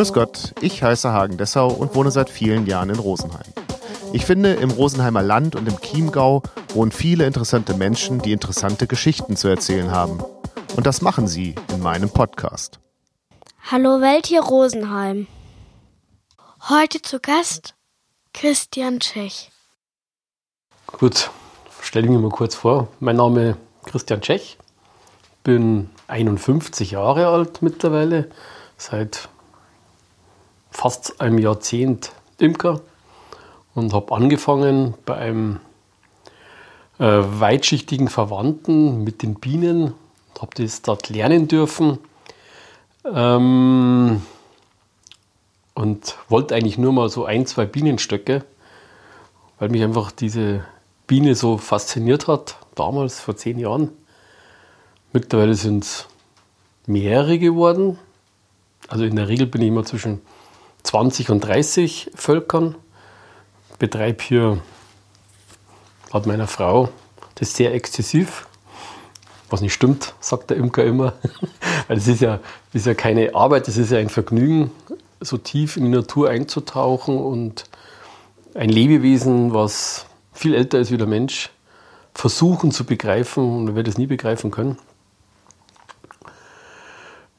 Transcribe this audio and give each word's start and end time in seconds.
Grüß 0.00 0.14
Gott, 0.14 0.54
ich 0.62 0.82
heiße 0.82 1.12
Hagen 1.12 1.36
Dessau 1.36 1.68
und 1.68 1.94
wohne 1.94 2.10
seit 2.10 2.30
vielen 2.30 2.66
Jahren 2.66 2.88
in 2.88 2.98
Rosenheim. 2.98 3.52
Ich 4.14 4.24
finde, 4.24 4.54
im 4.54 4.70
Rosenheimer 4.70 5.20
Land 5.20 5.56
und 5.56 5.68
im 5.68 5.78
Chiemgau 5.78 6.42
wohnen 6.72 6.90
viele 6.90 7.26
interessante 7.26 7.74
Menschen, 7.74 8.18
die 8.18 8.32
interessante 8.32 8.86
Geschichten 8.86 9.36
zu 9.36 9.48
erzählen 9.48 9.90
haben. 9.90 10.24
Und 10.74 10.86
das 10.86 11.02
machen 11.02 11.28
sie 11.28 11.54
in 11.70 11.80
meinem 11.82 12.08
Podcast. 12.08 12.80
Hallo 13.70 14.00
Welt 14.00 14.24
hier 14.24 14.40
Rosenheim. 14.40 15.26
Heute 16.70 17.02
zu 17.02 17.20
Gast 17.20 17.74
Christian 18.32 19.00
Tschech. 19.00 19.50
Gut, 20.86 21.30
stelle 21.82 22.06
ich 22.06 22.10
mir 22.10 22.20
mal 22.20 22.30
kurz 22.30 22.54
vor. 22.54 22.88
Mein 23.00 23.16
Name 23.16 23.50
ist 23.50 23.58
Christian 23.84 24.22
Tschech, 24.22 24.56
bin 25.44 25.90
51 26.06 26.92
Jahre 26.92 27.26
alt 27.26 27.60
mittlerweile, 27.60 28.30
seit 28.78 29.28
fast 30.70 31.20
einem 31.20 31.38
Jahrzehnt 31.38 32.12
Imker 32.38 32.80
und 33.74 33.92
habe 33.92 34.14
angefangen 34.14 34.94
bei 35.04 35.16
einem 35.16 35.60
äh, 36.98 37.04
weitschichtigen 37.04 38.08
Verwandten 38.08 39.04
mit 39.04 39.22
den 39.22 39.34
Bienen, 39.34 39.94
habe 40.40 40.54
das 40.54 40.82
dort 40.82 41.08
lernen 41.08 41.48
dürfen 41.48 41.98
ähm, 43.04 44.22
und 45.74 46.16
wollte 46.28 46.54
eigentlich 46.54 46.78
nur 46.78 46.92
mal 46.92 47.08
so 47.08 47.24
ein, 47.24 47.46
zwei 47.46 47.66
Bienenstöcke, 47.66 48.44
weil 49.58 49.68
mich 49.68 49.82
einfach 49.82 50.10
diese 50.12 50.64
Biene 51.06 51.34
so 51.34 51.58
fasziniert 51.58 52.28
hat, 52.28 52.56
damals 52.74 53.20
vor 53.20 53.36
zehn 53.36 53.58
Jahren. 53.58 53.90
Mittlerweile 55.12 55.54
sind 55.54 55.84
es 55.84 56.06
mehrere 56.86 57.38
geworden. 57.38 57.98
Also 58.88 59.04
in 59.04 59.16
der 59.16 59.28
Regel 59.28 59.46
bin 59.46 59.62
ich 59.62 59.68
immer 59.68 59.84
zwischen 59.84 60.20
20 60.82 61.30
und 61.30 61.40
30 61.40 62.10
Völkern. 62.14 62.74
Betreibe 63.78 64.22
hier 64.22 64.62
laut 66.12 66.26
meiner 66.26 66.46
Frau 66.46 66.90
das 67.40 67.56
sehr 67.56 67.74
exzessiv. 67.74 68.46
Was 69.48 69.62
nicht 69.62 69.74
stimmt, 69.74 70.14
sagt 70.20 70.50
der 70.50 70.58
Imker 70.58 70.84
immer. 70.84 71.14
Es 71.88 72.06
ist 72.06 72.20
ja, 72.20 72.38
ist 72.72 72.86
ja 72.86 72.94
keine 72.94 73.34
Arbeit, 73.34 73.66
es 73.66 73.76
ist 73.76 73.90
ja 73.90 73.98
ein 73.98 74.10
Vergnügen, 74.10 74.70
so 75.20 75.38
tief 75.38 75.76
in 75.76 75.82
die 75.82 75.90
Natur 75.90 76.30
einzutauchen 76.30 77.18
und 77.18 77.64
ein 78.54 78.68
Lebewesen, 78.68 79.52
was 79.52 80.06
viel 80.32 80.54
älter 80.54 80.78
ist 80.78 80.92
wie 80.92 80.98
der 80.98 81.08
Mensch, 81.08 81.50
versuchen 82.14 82.70
zu 82.70 82.84
begreifen 82.84 83.42
und 83.42 83.68
er 83.68 83.74
wird 83.74 83.88
es 83.88 83.98
nie 83.98 84.06
begreifen 84.06 84.52
können. 84.52 84.78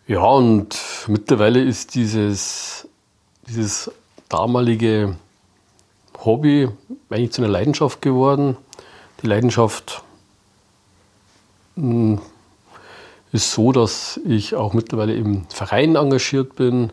Ja, 0.05 0.23
und 0.23 0.77
mittlerweile 1.07 1.63
ist 1.63 1.95
dieses, 1.95 2.70
dieses 3.47 3.91
damalige 4.29 5.15
Hobby 6.23 6.69
eigentlich 7.09 7.31
zu 7.31 7.41
einer 7.41 7.51
Leidenschaft 7.51 8.01
geworden. 8.01 8.57
Die 9.21 9.27
Leidenschaft 9.27 10.03
hm, 11.75 12.19
ist 13.31 13.51
so, 13.51 13.71
dass 13.71 14.19
ich 14.25 14.55
auch 14.55 14.73
mittlerweile 14.73 15.13
im 15.13 15.45
Verein 15.49 15.95
engagiert 15.95 16.55
bin, 16.55 16.91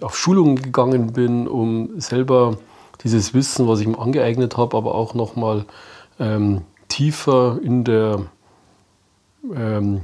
auf 0.00 0.16
Schulungen 0.16 0.56
gegangen 0.60 1.12
bin, 1.12 1.46
um 1.46 2.00
selber 2.00 2.58
dieses 3.04 3.34
Wissen, 3.34 3.68
was 3.68 3.80
ich 3.80 3.86
mir 3.86 3.98
angeeignet 3.98 4.56
habe, 4.56 4.76
aber 4.76 4.94
auch 4.94 5.14
nochmal 5.14 5.64
ähm, 6.18 6.62
tiefer 6.88 7.58
in 7.62 7.84
der 7.84 8.22
ähm, 9.54 10.02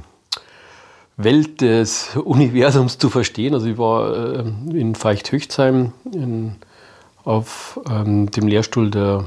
Welt 1.17 1.61
des 1.61 2.15
Universums 2.15 2.97
zu 2.97 3.09
verstehen. 3.09 3.53
Also 3.53 3.67
ich 3.67 3.77
war 3.77 4.15
äh, 4.15 4.39
in 4.71 4.95
Feuchthöchsheim 4.95 5.93
in, 6.11 6.55
auf 7.23 7.79
ähm, 7.89 8.31
dem 8.31 8.47
Lehrstuhl 8.47 8.89
der 8.89 9.25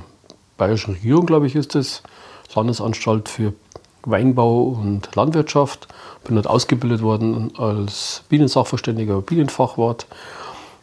Bayerischen 0.56 0.94
Regierung, 0.94 1.26
glaube 1.26 1.46
ich, 1.46 1.54
ist 1.54 1.74
es, 1.74 2.02
Landesanstalt 2.54 3.28
für 3.28 3.52
Weinbau 4.04 4.62
und 4.62 5.14
Landwirtschaft. 5.14 5.88
Bin 6.24 6.36
dort 6.36 6.46
ausgebildet 6.46 7.02
worden 7.02 7.52
als 7.58 8.24
Bienensachverständiger, 8.28 9.20
Bienenfachwart 9.20 10.06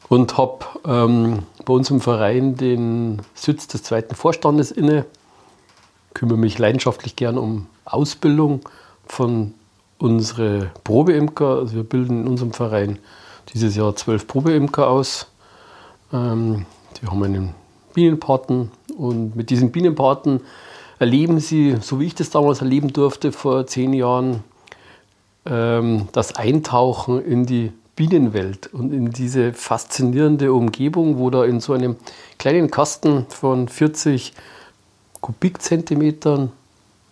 und 0.09 0.37
habe 0.37 0.65
ähm, 0.85 1.39
bei 1.65 1.73
uns 1.73 1.89
im 1.89 2.01
Verein 2.01 2.55
den 2.55 3.21
Sitz 3.33 3.67
des 3.67 3.83
zweiten 3.83 4.15
Vorstandes 4.15 4.71
inne. 4.71 5.05
Kümmere 6.13 6.37
mich 6.37 6.59
leidenschaftlich 6.59 7.15
gern 7.15 7.37
um 7.37 7.67
Ausbildung 7.85 8.61
von 9.05 9.53
unsere 10.03 10.69
Probeimker. 10.83 11.59
Also 11.59 11.77
wir 11.77 11.83
bilden 11.83 12.23
in 12.23 12.27
unserem 12.27 12.51
Verein 12.51 12.99
dieses 13.53 13.75
Jahr 13.75 13.95
zwölf 13.95 14.27
Probeimker 14.27 14.89
aus. 14.89 15.27
Ähm, 16.11 16.65
die 17.01 17.07
haben 17.07 17.23
einen 17.23 17.55
Bienenpaten 17.93 18.69
und 18.97 19.35
mit 19.37 19.49
diesen 19.49 19.71
Bienenpaten 19.71 20.41
erleben 20.99 21.39
sie, 21.39 21.77
so 21.79 22.01
wie 22.01 22.05
ich 22.05 22.15
das 22.15 22.29
damals 22.29 22.59
erleben 22.59 22.91
durfte 22.91 23.31
vor 23.31 23.65
zehn 23.65 23.93
Jahren, 23.93 24.43
ähm, 25.45 26.09
das 26.11 26.35
Eintauchen 26.35 27.23
in 27.23 27.45
die 27.45 27.71
Bienenwelt 27.95 28.73
und 28.73 28.91
in 28.91 29.11
diese 29.11 29.53
faszinierende 29.53 30.51
Umgebung, 30.51 31.17
wo 31.17 31.29
da 31.29 31.45
in 31.45 31.61
so 31.61 31.71
einem 31.71 31.95
kleinen 32.39 32.69
Kasten 32.69 33.25
von 33.29 33.69
40 33.69 34.33
Kubikzentimetern 35.21 36.51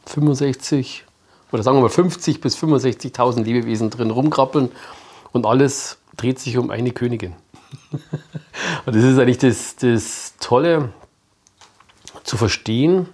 65 0.07 1.05
oder 1.51 1.63
sagen 1.63 1.77
wir 1.77 1.81
mal 1.81 1.89
50 1.89 2.41
bis 2.41 2.57
65.000 2.57 3.43
Lebewesen 3.43 3.89
drin 3.89 4.11
rumkrabbeln 4.11 4.71
und 5.31 5.45
alles 5.45 5.97
dreht 6.17 6.39
sich 6.39 6.57
um 6.57 6.69
eine 6.69 6.91
Königin. 6.91 7.35
und 8.85 8.95
das 8.95 9.03
ist 9.03 9.17
eigentlich 9.19 9.37
das, 9.37 9.75
das 9.75 10.33
Tolle 10.39 10.93
zu 12.23 12.37
verstehen, 12.37 13.07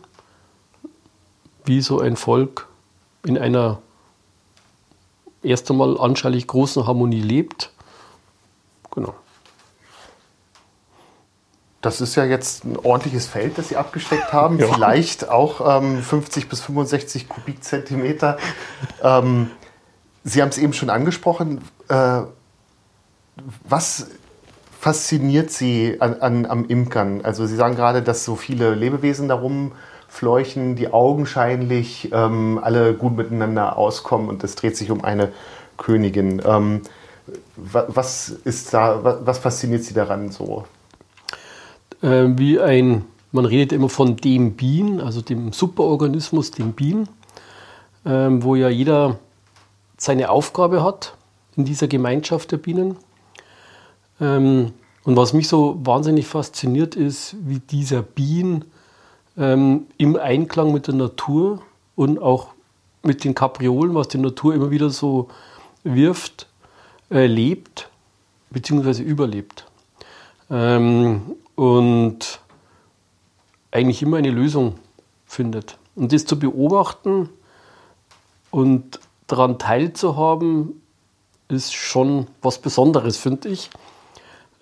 wie 1.65 1.81
so 1.81 1.99
ein 1.99 2.15
Volk 2.15 2.67
in 3.23 3.37
einer 3.37 3.81
erst 5.43 5.69
einmal 5.69 5.99
anschaulich 5.99 6.47
großen 6.47 6.87
Harmonie 6.87 7.21
lebt. 7.21 7.71
Genau. 8.91 9.15
Das 11.81 12.01
ist 12.01 12.15
ja 12.15 12.25
jetzt 12.25 12.65
ein 12.65 12.75
ordentliches 12.77 13.27
Feld, 13.27 13.57
das 13.57 13.69
Sie 13.69 13.77
abgesteckt 13.77 14.33
haben. 14.33 14.57
Ja. 14.57 14.67
Vielleicht 14.67 15.29
auch 15.29 15.81
ähm, 15.81 16.01
50 16.01 16.49
bis 16.49 16.61
65 16.61 17.29
Kubikzentimeter. 17.29 18.38
Ähm, 19.03 19.51
Sie 20.23 20.41
haben 20.41 20.49
es 20.49 20.57
eben 20.57 20.73
schon 20.73 20.89
angesprochen. 20.89 21.61
Äh, 21.87 22.21
was 23.67 24.07
fasziniert 24.79 25.51
Sie 25.51 25.97
an, 25.99 26.16
an, 26.16 26.45
am 26.47 26.66
Imkern? 26.66 27.21
Also 27.23 27.45
Sie 27.45 27.55
sagen 27.55 27.75
gerade, 27.75 28.01
dass 28.01 28.25
so 28.25 28.35
viele 28.35 28.73
Lebewesen 28.73 29.27
darum 29.27 29.73
fleuchen, 30.07 30.75
die 30.75 30.91
augenscheinlich 30.91 32.11
ähm, 32.11 32.59
alle 32.61 32.93
gut 32.93 33.16
miteinander 33.16 33.77
auskommen 33.77 34.29
und 34.29 34.43
es 34.43 34.55
dreht 34.55 34.75
sich 34.75 34.89
um 34.89 35.03
eine 35.03 35.31
Königin. 35.77 36.41
Ähm, 36.45 36.81
was 37.55 38.29
ist 38.29 38.73
da, 38.73 39.19
was 39.23 39.37
fasziniert 39.37 39.83
Sie 39.83 39.93
daran 39.93 40.31
so? 40.31 40.66
Äh, 42.02 42.38
wie 42.38 42.59
ein, 42.59 43.06
man 43.31 43.46
redet 43.46 43.72
immer 43.72 43.90
von 43.90 44.18
dem 44.18 44.53
Bienen, 44.53 45.02
also 45.02 45.22
dem 45.22 45.53
Superorganismus, 45.53 46.52
dem 46.52 46.74
Bienen, 46.74 47.09
äh, 48.06 48.28
wo 48.30 48.56
ja 48.56 48.69
jeder 48.69 49.19
seine 49.97 50.30
Aufgabe 50.30 50.84
hat 50.84 51.16
in 51.56 51.66
dieser 51.66 51.88
Gemeinschaft 51.88 52.52
der 52.52 52.58
Bienen. 52.58 52.97
Ähm, 54.22 54.74
und 55.03 55.16
was 55.16 55.34
mich 55.34 55.47
so 55.47 55.80
wahnsinnig 55.84 56.28
fasziniert 56.28 56.96
ist, 56.96 57.35
wie 57.40 57.59
dieser 57.59 58.02
Bienen 58.02 58.66
ähm, 59.38 59.88
im 59.97 60.16
Einklang 60.18 60.74
mit 60.74 60.88
der 60.88 60.96
Natur 60.96 61.62
und 61.96 62.22
auch 62.22 62.50
mit 63.03 63.23
den 63.23 63.34
Kapriolen, 63.34 63.96
was 63.96 64.09
die 64.09 64.17
Natur 64.17 64.53
immer 64.53 64.70
wieder 64.70 64.90
so 64.90 65.29
wirft, 65.84 66.47
äh, 67.09 67.26
lebt 67.26 67.90
bzw. 68.50 69.02
überlebt. 69.02 69.66
Ähm, 70.50 71.22
und 71.57 72.39
eigentlich 73.71 74.03
immer 74.03 74.17
eine 74.17 74.29
Lösung 74.29 74.75
findet. 75.25 75.77
Und 75.95 76.13
das 76.13 76.25
zu 76.25 76.37
beobachten 76.37 77.29
und 78.51 78.99
daran 79.25 79.57
teilzuhaben, 79.57 80.81
ist 81.49 81.73
schon 81.73 82.27
was 82.41 82.59
Besonderes, 82.59 83.17
finde 83.17 83.49
ich. 83.49 83.71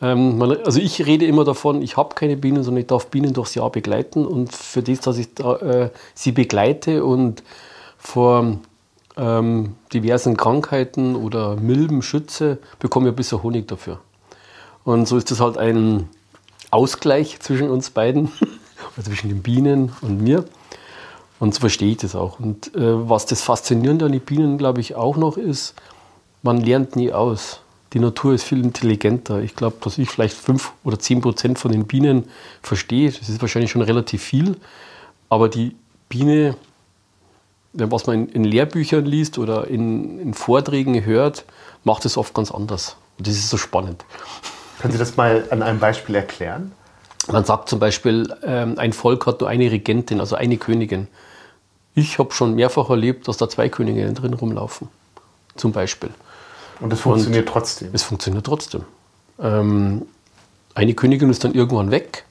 Ähm, 0.01 0.41
also 0.41 0.79
ich 0.79 1.05
rede 1.05 1.25
immer 1.25 1.43
davon, 1.43 1.81
ich 1.81 1.97
habe 1.97 2.15
keine 2.15 2.37
Bienen, 2.37 2.63
sondern 2.63 2.81
ich 2.81 2.87
darf 2.87 3.07
Bienen 3.07 3.33
durchs 3.33 3.55
Jahr 3.55 3.69
begleiten. 3.71 4.25
Und 4.25 4.53
für 4.53 4.81
das, 4.81 5.01
dass 5.01 5.17
ich 5.17 5.33
da, 5.33 5.57
äh, 5.57 5.89
sie 6.13 6.31
begleite 6.31 7.03
und 7.03 7.43
vor 7.97 8.57
ähm, 9.17 9.75
diversen 9.91 10.37
Krankheiten 10.37 11.17
oder 11.17 11.57
Milben 11.57 12.01
schütze, 12.01 12.59
bekomme 12.79 13.07
ich 13.07 13.13
ein 13.13 13.17
bisschen 13.17 13.43
Honig 13.43 13.67
dafür. 13.67 13.99
Und 14.85 15.09
so 15.09 15.17
ist 15.17 15.29
das 15.31 15.41
halt 15.41 15.57
ein 15.57 16.09
Ausgleich 16.71 17.39
zwischen 17.39 17.69
uns 17.69 17.89
beiden, 17.89 18.31
zwischen 19.01 19.29
den 19.29 19.41
Bienen 19.41 19.91
und 20.01 20.21
mir. 20.21 20.45
Und 21.39 21.53
so 21.53 21.59
verstehe 21.59 21.91
ich 21.91 21.97
das 21.97 22.15
auch. 22.15 22.39
Und 22.39 22.73
äh, 22.75 23.09
was 23.09 23.25
das 23.25 23.41
Faszinierende 23.41 24.05
an 24.05 24.11
den 24.11 24.21
Bienen, 24.21 24.57
glaube 24.57 24.81
ich, 24.81 24.95
auch 24.95 25.17
noch 25.17 25.37
ist, 25.37 25.75
man 26.41 26.61
lernt 26.61 26.95
nie 26.95 27.11
aus 27.11 27.61
die 27.95 28.01
Natur 28.01 28.33
ist 28.33 28.43
viel 28.43 28.61
intelligenter. 28.61 29.39
Ich 29.39 29.55
glaube, 29.55 29.77
dass 29.79 29.97
ich 29.97 30.09
vielleicht 30.09 30.35
fünf 30.35 30.73
oder 30.83 30.99
zehn 30.99 31.21
Prozent 31.21 31.57
von 31.57 31.71
den 31.71 31.85
Bienen 31.85 32.25
verstehe. 32.61 33.09
Das 33.09 33.29
ist 33.29 33.41
wahrscheinlich 33.41 33.71
schon 33.71 33.81
relativ 33.81 34.21
viel. 34.21 34.57
Aber 35.29 35.47
die 35.47 35.77
Biene, 36.09 36.57
was 37.71 38.05
man 38.05 38.27
in, 38.27 38.43
Lehrbüchern 38.43 39.05
liest 39.05 39.37
oder 39.37 39.67
in, 39.67 40.19
in 40.19 40.33
Vorträgen 40.33 41.05
hört, 41.05 41.45
macht 41.85 42.03
es 42.03 42.17
oft 42.17 42.33
ganz 42.33 42.51
anders. 42.51 42.97
Und 43.17 43.27
das 43.27 43.35
ist 43.35 43.49
so 43.49 43.55
spannend. 43.55 44.03
Können 44.79 44.91
Sie 44.91 44.99
das 44.99 45.17
mal 45.17 45.45
an 45.49 45.61
einem 45.61 45.79
Beispiel 45.79 46.15
erklären? 46.15 46.71
Man 47.31 47.43
sagt 47.43 47.69
zum 47.69 47.79
Beispiel, 47.79 48.33
ähm, 48.43 48.77
ein 48.77 48.93
Volk 48.93 49.25
hat 49.25 49.39
nur 49.39 49.49
eine 49.49 49.71
Regentin, 49.71 50.19
also 50.19 50.35
eine 50.35 50.57
Königin. 50.57 51.07
Ich 51.95 52.19
habe 52.19 52.33
schon 52.33 52.55
mehrfach 52.55 52.89
erlebt, 52.89 53.27
dass 53.27 53.37
da 53.37 53.49
zwei 53.49 53.69
Königinnen 53.69 54.13
drin 54.13 54.33
rumlaufen. 54.33 54.89
Zum 55.55 55.71
Beispiel. 55.71 56.09
Und 56.81 56.91
es 56.91 56.99
funktioniert 56.99 57.47
Und 57.47 57.53
trotzdem. 57.53 57.89
Es 57.93 58.03
funktioniert 58.03 58.45
trotzdem. 58.45 58.83
Ähm, 59.39 60.05
eine 60.75 60.93
Königin 60.93 61.29
ist 61.29 61.43
dann 61.43 61.53
irgendwann 61.53 61.89
weg, 61.89 62.25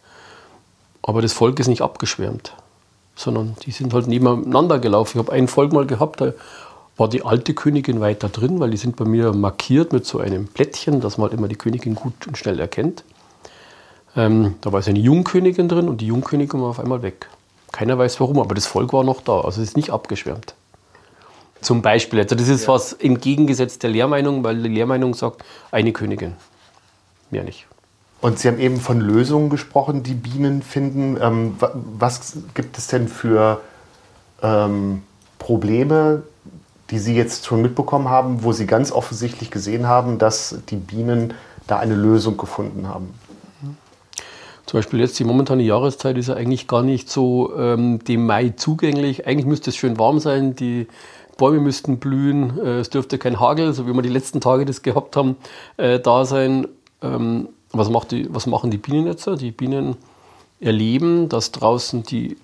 aber 1.02 1.23
das 1.23 1.32
Volk 1.32 1.58
ist 1.58 1.69
nicht 1.69 1.81
abgeschwärmt, 1.81 2.55
sondern 3.17 3.56
die 3.62 3.70
sind 3.70 3.93
halt 3.94 4.06
nebeneinander 4.06 4.79
gelaufen. 4.79 5.19
Ich 5.19 5.26
habe 5.26 5.32
ein 5.32 5.49
Volk 5.49 5.73
mal 5.73 5.87
gehabt, 5.87 6.20
da 6.20 6.32
war 6.96 7.08
die 7.08 7.25
alte 7.25 7.55
Königin 7.55 8.00
weiter 8.00 8.29
drin, 8.29 8.61
weil 8.61 8.70
die 8.70 8.76
sind 8.76 8.96
bei 8.96 9.05
mir 9.05 9.32
markiert 9.32 9.93
mit 9.93 10.06
so 10.06 10.19
einem 10.20 10.46
Plättchen, 10.46 11.00
dass 11.00 11.19
man 11.19 11.29
halt 11.29 11.38
immer 11.38 11.49
die 11.49 11.56
Königin 11.56 11.94
gut 11.94 12.26
und 12.26 12.38
schnell 12.38 12.61
erkennt. 12.61 13.05
Ähm, 14.17 14.55
da 14.61 14.73
war 14.73 14.81
so 14.82 14.91
eine 14.91 15.00
Jungkönigin 15.00 15.69
drin 15.69 15.88
und 15.88 16.00
die 16.00 16.06
Jungkönigin 16.06 16.61
war 16.61 16.69
auf 16.69 16.79
einmal 16.79 17.02
weg. 17.02 17.29
Keiner 17.73 17.99
weiß 17.99 18.20
warum, 18.20 18.38
aber 18.38 18.55
das 18.55 18.67
Volk 18.67 18.93
war 18.93 19.02
noch 19.02 19.20
da, 19.20 19.41
also 19.41 19.61
es 19.61 19.69
ist 19.69 19.76
nicht 19.76 19.91
abgeschwärmt. 19.91 20.55
Zum 21.61 21.82
Beispiel. 21.82 22.20
Also 22.20 22.37
das 22.37 22.49
ist 22.49 22.67
ja. 22.67 22.69
was 22.69 22.93
entgegengesetzt 22.93 23.82
der 23.82 23.90
Lehrmeinung, 23.90 24.44
weil 24.44 24.62
die 24.62 24.69
Lehrmeinung 24.69 25.14
sagt, 25.14 25.44
eine 25.73 25.93
Königin. 25.93 26.35
Mehr 27.31 27.43
nicht. 27.43 27.67
Und 28.20 28.38
Sie 28.38 28.49
haben 28.49 28.58
eben 28.58 28.79
von 28.79 29.00
Lösungen 29.00 29.50
gesprochen, 29.50 30.02
die 30.02 30.14
Bienen 30.14 30.62
finden. 30.62 31.19
Ähm, 31.20 31.56
was 31.99 32.37
gibt 32.55 32.79
es 32.79 32.87
denn 32.87 33.08
für 33.08 33.61
ähm, 34.43 35.02
Probleme, 35.38 36.23
die 36.91 36.99
Sie 36.99 37.15
jetzt 37.15 37.47
schon 37.47 37.63
mitbekommen 37.63 38.09
haben, 38.09 38.43
wo 38.43 38.53
Sie 38.53 38.67
ganz 38.67 38.93
offensichtlich 38.93 39.51
gesehen 39.51 39.87
haben, 39.87 40.19
dass 40.19 40.59
die 40.69 40.77
Bienen 40.77 41.35
da 41.67 41.79
eine 41.79 41.95
Lösung 41.95 42.37
gefunden 42.37 42.89
haben? 42.89 43.15
Zum 44.67 44.79
Beispiel 44.79 45.01
jetzt 45.01 45.19
die 45.19 45.25
momentane 45.25 45.63
Jahreszeit 45.63 46.17
ist 46.17 46.29
ja 46.29 46.35
eigentlich 46.35 46.67
gar 46.67 46.83
nicht 46.83 47.11
so 47.11 47.55
ähm, 47.57 48.03
dem 48.05 48.27
Mai 48.27 48.55
zugänglich. 48.57 49.27
Eigentlich 49.27 49.47
müsste 49.47 49.71
es 49.71 49.77
schön 49.77 49.99
warm 49.99 50.21
sein. 50.21 50.57
Die 50.57 50.89
Bäume 51.37 51.61
müssten 51.61 51.99
blühen, 51.99 52.59
äh, 52.59 52.79
es 52.79 52.91
dürfte 52.91 53.19
kein 53.19 53.41
Hagel, 53.41 53.73
so 53.75 53.87
wie 53.87 53.93
wir 53.93 54.03
die 54.03 54.09
letzten 54.09 54.41
Tage 54.41 54.65
das 54.65 54.83
gehabt 54.83 55.17
haben, 55.17 55.37
äh, 55.77 56.01
da 56.01 56.25
sein. 56.25 56.67
Ähm, 57.03 57.49
was, 57.73 57.91
macht 57.91 58.13
die, 58.13 58.33
was 58.33 58.47
machen 58.47 58.71
die 58.71 58.79
Bienen 58.79 59.07
jetzt? 59.07 59.29
Die 59.41 59.51
Bienen 59.51 59.97
erleben, 60.61 61.29
dass 61.29 61.53
draußen 61.53 62.05
die 62.05 62.37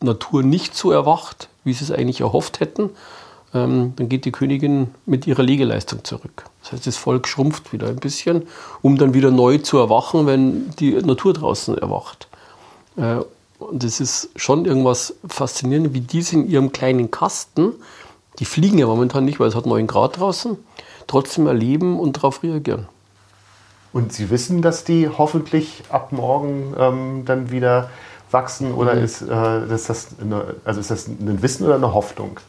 Natur 0.00 0.42
nicht 0.42 0.74
so 0.74 0.92
erwacht, 0.92 1.48
wie 1.64 1.72
sie 1.72 1.84
es 1.84 1.90
eigentlich 1.90 2.20
erhofft 2.20 2.60
hätten. 2.60 2.90
Ähm, 3.54 3.94
dann 3.96 4.08
geht 4.08 4.24
die 4.24 4.32
Königin 4.32 4.88
mit 5.06 5.26
ihrer 5.26 5.42
Legeleistung 5.42 6.04
zurück. 6.04 6.44
Das 6.62 6.72
heißt, 6.72 6.86
das 6.86 6.96
Volk 6.96 7.28
schrumpft 7.28 7.72
wieder 7.72 7.88
ein 7.88 7.96
bisschen, 7.96 8.42
um 8.82 8.98
dann 8.98 9.14
wieder 9.14 9.30
neu 9.30 9.58
zu 9.58 9.78
erwachen, 9.78 10.26
wenn 10.26 10.70
die 10.80 10.92
Natur 10.94 11.32
draußen 11.32 11.78
erwacht. 11.78 12.28
Äh, 12.96 13.18
und 13.60 13.82
das 13.84 14.00
ist 14.00 14.30
schon 14.36 14.64
irgendwas 14.64 15.14
Faszinierendes, 15.26 15.94
wie 15.94 16.00
die 16.00 16.24
in 16.32 16.50
ihrem 16.50 16.72
kleinen 16.72 17.10
Kasten 17.10 17.72
die 18.38 18.44
fliegen 18.44 18.78
ja 18.78 18.86
momentan 18.86 19.24
nicht, 19.24 19.38
weil 19.40 19.48
es 19.48 19.54
hat 19.54 19.66
9 19.66 19.86
Grad 19.86 20.18
draußen, 20.18 20.56
trotzdem 21.06 21.46
erleben 21.46 21.98
und 22.00 22.16
darauf 22.16 22.42
reagieren. 22.42 22.86
Und 23.92 24.12
Sie 24.12 24.30
wissen, 24.30 24.60
dass 24.60 24.82
die 24.82 25.08
hoffentlich 25.08 25.84
ab 25.88 26.10
morgen 26.10 26.74
ähm, 26.76 27.22
dann 27.24 27.52
wieder 27.52 27.90
wachsen 28.32 28.74
oder 28.74 28.96
mhm. 28.96 29.04
ist, 29.04 29.22
äh, 29.22 29.72
ist, 29.72 29.88
das 29.88 30.08
eine, 30.20 30.56
also 30.64 30.80
ist 30.80 30.90
das 30.90 31.06
ein 31.06 31.42
Wissen 31.42 31.64
oder 31.64 31.76
eine 31.76 31.94
Hoffnung? 31.94 32.40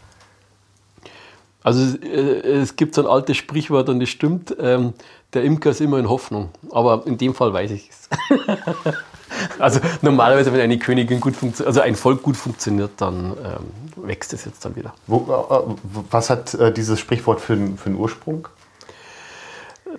Also 1.65 1.97
äh, 1.97 2.61
es 2.61 2.75
gibt 2.75 2.93
so 2.93 3.01
ein 3.01 3.07
altes 3.07 3.37
Sprichwort 3.37 3.89
und 3.89 3.99
das 3.99 4.09
stimmt, 4.09 4.55
ähm, 4.59 4.93
der 5.33 5.43
Imker 5.43 5.71
ist 5.71 5.81
immer 5.81 5.97
in 5.97 6.07
Hoffnung. 6.07 6.49
Aber 6.69 7.01
in 7.07 7.17
dem 7.17 7.33
Fall 7.33 7.53
weiß 7.53 7.71
ich 7.71 7.89
es. 7.89 8.07
also 9.59 9.79
normalerweise, 10.03 10.53
wenn 10.53 10.61
eine 10.61 10.77
Königin 10.77 11.19
gut 11.19 11.35
funktioniert, 11.35 11.67
also 11.67 11.81
ein 11.81 11.95
Volk 11.95 12.21
gut 12.21 12.37
funktioniert, 12.37 12.91
dann 12.97 13.33
ähm, 13.43 14.05
wächst 14.07 14.31
es 14.33 14.45
jetzt 14.45 14.63
dann 14.63 14.75
wieder. 14.75 14.93
Wo, 15.07 15.21
äh, 15.21 16.03
was 16.11 16.29
hat 16.29 16.53
äh, 16.53 16.71
dieses 16.71 16.99
Sprichwort 16.99 17.41
für, 17.41 17.57
für 17.57 17.87
einen 17.87 17.95
Ursprung? 17.95 18.47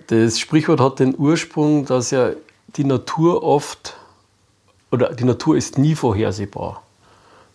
Das 0.07 0.39
Sprichwort 0.39 0.79
hat 0.79 0.99
den 0.99 1.17
Ursprung, 1.17 1.83
dass 1.83 2.11
ja 2.11 2.29
die 2.77 2.85
Natur 2.85 3.43
oft 3.43 3.97
oder 4.89 5.13
die 5.13 5.25
Natur 5.25 5.57
ist 5.57 5.77
nie 5.77 5.95
vorhersehbar. 5.95 6.81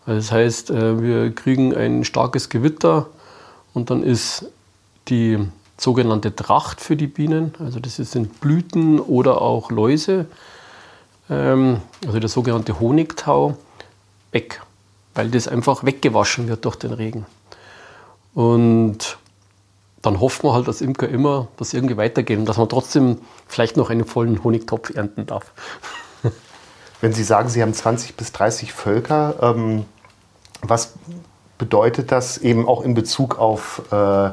Das 0.04 0.30
heißt, 0.30 0.68
äh, 0.68 1.00
wir 1.00 1.34
kriegen 1.34 1.74
ein 1.74 2.04
starkes 2.04 2.50
Gewitter 2.50 3.06
und 3.74 3.90
dann 3.90 4.02
ist 4.02 4.46
die 5.08 5.38
sogenannte 5.78 6.34
Tracht 6.34 6.80
für 6.80 6.96
die 6.96 7.06
Bienen, 7.06 7.54
also 7.58 7.80
das 7.80 7.96
sind 7.96 8.40
Blüten 8.40 9.00
oder 9.00 9.40
auch 9.42 9.70
Läuse, 9.70 10.26
ähm, 11.28 11.80
also 12.06 12.20
der 12.20 12.28
sogenannte 12.28 12.78
Honigtau, 12.78 13.56
weg, 14.30 14.62
weil 15.14 15.30
das 15.30 15.48
einfach 15.48 15.84
weggewaschen 15.84 16.48
wird 16.48 16.64
durch 16.64 16.76
den 16.76 16.92
Regen. 16.92 17.26
Und 18.34 19.18
dann 20.02 20.20
hoffen 20.20 20.44
wir 20.44 20.54
halt 20.54 20.66
als 20.66 20.80
Imker 20.80 21.08
immer, 21.08 21.48
dass 21.56 21.74
irgendwie 21.74 21.96
weitergeht 21.96 22.38
und 22.38 22.46
dass 22.46 22.56
man 22.56 22.68
trotzdem 22.68 23.18
vielleicht 23.46 23.76
noch 23.76 23.90
einen 23.90 24.04
vollen 24.04 24.42
Honigtopf 24.42 24.90
ernten 24.90 25.26
darf. 25.26 25.52
Wenn 27.00 27.12
Sie 27.12 27.24
sagen, 27.24 27.48
Sie 27.48 27.62
haben 27.62 27.74
20 27.74 28.16
bis 28.16 28.32
30 28.32 28.72
Völker, 28.72 29.36
ähm, 29.40 29.84
was 30.62 30.94
bedeutet 31.62 32.10
das 32.10 32.38
eben 32.38 32.66
auch 32.66 32.82
in 32.82 32.94
Bezug 32.94 33.38
auf, 33.38 33.82
äh, 33.92 34.26
äh, 34.26 34.32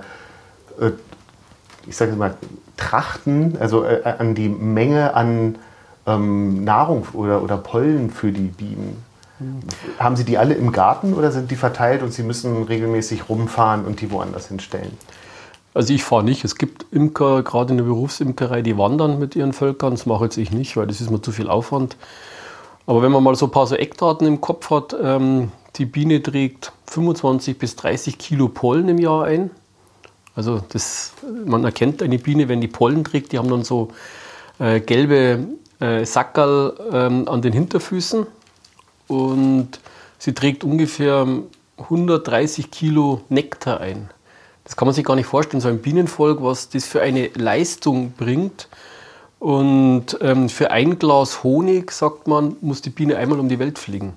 ich 1.85 1.95
sage 1.95 2.13
mal, 2.13 2.33
Trachten, 2.75 3.55
also 3.59 3.83
äh, 3.83 4.01
an 4.03 4.33
die 4.33 4.49
Menge 4.49 5.13
an 5.13 5.59
ähm, 6.07 6.63
Nahrung 6.63 7.05
oder, 7.13 7.43
oder 7.43 7.57
Pollen 7.57 8.09
für 8.09 8.31
die 8.31 8.47
Bienen? 8.47 9.03
Mhm. 9.37 9.59
Haben 9.99 10.15
Sie 10.15 10.23
die 10.23 10.39
alle 10.39 10.55
im 10.55 10.71
Garten 10.71 11.13
oder 11.13 11.31
sind 11.31 11.51
die 11.51 11.55
verteilt 11.55 12.01
und 12.01 12.11
Sie 12.13 12.23
müssen 12.23 12.63
regelmäßig 12.63 13.29
rumfahren 13.29 13.85
und 13.85 14.01
die 14.01 14.09
woanders 14.09 14.47
hinstellen? 14.47 14.97
Also 15.75 15.93
ich 15.93 16.03
fahre 16.03 16.23
nicht. 16.23 16.43
Es 16.43 16.55
gibt 16.55 16.87
Imker, 16.91 17.43
gerade 17.43 17.69
in 17.73 17.77
der 17.77 17.85
Berufsimkerei, 17.85 18.63
die 18.63 18.75
wandern 18.75 19.19
mit 19.19 19.35
ihren 19.35 19.53
Völkern. 19.53 19.91
Das 19.91 20.07
mache 20.07 20.23
jetzt 20.23 20.37
ich 20.37 20.49
nicht, 20.49 20.75
weil 20.77 20.87
das 20.87 20.99
ist 20.99 21.11
mir 21.11 21.21
zu 21.21 21.31
viel 21.31 21.47
Aufwand. 21.47 21.95
Aber 22.87 23.03
wenn 23.03 23.11
man 23.11 23.23
mal 23.23 23.35
so 23.35 23.45
ein 23.45 23.51
paar 23.51 23.67
so 23.67 23.75
Eckdaten 23.75 24.25
im 24.25 24.41
Kopf 24.41 24.71
hat, 24.71 24.95
ähm, 24.99 25.51
die 25.75 25.85
Biene 25.85 26.21
trägt 26.21 26.71
25 26.87 27.57
bis 27.57 27.75
30 27.75 28.17
Kilo 28.17 28.47
Pollen 28.49 28.89
im 28.89 28.97
Jahr 28.97 29.25
ein. 29.25 29.51
Also 30.35 30.61
das, 30.69 31.13
man 31.45 31.63
erkennt 31.63 32.01
eine 32.01 32.17
Biene, 32.17 32.47
wenn 32.47 32.61
die 32.61 32.67
Pollen 32.67 33.03
trägt, 33.03 33.31
die 33.31 33.37
haben 33.37 33.49
dann 33.49 33.63
so 33.63 33.89
äh, 34.59 34.79
gelbe 34.79 35.47
äh, 35.79 36.05
Sackerl 36.05 36.77
ähm, 36.91 37.27
an 37.27 37.41
den 37.41 37.53
Hinterfüßen 37.53 38.25
und 39.07 39.79
sie 40.17 40.33
trägt 40.33 40.63
ungefähr 40.63 41.27
130 41.77 42.71
Kilo 42.71 43.21
Nektar 43.29 43.79
ein. 43.81 44.09
Das 44.63 44.75
kann 44.75 44.85
man 44.85 44.93
sich 44.93 45.05
gar 45.05 45.15
nicht 45.15 45.25
vorstellen, 45.25 45.61
so 45.61 45.67
ein 45.67 45.79
Bienenvolk, 45.79 46.43
was 46.43 46.69
das 46.69 46.85
für 46.85 47.01
eine 47.01 47.29
Leistung 47.33 48.11
bringt. 48.11 48.67
Und 49.39 50.17
ähm, 50.21 50.49
für 50.49 50.69
ein 50.69 50.99
Glas 50.99 51.43
Honig, 51.43 51.91
sagt 51.91 52.27
man, 52.27 52.57
muss 52.61 52.81
die 52.81 52.89
Biene 52.89 53.17
einmal 53.17 53.39
um 53.39 53.49
die 53.49 53.57
Welt 53.57 53.79
fliegen. 53.79 54.13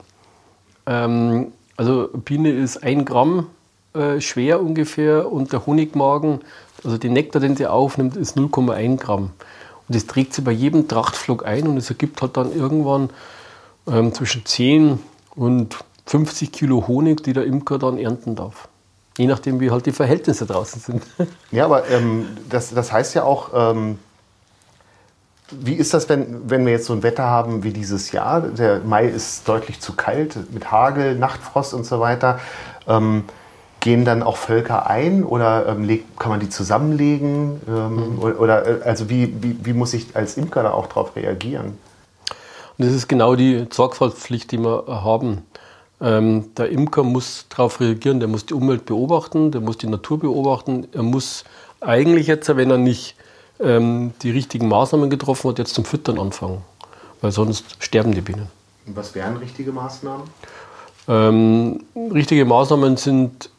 Ähm, 0.87 1.53
also 1.77 2.09
Biene 2.13 2.51
ist 2.51 2.83
ein 2.83 3.05
Gramm 3.05 3.47
äh, 3.95 4.21
schwer 4.21 4.61
ungefähr 4.61 5.31
und 5.31 5.53
der 5.53 5.67
Honigmagen, 5.67 6.41
also 6.85 6.99
den 6.99 7.13
Nektar, 7.13 7.41
den 7.41 7.57
sie 7.57 7.67
aufnimmt, 7.67 8.17
ist 8.17 8.37
0,1 8.37 8.97
Gramm. 8.99 9.31
Und 9.89 9.97
das 9.97 10.07
trägt 10.07 10.35
sie 10.35 10.43
bei 10.43 10.53
jedem 10.53 10.89
Trachtflug 10.89 11.45
ein 11.45 11.67
und 11.67 11.77
es 11.77 11.91
ergibt 11.91 12.23
halt 12.23 12.37
dann 12.37 12.55
irgendwann 12.55 13.11
ähm, 13.87 14.15
zwischen 14.15 14.47
10 14.47 14.99
und 15.35 15.77
50 16.07 16.53
Kilo 16.53 16.87
Honig, 16.89 17.23
die 17.23 17.33
der 17.33 17.45
Imker 17.45 17.79
dann 17.79 17.99
ernten 17.99 18.37
darf. 18.37 18.69
Je 19.19 19.27
nachdem, 19.27 19.61
wie 19.61 19.71
halt 19.71 19.87
die 19.87 19.93
Verhältnisse 19.93 20.47
draußen 20.47 20.81
sind. 20.81 21.03
Ja, 21.51 21.67
aber 21.67 21.89
ähm, 21.91 22.27
das, 22.49 22.73
das 22.73 22.93
heißt 22.93 23.15
ja 23.15 23.25
auch, 23.25 23.51
ähm, 23.55 23.99
wie 25.61 25.75
ist 25.75 25.95
das, 25.95 26.09
wenn, 26.09 26.51
wenn 26.51 26.65
wir 26.65 26.73
jetzt 26.73 26.87
so 26.87 26.93
ein 26.93 27.03
Wetter 27.03 27.25
haben 27.25 27.63
wie 27.63 27.73
dieses 27.73 28.13
Jahr? 28.13 28.41
Der 28.41 28.81
Mai 28.81 29.07
ist 29.07 29.49
deutlich 29.49 29.81
zu 29.81 29.95
kalt 29.95 30.53
mit 30.53 30.71
Hagel, 30.71 31.15
Nachtfrost 31.17 31.75
und 31.75 31.85
so 31.85 32.01
weiter. 32.01 32.41
Ähm, 32.87 33.25
gehen 33.83 34.05
dann 34.05 34.23
auch 34.23 34.37
Völker 34.37 34.87
ein 34.87 35.25
oder 35.25 35.67
ähm, 35.69 36.01
kann 36.19 36.31
man 36.31 36.41
die 36.41 36.49
zusammenlegen? 36.49 37.61
Ähm, 37.69 38.15
mhm. 38.15 38.19
Oder, 38.19 38.67
äh, 38.67 38.83
also 38.85 39.11
wie, 39.11 39.35
wie, 39.43 39.57
wie, 39.65 39.73
muss 39.73 39.93
ich 39.93 40.15
als 40.15 40.37
Imker 40.37 40.63
da 40.63 40.71
auch 40.71 40.87
darauf 40.87 41.17
reagieren? 41.17 41.79
Und 42.79 42.87
das 42.87 42.93
ist 42.93 43.09
genau 43.09 43.35
die 43.35 43.67
Sorgfaltspflicht, 43.71 44.53
die 44.53 44.59
wir 44.59 44.85
haben. 44.87 45.43
Ähm, 46.01 46.55
der 46.57 46.71
Imker 46.71 47.03
muss 47.03 47.47
darauf 47.49 47.81
reagieren, 47.81 48.21
der 48.21 48.29
muss 48.29 48.47
die 48.47 48.55
Umwelt 48.55 48.87
beobachten, 48.87 49.51
der 49.51 49.61
muss 49.61 49.79
die 49.79 49.89
Natur 49.89 50.21
beobachten. 50.21 50.87
Er 50.93 51.03
muss 51.03 51.45
eigentlich 51.81 52.29
jetzt, 52.29 52.55
wenn 52.57 52.71
er 52.71 52.79
nicht 52.79 53.17
ähm, 53.63 54.13
die 54.23 54.31
richtigen 54.31 54.69
Maßnahmen 54.69 55.11
getroffen 55.11 55.51
hat, 55.51 55.59
jetzt 55.59 55.75
zum 55.75 55.85
Füttern 55.85 56.19
anfangen. 56.19 56.63
Weil 57.21 57.33
sonst 57.33 57.77
sterben 57.79 58.13
die 58.13 58.21
Bienen. 58.21 58.49
Und 58.87 58.97
was 58.97 59.15
wären 59.15 59.37
richtige 59.37 59.73
Maßnahmen? 59.73 60.27
Ähm, 61.09 61.85
richtige 62.13 62.45
Maßnahmen 62.45 62.97
sind 62.97 63.51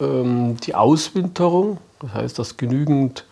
ähm, 0.00 0.56
die 0.58 0.74
Auswinterung, 0.74 1.78
das 2.00 2.12
heißt, 2.12 2.38
dass 2.38 2.56
genügend, 2.56 3.24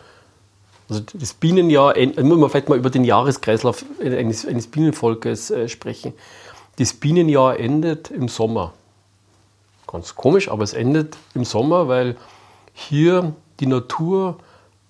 also 0.89 1.03
das 1.13 1.35
Bienenjahr, 1.35 1.95
muss 2.23 2.39
man 2.39 2.51
vielleicht 2.51 2.69
mal 2.69 2.79
über 2.79 2.91
den 2.91 3.05
Jahreskreislauf 3.05 3.85
eines, 4.01 4.47
eines 4.47 4.67
Bienenvolkes 4.67 5.51
äh, 5.51 5.69
sprechen. 5.69 6.13
Das 6.77 6.93
Bienenjahr 6.93 7.59
endet 7.59 8.11
im 8.11 8.29
Sommer. 8.29 8.73
Ganz 9.87 10.15
komisch, 10.15 10.49
aber 10.49 10.65
es 10.65 10.73
endet 10.73 11.17
im 11.35 11.45
Sommer, 11.45 11.89
weil 11.89 12.17
hier 12.73 13.35
die 13.61 13.67
Natur 13.67 14.39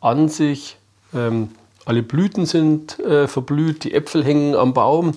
an 0.01 0.29
sich, 0.29 0.77
ähm, 1.15 1.51
alle 1.85 2.03
Blüten 2.03 2.47
sind 2.47 2.99
äh, 3.01 3.29
verblüht, 3.29 3.85
die 3.85 3.95
Äpfel 3.95 4.25
hängen 4.25 4.55
am 4.55 4.75
Baum 4.75 5.13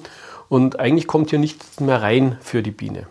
und 0.49 0.79
eigentlich 0.79 1.07
kommt 1.07 1.29
hier 1.29 1.39
nichts 1.39 1.79
mehr 1.79 2.01
rein 2.01 2.37
für 2.41 2.61
die 2.61 2.71
Biene. 2.71 3.07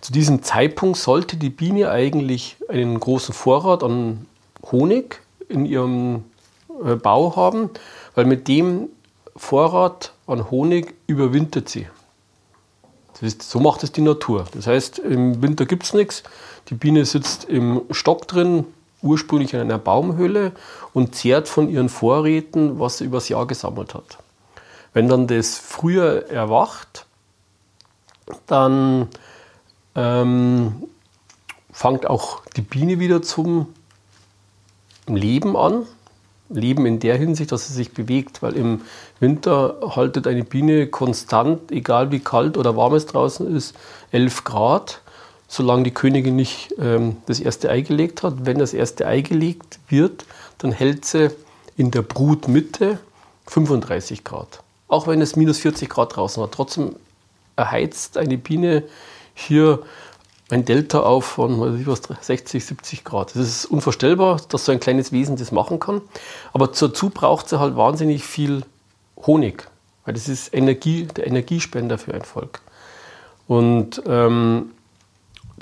Zu 0.00 0.12
diesem 0.12 0.42
Zeitpunkt 0.42 0.98
sollte 0.98 1.36
die 1.36 1.50
Biene 1.50 1.90
eigentlich 1.90 2.56
einen 2.68 3.00
großen 3.00 3.34
Vorrat 3.34 3.82
an 3.82 4.26
Honig 4.70 5.20
in 5.48 5.66
ihrem 5.66 6.24
äh, 6.84 6.94
Bau 6.94 7.34
haben, 7.36 7.70
weil 8.14 8.24
mit 8.26 8.46
dem 8.48 8.88
Vorrat 9.34 10.12
an 10.26 10.50
Honig 10.50 10.94
überwintert 11.06 11.68
sie. 11.68 11.86
Ist, 13.22 13.42
so 13.42 13.60
macht 13.60 13.82
es 13.82 13.92
die 13.92 14.02
Natur. 14.02 14.44
Das 14.52 14.66
heißt, 14.66 14.98
im 14.98 15.40
Winter 15.40 15.64
gibt 15.64 15.84
es 15.84 15.94
nichts. 15.94 16.22
Die 16.68 16.74
Biene 16.74 17.06
sitzt 17.06 17.44
im 17.44 17.82
Stock 17.90 18.28
drin, 18.28 18.66
ursprünglich 19.02 19.54
in 19.54 19.60
einer 19.60 19.78
Baumhöhle 19.78 20.52
und 20.92 21.14
zehrt 21.14 21.48
von 21.48 21.68
ihren 21.68 21.88
Vorräten, 21.88 22.78
was 22.80 22.98
sie 22.98 23.04
übers 23.04 23.28
Jahr 23.28 23.46
gesammelt 23.46 23.94
hat. 23.94 24.18
Wenn 24.92 25.08
dann 25.08 25.26
das 25.26 25.58
früher 25.58 26.30
erwacht, 26.30 27.06
dann 28.46 29.08
ähm, 29.94 30.84
fängt 31.70 32.06
auch 32.06 32.42
die 32.56 32.62
Biene 32.62 32.98
wieder 32.98 33.22
zum 33.22 33.74
Leben 35.06 35.56
an. 35.56 35.86
Leben 36.48 36.86
in 36.86 37.00
der 37.00 37.16
Hinsicht, 37.16 37.50
dass 37.50 37.66
sie 37.66 37.74
sich 37.74 37.92
bewegt, 37.92 38.40
weil 38.40 38.54
im 38.54 38.82
Winter 39.18 39.78
haltet 39.96 40.28
eine 40.28 40.44
Biene 40.44 40.86
konstant, 40.86 41.72
egal 41.72 42.12
wie 42.12 42.20
kalt 42.20 42.56
oder 42.56 42.76
warm 42.76 42.94
es 42.94 43.06
draußen 43.06 43.52
ist, 43.54 43.74
11 44.12 44.44
Grad, 44.44 45.00
solange 45.48 45.84
die 45.84 45.92
Königin 45.92 46.36
nicht 46.36 46.74
ähm, 46.78 47.16
das 47.26 47.40
erste 47.40 47.70
Ei 47.70 47.80
gelegt 47.82 48.22
hat. 48.22 48.46
Wenn 48.46 48.58
das 48.58 48.74
erste 48.74 49.06
Ei 49.06 49.20
gelegt 49.20 49.78
wird, 49.88 50.24
dann 50.58 50.72
hält 50.72 51.04
sie 51.04 51.30
in 51.76 51.90
der 51.90 52.02
Brutmitte 52.02 52.98
35 53.46 54.24
Grad. 54.24 54.62
Auch 54.88 55.06
wenn 55.06 55.20
es 55.20 55.36
minus 55.36 55.58
40 55.58 55.88
Grad 55.88 56.16
draußen 56.16 56.42
hat. 56.42 56.52
Trotzdem 56.52 56.96
erheizt 57.56 58.16
eine 58.18 58.38
Biene 58.38 58.84
hier 59.34 59.82
ein 60.48 60.64
Delta 60.64 61.00
auf 61.00 61.24
von 61.24 61.86
was, 61.86 62.02
60, 62.20 62.64
70 62.64 63.04
Grad. 63.04 63.30
Das 63.34 63.42
ist 63.42 63.66
unvorstellbar, 63.66 64.40
dass 64.48 64.64
so 64.64 64.72
ein 64.72 64.80
kleines 64.80 65.10
Wesen 65.10 65.36
das 65.36 65.50
machen 65.50 65.80
kann. 65.80 66.00
Aber 66.52 66.68
dazu 66.68 67.10
braucht 67.10 67.46
es 67.46 67.58
halt 67.58 67.76
wahnsinnig 67.76 68.24
viel 68.24 68.62
Honig, 69.26 69.68
weil 70.04 70.14
das 70.14 70.28
ist 70.28 70.54
Energie, 70.54 71.06
der 71.06 71.26
Energiespender 71.26 71.98
für 71.98 72.14
ein 72.14 72.22
Volk. 72.22 72.60
Und 73.48 74.02
ähm, 74.06 74.70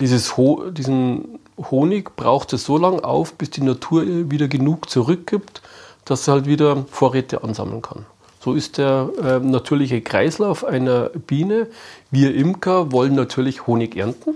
dieses 0.00 0.36
Ho 0.36 0.70
diesen 0.70 1.38
Honig 1.70 2.16
braucht 2.16 2.52
es 2.52 2.64
so 2.64 2.78
lange 2.78 3.04
auf, 3.04 3.34
bis 3.34 3.50
die 3.50 3.62
Natur 3.62 4.04
wieder 4.30 4.48
genug 4.48 4.90
zurückgibt, 4.90 5.62
dass 6.04 6.24
sie 6.24 6.32
halt 6.32 6.46
wieder 6.46 6.84
Vorräte 6.90 7.44
ansammeln 7.44 7.82
kann. 7.82 8.06
So 8.40 8.54
ist 8.54 8.78
der 8.78 9.08
äh, 9.22 9.38
natürliche 9.38 10.02
Kreislauf 10.02 10.64
einer 10.64 11.10
Biene. 11.10 11.68
Wir 12.10 12.34
Imker 12.34 12.92
wollen 12.92 13.14
natürlich 13.14 13.66
Honig 13.66 13.96
ernten 13.96 14.34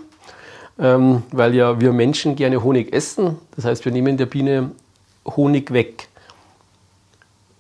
ähm, 0.78 1.22
weil 1.32 1.54
ja 1.54 1.80
wir 1.80 1.92
Menschen 1.92 2.36
gerne 2.36 2.62
Honig 2.62 2.92
essen. 2.92 3.38
Das 3.56 3.64
heißt, 3.64 3.84
wir 3.84 3.92
nehmen 3.92 4.16
der 4.16 4.26
Biene 4.26 4.70
Honig 5.26 5.72
weg. 5.72 6.08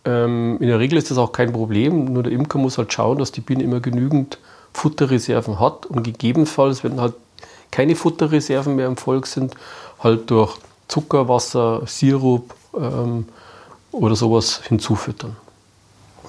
Ähm, 0.04 0.58
in 0.60 0.68
der 0.68 0.78
Regel 0.78 0.98
ist 0.98 1.10
das 1.10 1.18
auch 1.18 1.32
kein 1.32 1.52
Problem, 1.52 2.12
nur 2.12 2.22
der 2.22 2.32
Imker 2.32 2.58
muss 2.58 2.78
halt 2.78 2.92
schauen, 2.92 3.18
dass 3.18 3.32
die 3.32 3.40
Biene 3.40 3.64
immer 3.64 3.80
genügend 3.80 4.38
Futterreserven 4.72 5.58
hat 5.58 5.86
und 5.86 6.04
gegebenenfalls, 6.04 6.84
wenn 6.84 7.00
halt 7.00 7.14
keine 7.70 7.96
Futterreserven 7.96 8.76
mehr 8.76 8.86
im 8.86 8.96
Volk 8.96 9.26
sind, 9.26 9.54
halt 10.00 10.30
durch 10.30 10.56
Zucker, 10.88 11.28
Wasser, 11.28 11.82
Sirup 11.86 12.54
ähm, 12.76 13.26
oder 13.92 14.16
sowas 14.16 14.62
hinzufüttern. 14.66 15.36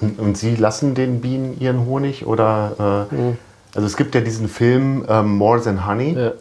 Und, 0.00 0.18
und, 0.18 0.38
Sie 0.38 0.56
lassen 0.56 0.94
den 0.94 1.20
Bienen 1.20 1.60
ihren 1.60 1.84
Honig 1.86 2.26
oder 2.26 3.08
äh, 3.10 3.14
mhm. 3.14 3.38
also 3.74 3.86
es 3.86 3.96
gibt 3.96 4.14
ja 4.14 4.20
diesen 4.20 4.48
Film 4.48 5.04
ähm, 5.08 5.36
More 5.36 5.60
Than 5.62 5.86
Honey. 5.86 6.14
Ja. 6.14 6.32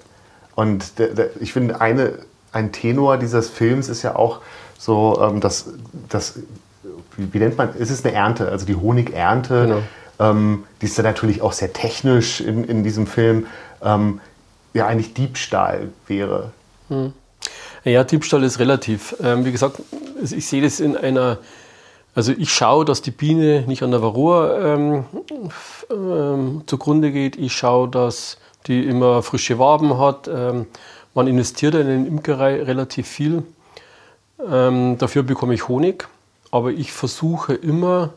Und 0.56 1.00
der, 1.00 1.08
der, 1.10 1.30
ich 1.42 1.54
finde, 1.54 1.82
eine, 1.82 2.20
ein 2.52 2.72
Tenor 2.72 3.18
dieses 3.18 3.50
Films 3.50 3.90
ist 3.90 4.04
ja 4.04 4.16
auch 4.16 4.40
so, 4.78 5.20
ähm, 5.22 5.40
dass, 5.40 5.68
dass 6.08 6.40
wie, 7.18 7.34
wie, 7.34 7.40
nennt 7.40 7.58
man, 7.58 7.76
ist 7.76 7.90
es 7.90 8.04
eine 8.06 8.14
Ernte, 8.14 8.50
also 8.50 8.66
die 8.66 8.76
Honigernte, 8.76 9.62
genau. 9.66 9.82
ähm, 10.20 10.64
die 10.82 10.86
ist 10.86 10.98
dann 10.98 11.06
natürlich 11.06 11.42
auch 11.42 11.54
sehr 11.54 11.74
technisch 11.74 12.42
in, 12.42 12.64
in 12.64 12.84
diesem 12.84 13.08
Film, 13.08 13.48
ähm, 13.84 14.22
ja 14.74 14.88
eigentlich 14.88 15.14
Diebstahl 15.14 15.90
wäre. 16.08 16.52
Hm. 16.90 17.14
Ja, 17.84 18.04
Diebstahl 18.04 18.44
ist 18.44 18.60
relativ. 18.60 19.16
Ähm, 19.22 19.46
wie 19.46 19.52
gesagt, 19.52 19.82
ich 20.22 20.48
sehe 20.48 20.62
das 20.62 20.80
in 20.80 20.98
einer, 20.98 21.38
also 22.14 22.34
ich 22.34 22.54
schaue, 22.54 22.86
dass 22.86 23.02
die 23.02 23.12
Biene 23.12 23.64
nicht 23.68 23.84
an 23.84 23.92
der 23.92 24.02
Varroa 24.02 24.76
ähm, 24.76 25.06
ähm, 25.90 26.64
zugrunde 26.66 27.12
geht. 27.12 27.38
Ich 27.38 27.54
schaue, 27.54 27.88
dass 27.88 28.38
die 28.68 28.84
immer 28.86 29.24
frische 29.24 29.60
Waben 29.60 29.98
hat. 29.98 30.28
Ähm, 30.28 30.68
man 31.14 31.28
investiert 31.28 31.76
in 31.76 31.88
eine 31.88 32.08
Imkerei 32.08 32.62
relativ 32.62 33.08
viel. 33.08 33.44
Ähm, 34.46 34.98
dafür 34.98 35.24
bekomme 35.24 35.54
ich 35.54 35.68
Honig. 35.68 36.08
Aber 36.52 36.72
ich 36.72 36.92
versuche 36.92 37.54
immer, 37.54 38.14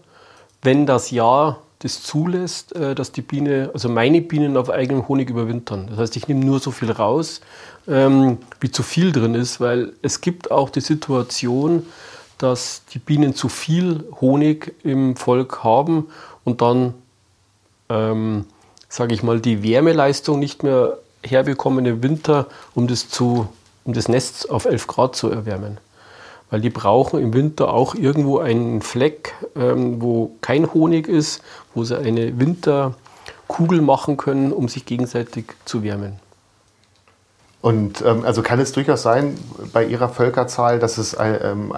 wenn 0.63 0.87
das 0.87 1.11
Jahr 1.11 1.61
das 1.83 2.03
zulässt, 2.03 2.75
äh, 2.75 2.95
dass 2.95 3.13
die 3.13 3.23
Biene, 3.23 3.71
also 3.75 3.89
meine 3.89 4.21
Bienen 4.21 4.57
auf 4.57 4.71
eigenem 4.71 5.09
Honig 5.09 5.31
überwintern. 5.31 5.89
Das 5.89 5.99
heißt, 5.99 6.17
ich 6.17 6.29
nehme 6.29 6.45
nur 6.45 6.61
so 6.61 6.71
viel 6.71 6.91
raus, 6.91 7.41
ähm, 7.89 8.39
wie 8.61 8.71
zu 8.71 8.83
viel 8.83 9.13
drin 9.13 9.35
ist, 9.35 9.61
weil 9.61 9.93
es 10.03 10.21
gibt 10.21 10.51
auch 10.51 10.71
die 10.71 10.81
Situation, 10.81 11.87
dass 12.39 12.83
die 12.93 12.99
Bienen 12.99 13.35
zu 13.35 13.49
viel 13.49 14.05
Honig 14.21 14.75
im 14.85 15.17
Volk 15.17 15.65
haben 15.65 16.09
und 16.45 16.61
dann 16.61 16.95
ähm, 17.89 18.47
sage 18.89 19.15
ich 19.15 19.23
mal, 19.23 19.41
die 19.41 19.63
Wärmeleistung 19.63 20.39
nicht 20.39 20.63
mehr 20.63 20.99
herbekommen 21.25 21.87
im 21.87 22.03
Winter, 22.03 22.47
um 22.75 22.87
das, 22.87 23.09
zu, 23.09 23.49
um 23.85 23.93
das 23.95 24.09
Nest 24.09 24.51
auf 24.51 24.67
11 24.67 24.87
Grad 24.87 25.17
zu 25.17 25.31
erwärmen. 25.31 25.79
Weil 26.53 26.61
die 26.61 26.69
brauchen 26.69 27.19
im 27.19 27.33
Winter 27.33 27.73
auch 27.73 27.95
irgendwo 27.95 28.39
einen 28.39 28.83
Fleck, 28.83 29.35
ähm, 29.57 30.03
wo 30.03 30.37
kein 30.43 30.75
Honig 30.75 31.09
ist, 31.09 31.43
wo 31.75 31.83
sie 31.83 31.99
eine 31.99 32.39
Winterkugel 32.39 33.81
machen 33.81 34.19
können, 34.19 34.53
um 34.53 34.69
sich 34.69 34.85
gegenseitig 34.85 35.47
zu 35.65 35.83
wärmen. 35.83 36.21
Und 37.63 38.03
ähm, 38.03 38.27
also 38.27 38.43
kann 38.43 38.61
es 38.61 38.73
durchaus 38.73 39.03
sein 39.03 39.39
bei 39.73 39.87
Ihrer 39.87 40.11
Völkerzahl, 40.11 40.79
dass 40.79 40.99
es 40.99 41.15
ein, 41.15 41.39
ähm, 41.43 41.73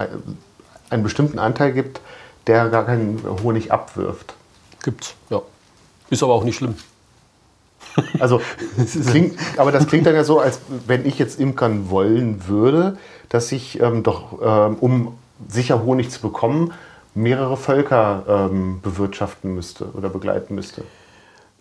einen 0.91 1.03
bestimmten 1.05 1.39
Anteil 1.39 1.73
gibt, 1.73 2.01
der 2.49 2.69
gar 2.69 2.85
keinen 2.85 3.23
Honig 3.45 3.71
abwirft? 3.71 4.35
Gibt's, 4.83 5.15
ja. 5.31 5.41
Ist 6.11 6.25
aber 6.25 6.35
auch 6.35 6.43
nicht 6.43 6.57
schlimm. 6.57 6.75
Also, 8.19 8.41
klingt, 9.11 9.39
aber 9.57 9.73
das 9.73 9.87
klingt 9.87 10.07
dann 10.07 10.15
ja 10.15 10.25
so, 10.25 10.41
als 10.41 10.61
wenn 10.87 11.07
ich 11.07 11.19
jetzt 11.19 11.39
imkern 11.39 11.91
wollen 11.91 12.49
würde, 12.49 12.99
dass 13.29 13.53
ich 13.53 13.81
ähm, 13.81 14.03
doch, 14.03 14.41
ähm, 14.43 14.77
um 14.81 15.19
sicher 15.49 15.83
Honig 15.85 16.11
zu 16.11 16.21
bekommen, 16.21 16.73
mehrere 17.15 17.57
Völker 17.57 18.51
ähm, 18.51 18.81
bewirtschaften 18.83 19.55
müsste 19.55 19.87
oder 19.93 20.09
begleiten 20.09 20.55
müsste. 20.55 20.83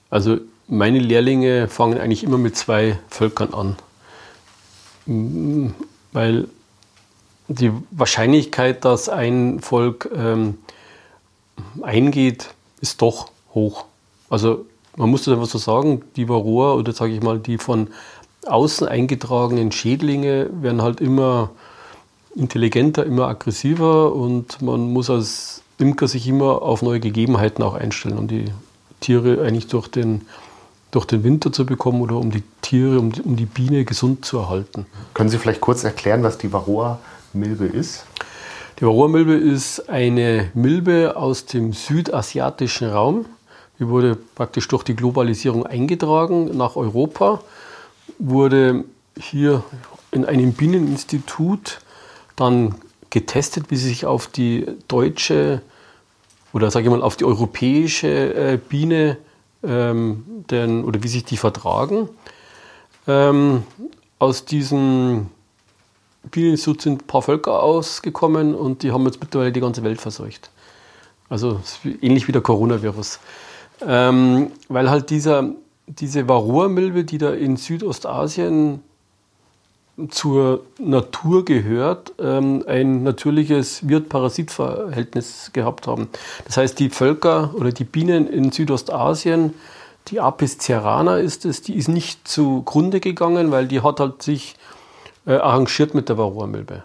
Also 0.10 0.38
meine 0.68 1.00
Lehrlinge 1.00 1.68
fangen 1.68 2.00
eigentlich 2.00 2.24
immer 2.24 2.38
mit 2.38 2.56
zwei 2.58 2.98
Völkern 3.10 3.54
an. 3.54 3.76
Weil 6.12 6.48
die 7.48 7.72
Wahrscheinlichkeit, 7.92 8.86
dass 8.86 9.10
ein 9.10 9.60
Volk 9.60 10.10
ähm, 10.16 10.58
eingeht, 11.82 12.54
ist 12.82 13.02
doch 13.02 13.30
hoch. 13.54 13.86
Also 14.30 14.66
man 14.98 15.10
muss 15.10 15.24
das 15.24 15.34
einfach 15.34 15.48
so 15.48 15.58
sagen, 15.58 16.04
die 16.16 16.30
Varroa 16.30 16.74
oder 16.74 16.94
sage 16.94 17.14
ich 17.14 17.22
mal, 17.22 17.40
die 17.40 17.58
von 17.58 17.88
außen 18.46 18.88
eingetragenen 18.88 19.72
Schädlinge 19.72 20.50
werden 20.52 20.82
halt 20.82 21.02
immer 21.02 21.52
intelligenter, 22.36 23.06
immer 23.06 23.28
aggressiver 23.28 24.14
und 24.14 24.62
man 24.62 24.92
muss 24.92 25.10
als 25.10 25.62
Imker 25.78 26.08
sich 26.08 26.28
immer 26.28 26.62
auf 26.62 26.82
neue 26.82 27.00
Gegebenheiten 27.00 27.64
auch 27.64 27.74
einstellen, 27.74 28.18
um 28.18 28.28
die 28.28 28.46
Tiere 29.00 29.44
eigentlich 29.46 29.68
durch 29.68 29.88
den, 29.88 30.22
durch 30.92 31.06
den 31.06 31.24
Winter 31.24 31.52
zu 31.52 31.66
bekommen 31.66 32.02
oder 32.02 32.18
um 32.18 32.32
die 32.32 32.44
Tiere, 32.62 33.00
um, 33.00 33.12
um 33.24 33.36
die 33.36 33.46
Biene 33.46 33.86
gesund 33.86 34.26
zu 34.26 34.38
erhalten. 34.38 34.86
Können 35.14 35.30
Sie 35.30 35.38
vielleicht 35.38 35.62
kurz 35.62 35.84
erklären, 35.84 36.24
was 36.24 36.38
die 36.38 36.52
Varroa-Milbe 36.52 37.66
ist? 37.66 38.06
Die 38.80 38.86
Varroa-Milbe 38.86 39.34
ist 39.34 39.90
eine 39.90 40.50
Milbe 40.54 41.16
aus 41.16 41.46
dem 41.46 41.74
südasiatischen 41.74 42.90
Raum. 42.90 43.26
Die 43.80 43.88
wurde 43.88 44.16
praktisch 44.36 44.68
durch 44.68 44.84
die 44.84 44.96
Globalisierung 44.96 45.66
eingetragen 45.66 46.56
nach 46.56 46.76
Europa, 46.76 47.42
wurde 48.20 48.84
hier 49.18 49.64
in 50.12 50.26
einem 50.26 50.54
Bieneninstitut 50.54 51.80
dann 52.36 52.76
getestet, 53.10 53.70
wie 53.70 53.76
sie 53.76 53.90
sich 53.90 54.06
auf 54.06 54.28
die 54.28 54.66
deutsche 54.88 55.62
oder 56.54 56.70
sage 56.70 56.86
ich 56.86 56.92
mal 56.92 57.02
auf 57.02 57.16
die 57.16 57.26
europäische 57.26 58.34
äh, 58.34 58.58
Biene 58.58 59.18
ähm, 59.64 60.24
denn, 60.50 60.84
oder 60.84 61.02
wie 61.02 61.08
sich 61.08 61.26
die 61.26 61.38
vertragen. 61.38 62.10
Ähm, 63.08 63.64
aus 64.20 64.46
diesem 64.46 65.28
Bieneninstitut 66.32 66.82
sind 66.82 67.02
ein 67.02 67.08
paar 67.08 67.22
Völker 67.22 67.62
ausgekommen 67.62 68.56
und 68.56 68.84
die 68.84 68.92
haben 68.92 69.06
jetzt 69.06 69.20
mittlerweile 69.20 69.52
die 69.52 69.60
ganze 69.60 69.84
Welt 69.84 70.00
verseucht. 70.00 70.52
Also 71.30 71.60
ähnlich 72.02 72.28
wie 72.28 72.32
der 72.32 72.42
Coronavirus. 72.42 73.20
Ähm, 73.86 74.52
weil 74.70 74.90
halt 74.90 75.10
dieser, 75.10 75.50
diese 75.88 76.28
Varroa-Milbe, 76.28 77.04
die 77.04 77.18
da 77.18 77.32
in 77.34 77.58
Südostasien 77.58 78.82
zur 80.10 80.64
Natur 80.80 81.46
gehört, 81.46 82.14
ähm, 82.20 82.64
ein 82.68 83.04
natürliches 83.04 83.88
Wirt-Parasit-Verhältnis 83.88 85.52
gehabt 85.54 85.86
haben. 85.86 86.10
Das 86.46 86.58
heißt, 86.58 86.80
die 86.80 86.90
Völker 86.90 87.54
oder 87.56 87.72
die 87.72 87.84
Bienen 87.84 88.28
in 88.28 88.52
Südostasien, 88.52 89.54
die 90.08 90.20
Apis 90.20 90.58
cerana 90.58 91.18
ist 91.18 91.46
es, 91.46 91.62
die 91.62 91.76
ist 91.76 91.90
nicht 91.90 92.28
zugrunde 92.28 93.00
gegangen, 93.00 93.52
weil 93.52 93.68
die 93.68 93.82
hat 93.82 94.00
halt 94.00 94.24
sich 94.24 94.56
äh, 95.26 95.36
arrangiert 95.36 95.94
mit 95.94 96.10
der 96.10 96.18
Varroa-Milbe. 96.18 96.84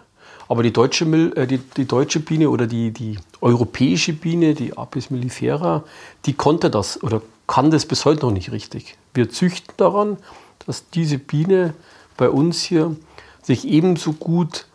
Aber 0.49 0.63
die 0.63 0.73
deutsche, 0.73 1.05
Mil 1.05 1.31
äh, 1.37 1.47
die, 1.47 1.59
die, 1.59 1.85
deutsche 1.85 2.19
Biene 2.19 2.49
oder 2.49 2.67
die, 2.67 2.91
die 2.91 3.19
europäische 3.39 4.13
Biene, 4.13 4.55
die 4.55 4.75
Apis 4.75 5.11
mellifera, 5.11 5.83
die 6.25 6.33
konnte 6.33 6.69
das 6.69 7.01
oder 7.01 7.21
kann 7.47 7.71
das 7.71 7.85
bis 7.85 8.03
heute 8.03 8.25
noch 8.25 8.33
nicht 8.33 8.51
richtig. 8.51 8.97
Wir 9.13 9.29
züchten 9.29 9.73
daran, 9.77 10.17
dass 10.65 10.89
diese 10.89 11.19
Biene 11.19 11.73
bei 12.17 12.29
uns 12.29 12.63
hier 12.63 12.95
sich 13.43 13.67
ebenso 13.67 14.13
gut 14.13 14.65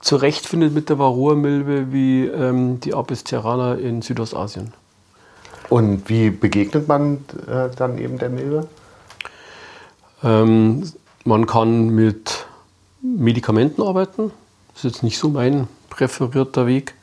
zurechtfindet 0.00 0.72
mit 0.72 0.88
der 0.88 0.98
Varroa-Milbe 0.98 1.92
wie 1.92 2.26
ähm, 2.26 2.78
die 2.80 2.94
Apis 2.94 3.24
cerana 3.24 3.74
in 3.74 4.02
Südostasien. 4.02 4.72
Und 5.68 6.08
wie 6.08 6.30
begegnet 6.30 6.86
man 6.86 7.24
äh, 7.48 7.70
dann 7.76 7.98
eben 7.98 8.18
der 8.18 8.28
Milbe? 8.28 8.68
Ähm, 10.22 10.92
man 11.24 11.46
kann 11.46 11.88
mit 11.88 12.46
Medikamenten 13.02 13.82
arbeiten. 13.82 14.30
Das 14.74 14.84
ist 14.84 14.96
jetzt 14.96 15.02
nicht 15.02 15.18
so 15.18 15.28
mein 15.28 15.68
präferierter 15.88 16.66
Weg. 16.66 16.94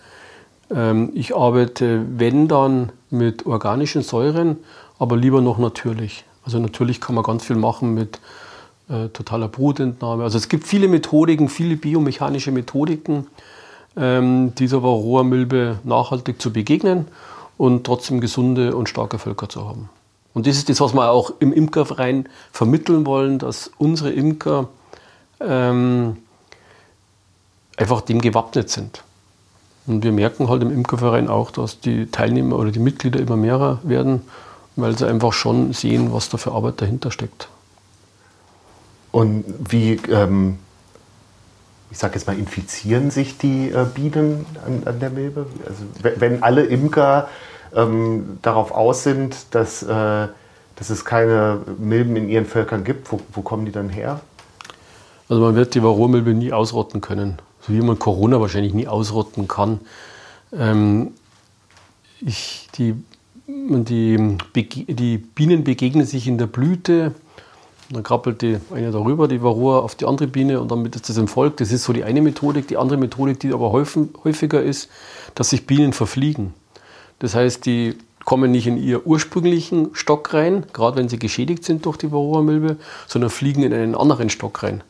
Ähm, 0.70 1.12
ich 1.13 1.36
arbeite, 1.36 2.06
wenn 2.18 2.48
dann, 2.48 2.92
mit 3.10 3.46
organischen 3.46 4.04
Säuren, 4.04 4.58
aber 4.98 5.18
lieber 5.18 5.42
noch 5.42 5.58
natürlich. 5.58 6.24
Also 6.46 6.60
natürlich 6.60 7.01
kann 7.01 7.16
man 7.16 7.24
ganz 7.24 7.44
viel 7.44 7.58
machen 7.58 7.94
mit 7.94 8.20
äh, 8.90 9.10
totaler 9.10 9.48
Brutentnahme. 9.48 10.24
Also 10.24 10.38
es 10.38 10.50
gibt 10.50 10.66
viele 10.66 10.88
Methodiken, 10.88 11.50
viele 11.50 11.75
biomechanische 11.75 12.51
Methodiken, 12.51 13.28
ähm, 13.98 14.54
dieser 14.56 14.82
Varroa-Milbe 14.82 15.80
nachhaltig 15.84 16.42
zu 16.42 16.54
begegnen 16.54 17.08
und 17.58 17.84
trotzdem 17.86 18.22
gesunde 18.22 18.75
und 18.75 18.90
starke 18.90 19.20
Völker 19.20 19.50
zu 19.50 19.68
haben. 19.68 19.90
Und 20.34 20.48
das 20.48 20.56
ist 20.58 20.70
das, 20.70 20.80
was 20.80 20.94
wir 20.94 21.12
auch 21.12 21.34
im 21.40 21.51
Imkerverein 21.51 22.30
vermitteln 22.51 23.06
wollen, 23.06 23.38
dass 23.40 23.72
unsere 23.78 24.12
Imker 24.12 24.70
ähm, 25.42 26.18
einfach 27.81 28.01
dem 28.01 28.21
gewappnet 28.21 28.70
sind. 28.70 29.03
Und 29.87 30.03
wir 30.03 30.11
merken 30.11 30.48
halt 30.48 30.61
im 30.61 30.72
Imkerverein 30.72 31.27
auch, 31.27 31.51
dass 31.51 31.79
die 31.79 32.05
Teilnehmer 32.05 32.57
oder 32.57 32.72
die 32.72 32.79
Mitglieder 32.79 33.20
immer 33.20 33.35
mehr 33.35 33.79
werden, 33.83 34.22
weil 34.75 34.96
sie 34.98 35.07
einfach 35.07 35.33
schon 35.33 35.74
sehen, 35.74 36.13
was 36.13 36.29
da 36.29 36.37
für 36.37 36.51
Arbeit 36.51 36.79
dahinter 36.79 37.09
steckt. 37.11 37.50
Und 39.11 39.44
wie, 39.70 39.94
ähm, 40.09 40.59
ich 41.89 41.98
sage 41.98 42.13
jetzt 42.15 42.27
mal, 42.27 42.37
infizieren 42.37 43.09
sich 43.09 43.37
die 43.37 43.70
äh, 43.70 43.85
Bienen 43.94 44.46
an, 44.65 44.83
an, 44.85 45.00
der 45.00 45.09
Milbe? 45.09 45.48
Also 45.67 45.83
wenn 46.20 46.44
alle 46.44 46.63
Imker 46.63 47.27
ähm, 47.75 48.37
darauf 48.44 48.72
aus 48.72 49.03
sind, 49.03 49.35
dass, 49.51 49.81
äh, 49.83 50.27
dass 50.75 50.89
es 50.89 51.03
keine 51.03 51.59
Milben 51.79 52.15
in 52.15 52.29
ihren 52.29 52.46
Völkern 52.46 52.83
gibt, 52.83 53.11
wo, 53.11 53.20
wo 53.33 53.41
kommen 53.41 53.65
die 53.65 53.72
dann 53.72 53.89
her? 53.89 54.22
Also 55.27 55.41
man 55.41 55.55
wird 55.55 55.74
die 55.74 55.83
Varroamilbe 55.83 56.33
nie 56.33 56.53
ausrotten 56.53 57.01
können, 57.01 57.39
so 57.61 57.74
wie 57.74 57.81
man 57.81 58.00
Corona 58.00 58.39
wahrscheinlich 58.39 58.74
nie 58.74 58.87
ausrotten 58.87 59.47
kann. 59.47 59.79
Ähm, 60.53 61.11
ich, 62.19 62.67
die, 62.75 62.95
die, 63.47 64.37
die 64.55 65.17
Bienen 65.17 65.63
begegnen 65.63 66.05
sich 66.05 66.27
in 66.27 66.37
der 66.37 66.47
Blüte 66.47 67.13
dann 67.93 68.03
krabbelt 68.03 68.41
die 68.41 68.57
eine 68.74 68.91
darüber, 68.91 69.27
die 69.27 69.41
Varroa, 69.41 69.79
auf 69.79 69.95
die 69.95 70.05
andere 70.05 70.27
Biene 70.27 70.61
und 70.61 70.71
damit 70.71 70.95
ist 70.95 71.09
das 71.09 71.17
im 71.17 71.27
Volk. 71.27 71.57
Das 71.57 71.71
ist 71.71 71.83
so 71.83 71.93
die 71.93 72.03
eine 72.03 72.21
Methodik. 72.21 72.67
Die 72.67 72.77
andere 72.77 72.97
Methodik, 72.97 73.39
die 73.39 73.53
aber 73.53 73.71
häufiger 73.71 74.61
ist, 74.61 74.89
dass 75.35 75.50
sich 75.50 75.67
Bienen 75.67 75.93
verfliegen. 75.93 76.53
Das 77.19 77.35
heißt, 77.35 77.65
die 77.65 77.97
kommen 78.24 78.51
nicht 78.51 78.67
in 78.67 78.77
ihr 78.77 79.05
ursprünglichen 79.05 79.89
Stock 79.93 80.33
rein, 80.33 80.65
gerade 80.74 80.97
wenn 80.97 81.09
sie 81.09 81.19
geschädigt 81.19 81.63
sind 81.65 81.85
durch 81.85 81.97
die 81.97 82.11
Varroa-Milbe, 82.11 82.77
sondern 83.07 83.29
fliegen 83.29 83.63
in 83.63 83.74
einen 83.74 83.95
anderen 83.95 84.29
Stock 84.29 84.63
rein. 84.63 84.83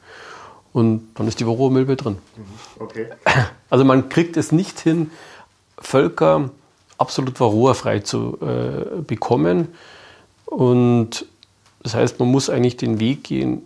Und 0.74 1.10
dann 1.16 1.28
ist 1.28 1.40
die 1.40 1.46
Varroa-Milbe 1.46 1.96
drin. 1.96 2.18
Mhm. 2.36 2.84
Okay. 2.84 3.08
Also 3.70 3.86
man 3.86 4.10
kriegt 4.10 4.36
es 4.36 4.52
nicht 4.52 4.82
hin, 4.82 5.12
Völker 5.78 6.50
absolut 6.98 7.40
Varroa-frei 7.40 8.00
zu 8.00 8.38
äh, 8.42 9.02
bekommen. 9.02 9.70
Und 10.46 11.26
das 11.82 11.96
heißt, 11.96 12.20
man 12.20 12.30
muss 12.30 12.50
eigentlich 12.50 12.76
den 12.76 13.00
Weg 13.00 13.24
gehen, 13.24 13.64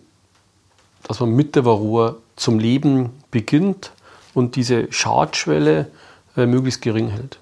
dass 1.02 1.18
man 1.18 1.30
mit 1.30 1.56
der 1.56 1.64
Varroa 1.64 2.14
zum 2.36 2.58
Leben 2.60 3.10
beginnt 3.30 3.92
und 4.32 4.56
diese 4.56 4.90
Schadschwelle 4.92 5.90
äh, 6.36 6.46
möglichst 6.46 6.82
gering 6.82 7.08
hält. 7.08 7.38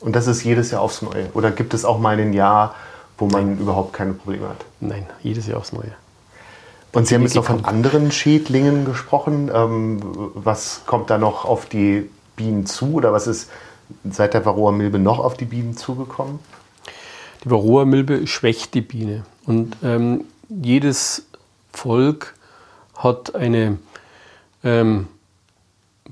Und 0.00 0.16
das 0.16 0.26
ist 0.26 0.42
jedes 0.42 0.70
Jahr 0.70 0.82
aufs 0.82 1.00
Neue? 1.02 1.30
Oder 1.34 1.52
gibt 1.52 1.74
es 1.74 1.84
auch 1.84 1.98
mal 1.98 2.18
ein 2.18 2.32
Jahr, 2.32 2.74
wo 3.18 3.26
man 3.26 3.50
Nein. 3.50 3.58
überhaupt 3.58 3.92
keine 3.92 4.14
Probleme 4.14 4.48
hat? 4.48 4.64
Nein, 4.80 5.06
jedes 5.22 5.46
Jahr 5.46 5.58
aufs 5.58 5.72
Neue. 5.72 5.92
Und 6.92 7.06
Sie 7.06 7.14
haben 7.14 7.22
jetzt 7.22 7.34
noch 7.34 7.46
von 7.46 7.64
anderen 7.64 8.12
Schädlingen 8.12 8.84
gesprochen. 8.84 9.50
Ähm, 9.52 10.00
was 10.34 10.82
kommt 10.86 11.08
da 11.08 11.16
noch 11.16 11.44
auf 11.46 11.66
die 11.66 12.10
Bienen 12.36 12.66
zu? 12.66 12.92
Oder 12.94 13.12
was 13.12 13.26
ist 13.26 13.50
seit 14.04 14.34
der 14.34 14.44
Varroa-Milbe 14.44 14.98
noch 14.98 15.18
auf 15.18 15.36
die 15.36 15.46
Bienen 15.46 15.76
zugekommen? 15.76 16.38
Die 17.44 17.50
Varroa-Milbe 17.50 18.26
schwächt 18.26 18.74
die 18.74 18.82
Biene. 18.82 19.24
Und 19.46 19.76
ähm, 19.82 20.24
jedes 20.48 21.26
Volk 21.72 22.34
hat 22.94 23.34
eine 23.34 23.78
ähm, 24.62 25.08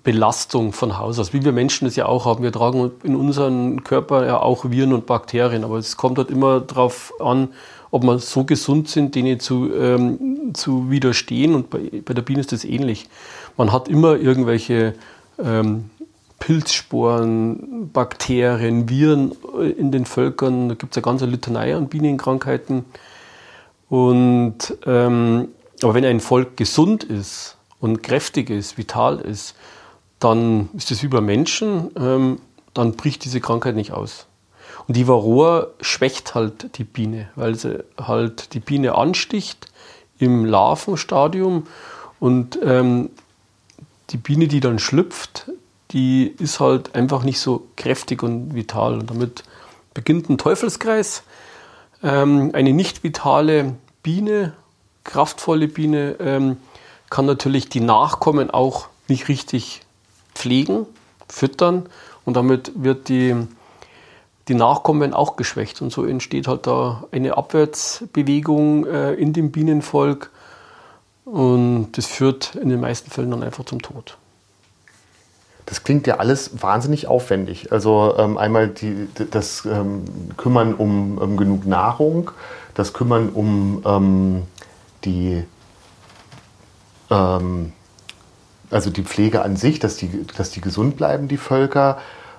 Belastung 0.02 0.72
von 0.72 0.98
Haus 0.98 1.18
aus, 1.18 1.34
wie 1.34 1.44
wir 1.44 1.52
Menschen 1.52 1.84
das 1.84 1.94
ja 1.96 2.06
auch 2.06 2.24
haben. 2.24 2.42
Wir 2.42 2.52
tragen 2.52 2.90
in 3.02 3.16
unserem 3.16 3.84
Körper 3.84 4.26
ja 4.26 4.40
auch 4.40 4.70
Viren 4.70 4.94
und 4.94 5.04
Bakterien, 5.04 5.62
aber 5.62 5.76
es 5.76 5.98
kommt 5.98 6.16
halt 6.16 6.30
immer 6.30 6.60
darauf 6.60 7.12
an, 7.20 7.48
ob 7.90 8.04
wir 8.04 8.18
so 8.18 8.44
gesund 8.44 8.88
sind, 8.88 9.14
denen 9.14 9.40
zu, 9.40 9.72
ähm, 9.74 10.52
zu 10.54 10.90
widerstehen. 10.90 11.54
Und 11.54 11.70
bei, 11.70 11.90
bei, 12.04 12.14
der 12.14 12.22
Biene 12.22 12.40
ist 12.40 12.52
das 12.52 12.64
ähnlich. 12.64 13.08
Man 13.56 13.72
hat 13.72 13.88
immer 13.88 14.16
irgendwelche 14.16 14.94
ähm, 15.42 15.90
Pilzsporen, 16.38 17.90
Bakterien, 17.92 18.88
Viren 18.88 19.32
in 19.76 19.92
den 19.92 20.06
Völkern. 20.06 20.68
Da 20.68 20.74
gibt 20.74 20.92
es 20.92 20.98
eine 20.98 21.02
ganze 21.02 21.26
Litanei 21.26 21.74
an 21.74 21.88
Bienenkrankheiten. 21.88 22.84
Und, 23.88 24.76
ähm, 24.86 25.48
aber 25.82 25.94
wenn 25.94 26.04
ein 26.04 26.20
Volk 26.20 26.56
gesund 26.56 27.04
ist 27.04 27.56
und 27.80 28.02
kräftig 28.02 28.50
ist, 28.50 28.78
vital 28.78 29.18
ist, 29.18 29.56
dann 30.20 30.68
ist 30.74 30.90
es 30.90 31.02
wie 31.02 31.08
bei 31.08 31.20
Menschen, 31.20 31.90
ähm, 31.96 32.38
dann 32.72 32.92
bricht 32.92 33.24
diese 33.24 33.40
Krankheit 33.40 33.74
nicht 33.74 33.92
aus. 33.92 34.26
Und 34.90 34.96
die 34.96 35.06
Varroa 35.06 35.68
schwächt 35.80 36.34
halt 36.34 36.76
die 36.76 36.82
Biene, 36.82 37.28
weil 37.36 37.54
sie 37.54 37.84
halt 37.96 38.54
die 38.54 38.58
Biene 38.58 38.96
ansticht 38.96 39.66
im 40.18 40.44
Larvenstadium 40.44 41.68
und 42.18 42.58
ähm, 42.60 43.10
die 44.10 44.16
Biene, 44.16 44.48
die 44.48 44.58
dann 44.58 44.80
schlüpft, 44.80 45.48
die 45.92 46.34
ist 46.40 46.58
halt 46.58 46.96
einfach 46.96 47.22
nicht 47.22 47.38
so 47.38 47.68
kräftig 47.76 48.24
und 48.24 48.56
vital. 48.56 48.94
Und 48.94 49.10
damit 49.10 49.44
beginnt 49.94 50.28
ein 50.28 50.38
Teufelskreis. 50.38 51.22
Ähm, 52.02 52.50
eine 52.52 52.72
nicht 52.72 53.04
vitale 53.04 53.76
Biene, 54.02 54.54
kraftvolle 55.04 55.68
Biene, 55.68 56.16
ähm, 56.18 56.56
kann 57.10 57.26
natürlich 57.26 57.68
die 57.68 57.78
Nachkommen 57.78 58.50
auch 58.50 58.88
nicht 59.06 59.28
richtig 59.28 59.82
pflegen, 60.34 60.84
füttern 61.28 61.88
und 62.24 62.34
damit 62.34 62.72
wird 62.74 63.08
die, 63.08 63.36
die 64.50 64.56
Nachkommen 64.56 65.14
auch 65.14 65.36
geschwächt. 65.36 65.80
Und 65.80 65.92
so 65.92 66.04
entsteht 66.04 66.48
halt 66.48 66.66
da 66.66 67.04
eine 67.12 67.36
Abwärtsbewegung 67.36 68.84
äh, 68.84 69.14
in 69.14 69.32
dem 69.32 69.52
Bienenvolk 69.52 70.30
und 71.24 71.92
das 71.92 72.06
führt 72.06 72.56
in 72.56 72.68
den 72.68 72.80
meisten 72.80 73.12
Fällen 73.12 73.30
dann 73.30 73.44
einfach 73.44 73.64
zum 73.64 73.80
Tod. 73.80 74.16
das 75.66 75.84
klingt 75.84 76.08
ja 76.08 76.16
alles 76.16 76.62
wahnsinnig 76.62 77.06
aufwendig. 77.06 77.70
Also 77.70 78.16
ähm, 78.18 78.38
einmal 78.38 78.66
die, 78.66 79.06
das 79.30 79.64
ähm, 79.66 80.04
Kümmern 80.36 80.74
um, 80.74 81.18
um, 81.18 81.36
genug 81.36 81.64
Nahrung, 81.64 82.32
das 82.74 82.92
Kümmern 82.92 83.28
um 83.28 83.82
ähm, 83.86 84.42
die, 85.04 85.44
ähm, 87.08 87.72
also 88.68 88.90
die 88.90 89.04
Pflege 89.04 89.42
an 89.42 89.54
sich, 89.54 89.78
dass 89.78 89.96
die, 89.96 90.26
dass 90.36 90.50
die 90.50 90.60
gesund 90.60 90.96
bleiben, 90.96 91.28
die 91.28 91.36
Völker. 91.36 91.98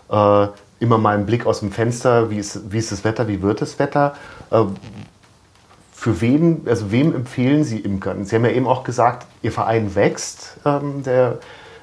Äh, 0.10 0.48
immer 0.82 0.98
mal 0.98 1.16
einen 1.16 1.26
Blick 1.26 1.46
aus 1.46 1.60
dem 1.60 1.72
Fenster, 1.72 2.30
wie 2.30 2.38
ist, 2.38 2.72
wie 2.72 2.78
ist 2.78 2.92
das 2.92 3.04
Wetter, 3.04 3.28
wie 3.28 3.42
wird 3.42 3.62
das 3.62 3.80
Wetter. 3.80 4.16
Äh, 4.50 4.64
für 5.94 6.20
wen, 6.20 6.64
also 6.66 6.92
wem 6.92 7.16
empfehlen 7.16 7.64
Sie 7.64 7.80
Imkern? 7.80 8.26
Sie 8.26 8.36
haben 8.36 8.44
ja 8.44 8.52
eben 8.52 8.68
auch 8.68 8.84
gesagt, 8.84 9.28
Ihr 9.44 9.52
Verein 9.52 9.94
wächst, 9.96 10.58
ähm, 10.66 11.04
der 11.04 11.38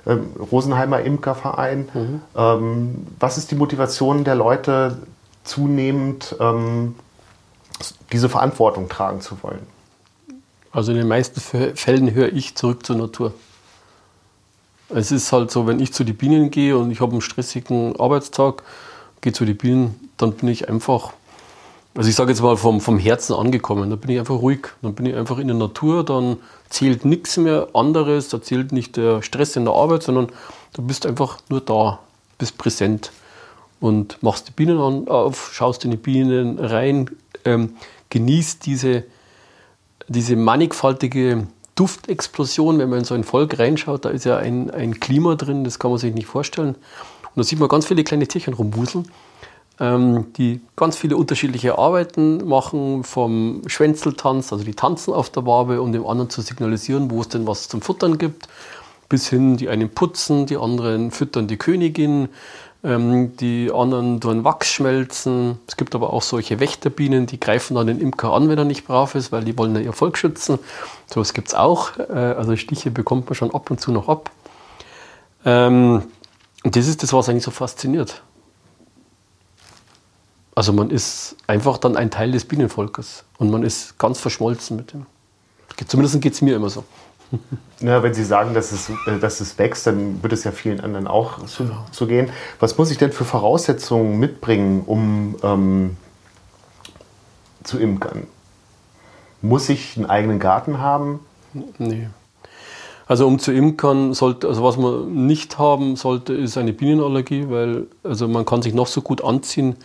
ähm, 0.06 0.32
Rosenheimer 0.50 1.00
Imkerverein. 1.00 1.88
Mhm. 1.94 2.20
Ähm, 2.37 3.06
was 3.20 3.38
ist 3.38 3.52
die 3.52 3.54
Motivation 3.54 4.24
der 4.24 4.34
Leute, 4.34 4.98
zunehmend 5.44 6.37
diese 8.12 8.28
Verantwortung 8.28 8.90
tragen 8.90 9.22
zu 9.22 9.42
wollen? 9.42 9.66
Also 10.72 10.92
in 10.92 10.98
den 10.98 11.08
meisten 11.08 11.40
Fällen 11.40 12.12
höre 12.12 12.30
ich 12.30 12.54
zurück 12.54 12.84
zur 12.84 12.96
Natur. 12.96 13.32
Es 14.90 15.11
ist 15.11 15.32
halt 15.32 15.50
so, 15.50 15.66
wenn 15.66 15.80
ich 15.80 15.92
zu 15.92 16.04
den 16.04 16.16
Bienen 16.16 16.50
gehe 16.50 16.76
und 16.76 16.90
ich 16.90 17.00
habe 17.00 17.12
einen 17.12 17.20
stressigen 17.20 17.98
Arbeitstag, 17.98 18.62
gehe 19.20 19.33
zu 19.33 19.44
den 19.44 19.57
Bienen, 19.57 20.11
dann 20.16 20.33
bin 20.33 20.48
ich 20.48 20.68
einfach 20.68 21.12
also 21.98 22.11
ich 22.11 22.14
sage 22.14 22.31
jetzt 22.31 22.42
mal 22.42 22.57
vom, 22.57 22.81
vom 22.81 22.96
Herzen 22.96 23.35
angekommen. 23.35 23.90
Da 23.90 23.96
bin 23.96 24.11
ich 24.11 24.20
einfach 24.20 24.37
ruhig. 24.37 24.68
Dann 24.83 24.94
bin 24.94 25.04
ich 25.04 25.16
einfach 25.16 25.38
in 25.38 25.48
der 25.48 25.57
Natur. 25.57 26.04
Dann 26.04 26.37
zählt 26.68 27.04
nichts 27.04 27.37
mehr 27.38 27.70
anderes. 27.74 28.28
Da 28.28 28.40
zählt 28.40 28.70
nicht 28.70 28.96
der 28.96 29.20
Stress 29.20 29.57
in 29.57 29.64
der 29.64 29.74
Arbeit, 29.74 30.04
sondern 30.04 30.28
du 30.74 30.83
bist 30.83 31.07
einfach 31.07 31.38
nur 31.48 31.61
da, 31.61 31.98
bist 32.38 32.57
präsent 32.57 33.11
und 33.81 34.22
machst 34.22 34.46
die 34.46 34.52
Bienen 34.52 35.09
auf, 35.09 35.50
schaust 35.52 35.85
in 35.85 35.90
die 35.90 35.96
Bienen 35.96 36.61
rein, 36.61 37.11
ähm, 37.44 37.74
genießt 38.11 38.64
diese, 38.64 39.02
diese 40.07 40.37
mannigfaltige 40.37 41.48
Duftexplosion. 41.74 42.78
Wenn 42.78 42.90
man 42.90 43.00
in 43.00 43.04
so 43.07 43.14
ein 43.14 43.24
Volk 43.24 43.59
reinschaut, 43.59 44.04
da 44.04 44.11
ist 44.11 44.24
ja 44.24 44.37
ein, 44.37 44.70
ein 44.70 45.00
Klima 45.00 45.35
drin, 45.35 45.64
das 45.64 45.81
kann 45.81 45.90
man 45.90 45.98
sich 45.98 46.14
nicht 46.14 46.26
vorstellen. 46.26 46.76
Und 47.38 47.44
da 47.44 47.48
sieht 47.48 47.61
man 47.61 47.68
ganz 47.68 47.87
viele 47.87 48.03
kleine 48.03 48.27
Tierchen 48.27 48.55
rumwuseln 48.55 49.09
ähm, 49.81 50.33
die 50.35 50.61
ganz 50.77 50.96
viele 50.96 51.16
unterschiedliche 51.16 51.79
Arbeiten 51.79 52.46
machen, 52.48 53.05
vom 53.05 53.62
Schwänzeltanz, 53.66 54.53
also 54.53 54.64
die 54.64 54.74
tanzen 54.74 55.14
auf 55.14 55.31
der 55.31 55.46
Wabe, 55.46 55.81
um 55.81 55.92
dem 55.92 56.07
anderen 56.07 56.31
zu 56.31 56.42
signalisieren, 56.42 57.11
wo 57.11 57.20
es 57.20 57.29
denn 57.29 57.46
was 57.46 57.68
zum 57.68 57.81
Futtern 57.81 58.18
gibt, 58.18 58.48
bis 59.09 59.29
hin, 59.29 59.57
die 59.57 59.68
einen 59.68 59.88
putzen, 59.88 60.46
die 60.46 60.57
anderen 60.57 61.11
füttern 61.11 61.46
die 61.46 61.57
Königin, 61.57 62.29
ähm, 62.85 63.37
die 63.37 63.70
anderen 63.72 64.20
tun 64.20 64.44
Wachs 64.44 64.68
schmelzen. 64.72 65.59
Es 65.66 65.77
gibt 65.77 65.94
aber 65.94 66.12
auch 66.12 66.22
solche 66.22 66.61
Wächterbienen, 66.61 67.27
die 67.27 67.40
greifen 67.40 67.74
dann 67.77 67.87
den 67.87 68.01
Imker 68.01 68.33
an, 68.33 68.48
wenn 68.48 68.59
er 68.59 68.64
nicht 68.64 68.87
brav 68.87 69.14
ist, 69.14 69.33
weil 69.33 69.44
die 69.44 69.57
wollen 69.57 69.74
ja 69.74 69.81
ihr 69.81 69.92
Volk 69.92 70.18
schützen. 70.18 70.59
So 71.07 71.20
was 71.20 71.33
gibt 71.35 71.48
es 71.48 71.55
auch. 71.55 71.96
Äh, 71.98 72.12
also 72.12 72.57
Stiche 72.57 72.90
bekommt 72.90 73.27
man 73.27 73.35
schon 73.35 73.55
ab 73.55 73.70
und 73.70 73.81
zu 73.81 73.92
noch 73.92 74.09
ab. 74.09 74.31
Ähm, 75.44 76.03
und 76.64 76.77
das 76.77 76.87
ist 76.87 77.03
das, 77.03 77.12
was 77.12 77.29
eigentlich 77.29 77.44
so 77.44 77.51
fasziniert. 77.51 78.23
Also 80.55 80.73
man 80.73 80.90
ist 80.90 81.37
einfach 81.47 81.79
dann 81.79 81.97
ein 81.97 82.11
Teil 82.11 82.33
des 82.33 82.44
Bienenvolkes 82.44 83.25
und 83.38 83.51
man 83.51 83.62
ist 83.62 83.97
ganz 83.99 84.18
verschmolzen 84.18 84.77
mit 84.77 84.92
dem. 84.92 85.07
Zumindest 85.87 86.21
geht 86.21 86.33
es 86.33 86.42
mir 86.42 86.57
immer 86.57 86.71
so. 86.71 86.85
Ja, 87.81 88.03
wenn 88.03 88.12
Sie 88.12 88.25
sagen, 88.25 88.55
dass 88.55 88.73
es, 88.73 88.90
äh, 89.07 89.21
dass 89.21 89.40
es 89.40 89.57
wächst, 89.57 89.87
dann 89.87 90.21
wird 90.21 90.33
es 90.33 90.42
ja 90.42 90.51
vielen 90.51 90.81
anderen 90.81 91.07
auch 91.07 91.47
so, 91.47 91.62
ja. 91.62 91.87
so 91.92 92.09
gehen. 92.09 92.31
Was 92.59 92.77
muss 92.77 92.90
ich 92.90 92.99
denn 92.99 93.12
für 93.12 93.25
Voraussetzungen 93.25 94.18
mitbringen, 94.18 94.83
um 94.85 95.37
ähm, 95.44 95.97
zu 97.62 97.79
imkern? 97.79 98.27
Muss 99.42 99.68
ich 99.68 99.97
einen 99.97 100.07
eigenen 100.07 100.40
Garten 100.40 100.79
haben? 100.79 101.21
Nee. 101.79 102.09
Also 103.09 103.27
um 103.27 103.38
zu 103.38 103.53
imkern, 103.53 104.14
sollte, 104.14 104.47
also 104.47 104.62
was 104.62 104.77
man 104.77 105.27
nicht 105.27 105.59
haben 105.59 105.97
sollte, 105.97 106.35
ist 106.35 106.57
eine 106.59 106.73
Bienenallergie, 106.73 107.47
weil 107.49 107.87
also 108.05 108.29
man 108.29 108.44
kann 108.44 108.62
sich 108.62 108.75
noch 108.75 108.87
so 108.87 109.01
gut 109.01 109.25
anziehen 109.25 109.77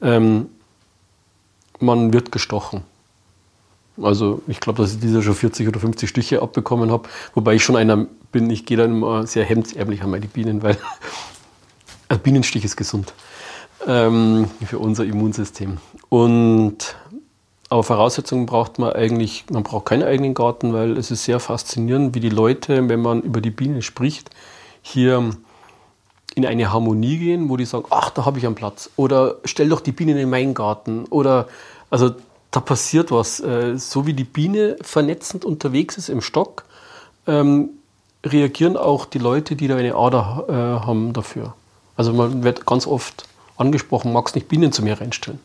ähm, 0.00 0.48
man 1.80 2.12
wird 2.12 2.30
gestochen. 2.30 2.82
Also 4.00 4.42
ich 4.46 4.60
glaube, 4.60 4.82
dass 4.82 4.94
ich 4.94 5.00
dieser 5.00 5.22
schon 5.22 5.34
40 5.34 5.68
oder 5.68 5.80
50 5.80 6.08
Stiche 6.08 6.42
abbekommen 6.42 6.90
habe. 6.90 7.08
Wobei 7.34 7.54
ich 7.54 7.64
schon 7.64 7.76
einer 7.76 8.06
bin, 8.32 8.50
ich 8.50 8.66
gehe 8.66 8.76
dann 8.76 8.90
immer 8.90 9.26
sehr 9.26 9.44
hemdsärmlich 9.44 10.02
an 10.02 10.10
meine 10.10 10.26
Bienen, 10.26 10.62
weil 10.62 10.76
ein 12.08 12.18
Bienenstich 12.18 12.64
ist 12.64 12.76
gesund 12.76 13.14
ähm, 13.86 14.50
für 14.66 14.78
unser 14.78 15.04
Immunsystem. 15.04 15.78
Und 16.08 16.96
aber 17.74 17.82
Voraussetzungen 17.82 18.46
braucht 18.46 18.78
man 18.78 18.92
eigentlich, 18.92 19.46
man 19.50 19.64
braucht 19.64 19.86
keinen 19.86 20.04
eigenen 20.04 20.32
Garten, 20.32 20.72
weil 20.72 20.96
es 20.96 21.10
ist 21.10 21.24
sehr 21.24 21.40
faszinierend, 21.40 22.14
wie 22.14 22.20
die 22.20 22.28
Leute, 22.28 22.88
wenn 22.88 23.02
man 23.02 23.20
über 23.22 23.40
die 23.40 23.50
Bienen 23.50 23.82
spricht, 23.82 24.30
hier 24.80 25.34
in 26.36 26.46
eine 26.46 26.72
Harmonie 26.72 27.18
gehen, 27.18 27.48
wo 27.48 27.56
die 27.56 27.64
sagen, 27.64 27.86
ach, 27.90 28.10
da 28.10 28.26
habe 28.26 28.38
ich 28.38 28.46
einen 28.46 28.54
Platz. 28.54 28.90
Oder 28.94 29.38
stell 29.44 29.70
doch 29.70 29.80
die 29.80 29.90
Bienen 29.90 30.16
in 30.16 30.30
meinen 30.30 30.54
Garten. 30.54 31.06
Oder 31.06 31.48
also 31.90 32.12
da 32.52 32.60
passiert 32.60 33.10
was. 33.10 33.40
Äh, 33.40 33.76
so 33.76 34.06
wie 34.06 34.14
die 34.14 34.22
Biene 34.22 34.76
vernetzend 34.80 35.44
unterwegs 35.44 35.98
ist 35.98 36.10
im 36.10 36.20
Stock, 36.20 36.66
ähm, 37.26 37.70
reagieren 38.24 38.76
auch 38.76 39.04
die 39.04 39.18
Leute, 39.18 39.56
die 39.56 39.66
da 39.66 39.74
eine 39.74 39.96
Ader 39.96 40.44
äh, 40.48 40.86
haben 40.86 41.12
dafür. 41.12 41.54
Also 41.96 42.12
man 42.12 42.44
wird 42.44 42.66
ganz 42.66 42.86
oft 42.86 43.26
angesprochen, 43.56 44.12
magst 44.12 44.36
nicht 44.36 44.46
Bienen 44.46 44.70
zu 44.70 44.84
mir 44.84 45.00
reinstellen. 45.00 45.40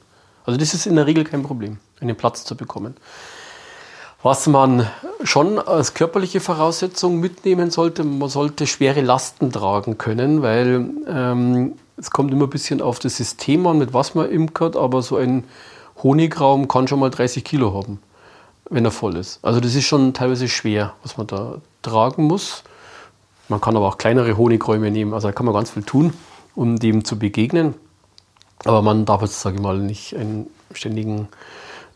Also 0.45 0.59
das 0.59 0.73
ist 0.73 0.85
in 0.85 0.95
der 0.95 1.05
Regel 1.05 1.23
kein 1.23 1.43
Problem, 1.43 1.77
einen 2.01 2.15
Platz 2.15 2.43
zu 2.43 2.55
bekommen. 2.55 2.95
Was 4.21 4.47
man 4.47 4.85
schon 5.23 5.59
als 5.59 5.93
körperliche 5.93 6.41
Voraussetzung 6.41 7.21
mitnehmen 7.21 7.71
sollte, 7.71 8.03
man 8.03 8.27
sollte 8.27 8.67
schwere 8.67 8.99
Lasten 8.99 9.49
tragen 9.51 9.97
können, 9.97 10.41
weil 10.41 10.89
ähm, 11.07 11.75
es 11.95 12.11
kommt 12.11 12.31
immer 12.31 12.45
ein 12.45 12.49
bisschen 12.49 12.81
auf 12.81 12.99
das 12.99 13.15
System 13.15 13.65
an, 13.65 13.77
mit 13.77 13.93
was 13.93 14.15
man 14.15 14.29
imkert, 14.29 14.75
aber 14.75 15.01
so 15.01 15.15
ein 15.15 15.45
Honigraum 16.03 16.67
kann 16.67 16.87
schon 16.89 16.99
mal 16.99 17.09
30 17.09 17.45
Kilo 17.45 17.73
haben, 17.73 17.99
wenn 18.69 18.83
er 18.83 18.91
voll 18.91 19.15
ist. 19.15 19.39
Also 19.41 19.61
das 19.61 19.75
ist 19.75 19.85
schon 19.85 20.13
teilweise 20.13 20.49
schwer, 20.49 20.93
was 21.01 21.17
man 21.17 21.27
da 21.27 21.61
tragen 21.81 22.23
muss. 22.23 22.63
Man 23.47 23.61
kann 23.61 23.77
aber 23.77 23.87
auch 23.87 23.97
kleinere 23.97 24.35
Honigräume 24.35 24.91
nehmen, 24.91 25.13
also 25.13 25.29
da 25.29 25.31
kann 25.31 25.45
man 25.45 25.55
ganz 25.55 25.71
viel 25.71 25.83
tun, 25.83 26.13
um 26.55 26.77
dem 26.77 27.05
zu 27.05 27.17
begegnen. 27.17 27.75
Aber 28.65 28.81
man 28.81 29.05
darf 29.05 29.21
jetzt, 29.21 29.39
sage 29.39 29.57
ich 29.57 29.61
mal, 29.61 29.77
nicht 29.77 30.15
einen 30.15 30.47
ständigen 30.73 31.29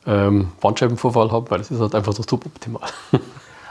ähm, 0.05 0.49
Bandscheibenvorfall 0.61 1.31
habe, 1.31 1.51
weil 1.51 1.59
das 1.59 1.71
ist 1.71 1.79
halt 1.79 1.95
einfach 1.95 2.13
so 2.13 2.23
suboptimal. 2.23 2.89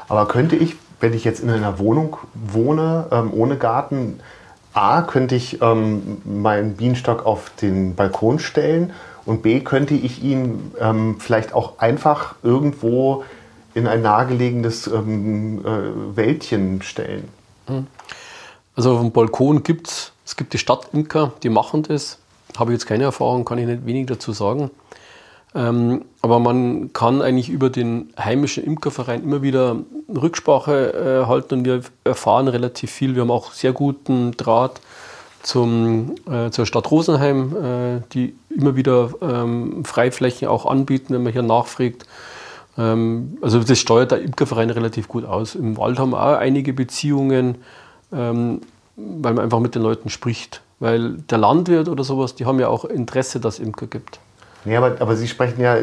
Aber 0.09 0.27
könnte 0.29 0.57
ich, 0.57 0.77
wenn 1.01 1.15
ich 1.15 1.25
jetzt 1.25 1.41
in 1.41 1.51
einer 1.51 1.79
Wohnung 1.79 2.19
wohne, 2.35 3.07
ähm, 3.11 3.33
ohne 3.33 3.57
Garten, 3.57 4.21
A, 4.75 5.03
könnte 5.03 5.35
ich 5.35 5.61
ähm, 5.61 6.23
meinen 6.25 6.77
Bienenstock 6.77 7.27
auf 7.27 7.51
den 7.61 7.95
Balkon 7.95 8.39
stellen 8.39 8.93
und 9.25 9.43
B, 9.43 9.61
könnte 9.61 9.95
ich 9.95 10.23
ihn 10.23 10.73
ähm, 10.81 11.17
vielleicht 11.19 11.53
auch 11.53 11.79
einfach 11.79 12.35
irgendwo 12.43 13.25
in 13.75 13.87
ein 13.87 14.03
nahegelegenes 14.03 14.87
ähm, 14.87 15.65
äh, 15.65 16.17
Wäldchen 16.17 16.83
stellen. 16.83 17.29
Mhm. 17.69 17.87
Also 18.75 18.95
auf 18.95 19.01
dem 19.01 19.13
Balkon 19.13 19.63
gibt 19.63 19.89
es, 19.89 20.13
es 20.25 20.37
gibt 20.37 20.55
die 20.55 20.59
Stadtimker, 20.59 21.33
die 21.43 21.51
machen 21.51 21.83
das. 21.83 22.19
Habe 22.59 22.73
ich 22.73 22.77
jetzt 22.77 22.87
keine 22.87 23.05
Erfahrung, 23.05 23.45
kann 23.45 23.59
ich 23.59 23.67
nicht 23.67 23.87
wenig 23.87 24.07
dazu 24.07 24.33
sagen. 24.33 24.71
Ähm, 25.55 26.07
aber 26.23 26.39
man 26.39 26.93
kann 26.93 27.21
eigentlich 27.21 27.51
über 27.51 27.69
den 27.69 28.13
heimischen 28.19 28.65
Imkerverein 28.65 29.23
immer 29.23 29.43
wieder 29.43 29.77
Rücksprache 30.09 31.23
äh, 31.25 31.27
halten 31.27 31.59
und 31.59 31.65
wir 31.67 31.83
erfahren 32.05 32.49
relativ 32.49 32.91
viel. 32.91 33.15
Wir 33.15 33.23
haben 33.23 33.31
auch 33.31 33.53
sehr 33.53 33.73
guten 33.73 34.33
Draht 34.33 34.81
zum, 35.43 36.15
äh, 36.31 36.51
zur 36.51 36.65
Stadt 36.65 36.91
Rosenheim, 36.91 37.57
äh, 37.57 38.01
die 38.13 38.35
immer 38.49 38.77
wieder 38.77 39.11
ähm, 39.21 39.85
Freiflächen 39.85 40.49
auch 40.49 40.65
anbieten, 40.65 41.13
wenn 41.15 41.23
man 41.23 41.33
hier 41.33 41.43
nachfragt. 41.43 42.07
Ähm, 42.79 43.37
also 43.43 43.59
das 43.59 43.79
steuert 43.79 44.13
der 44.13 44.23
Imkerverein 44.23 44.71
relativ 44.71 45.09
gut 45.09 45.25
aus. 45.25 45.55
Im 45.55 45.77
Wald 45.77 45.99
haben 45.99 46.11
wir 46.11 46.23
auch 46.23 46.39
einige 46.39 46.73
Beziehungen, 46.73 47.57
ähm, 48.13 48.61
weil 48.97 49.35
man 49.35 49.45
einfach 49.45 49.61
mit 49.61 49.75
den 49.75 49.83
Leuten 49.83 50.09
spricht. 50.09 50.63
Weil 50.83 51.19
der 51.31 51.39
Landwirt 51.39 51.89
oder 51.89 52.03
sowas, 52.03 52.35
die 52.35 52.45
haben 52.45 52.59
ja 52.59 52.67
auch 52.67 52.85
Interesse, 52.85 53.39
dass 53.39 53.61
es 53.61 53.61
Imker 53.61 53.87
gibt. 53.87 54.19
Nee, 54.65 54.77
aber, 54.77 54.97
aber 54.99 55.15
Sie 55.15 55.29
sprechen 55.29 55.61
ja 55.61 55.77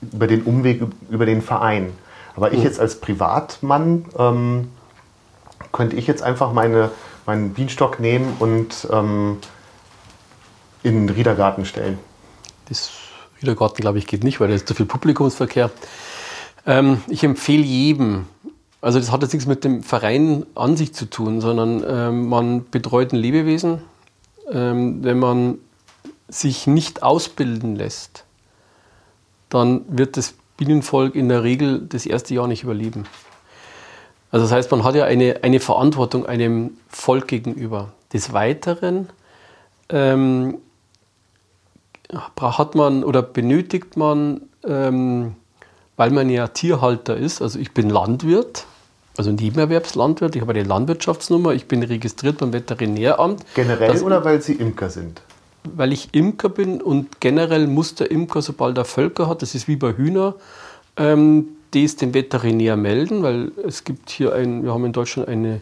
über 0.00 0.28
den 0.28 0.44
Umweg 0.44 0.80
über 1.10 1.26
den 1.26 1.42
Verein. 1.42 1.92
Aber 2.36 2.52
ich 2.52 2.58
hm. 2.58 2.66
jetzt 2.66 2.78
als 2.78 3.00
Privatmann 3.00 4.04
ähm, 4.16 4.68
könnte 5.72 5.96
ich 5.96 6.06
jetzt 6.06 6.22
einfach 6.22 6.52
meine, 6.52 6.92
meinen 7.26 7.50
Bienenstock 7.52 7.98
nehmen 7.98 8.36
und 8.38 8.86
ähm, 8.92 9.38
in 10.84 11.08
den 11.08 11.16
Riedergarten 11.16 11.64
stellen. 11.64 11.98
Das 12.68 12.92
Riedergarten, 13.42 13.80
glaube 13.80 13.98
ich, 13.98 14.06
geht 14.06 14.22
nicht, 14.22 14.38
weil 14.38 14.46
da 14.46 14.54
ist 14.54 14.68
zu 14.68 14.74
viel 14.74 14.86
Publikumsverkehr. 14.86 15.68
Ähm, 16.64 17.02
ich 17.08 17.24
empfehle 17.24 17.64
jedem, 17.64 18.26
Also 18.80 18.98
das 18.98 19.12
hat 19.12 19.22
jetzt 19.22 19.32
nichts 19.32 19.46
mit 19.46 19.64
dem 19.64 19.82
Verein 19.82 20.46
an 20.54 20.76
sich 20.76 20.94
zu 20.94 21.08
tun, 21.08 21.40
sondern 21.40 21.84
ähm, 21.86 22.28
man 22.28 22.70
betreut 22.70 23.12
ein 23.12 23.16
Lebewesen. 23.16 23.82
Ähm, 24.50 25.04
wenn 25.04 25.18
man 25.18 25.58
sich 26.28 26.66
nicht 26.66 27.02
ausbilden 27.02 27.76
lässt, 27.76 28.24
dann 29.48 29.82
wird 29.88 30.16
das 30.16 30.34
Bienenvolk 30.56 31.14
in 31.14 31.28
der 31.28 31.42
Regel 31.42 31.86
das 31.88 32.06
erste 32.06 32.34
Jahr 32.34 32.46
nicht 32.46 32.62
überleben. 32.62 33.04
Also 34.30 34.44
das 34.46 34.52
heißt, 34.52 34.70
man 34.70 34.84
hat 34.84 34.94
ja 34.94 35.04
eine, 35.04 35.40
eine 35.42 35.60
Verantwortung 35.60 36.24
einem 36.24 36.78
Volk 36.88 37.28
gegenüber. 37.28 37.92
Des 38.12 38.32
Weiteren 38.32 39.08
ähm, 39.88 40.58
hat 42.40 42.74
man 42.74 43.04
oder 43.04 43.22
benötigt 43.22 43.96
man, 43.96 44.42
ähm, 44.64 45.34
weil 45.96 46.10
man 46.10 46.30
ja 46.30 46.48
Tierhalter 46.48 47.16
ist, 47.16 47.42
also 47.42 47.58
ich 47.58 47.72
bin 47.72 47.90
Landwirt, 47.90 48.66
also 49.20 49.32
Nebenerwerbslandwirt, 49.32 50.34
ich 50.34 50.40
habe 50.40 50.52
eine 50.52 50.62
Landwirtschaftsnummer, 50.62 51.52
ich 51.52 51.66
bin 51.66 51.82
registriert 51.82 52.38
beim 52.38 52.54
Veterinäramt. 52.54 53.44
Generell 53.54 54.02
oder 54.02 54.24
weil 54.24 54.40
Sie 54.40 54.54
Imker 54.54 54.88
sind? 54.88 55.20
Weil 55.64 55.92
ich 55.92 56.08
Imker 56.12 56.48
bin 56.48 56.80
und 56.80 57.20
generell 57.20 57.66
muss 57.66 57.94
der 57.94 58.10
Imker, 58.10 58.40
sobald 58.40 58.78
er 58.78 58.86
Völker 58.86 59.28
hat, 59.28 59.42
das 59.42 59.54
ist 59.54 59.68
wie 59.68 59.76
bei 59.76 59.94
Hühner, 59.94 60.36
ähm, 60.96 61.48
das 61.72 61.96
dem 61.96 62.14
Veterinär 62.14 62.78
melden, 62.78 63.22
weil 63.22 63.52
es 63.62 63.84
gibt 63.84 64.08
hier 64.08 64.32
ein, 64.32 64.64
wir 64.64 64.72
haben 64.72 64.86
in 64.86 64.94
Deutschland 64.94 65.28
eine, 65.28 65.60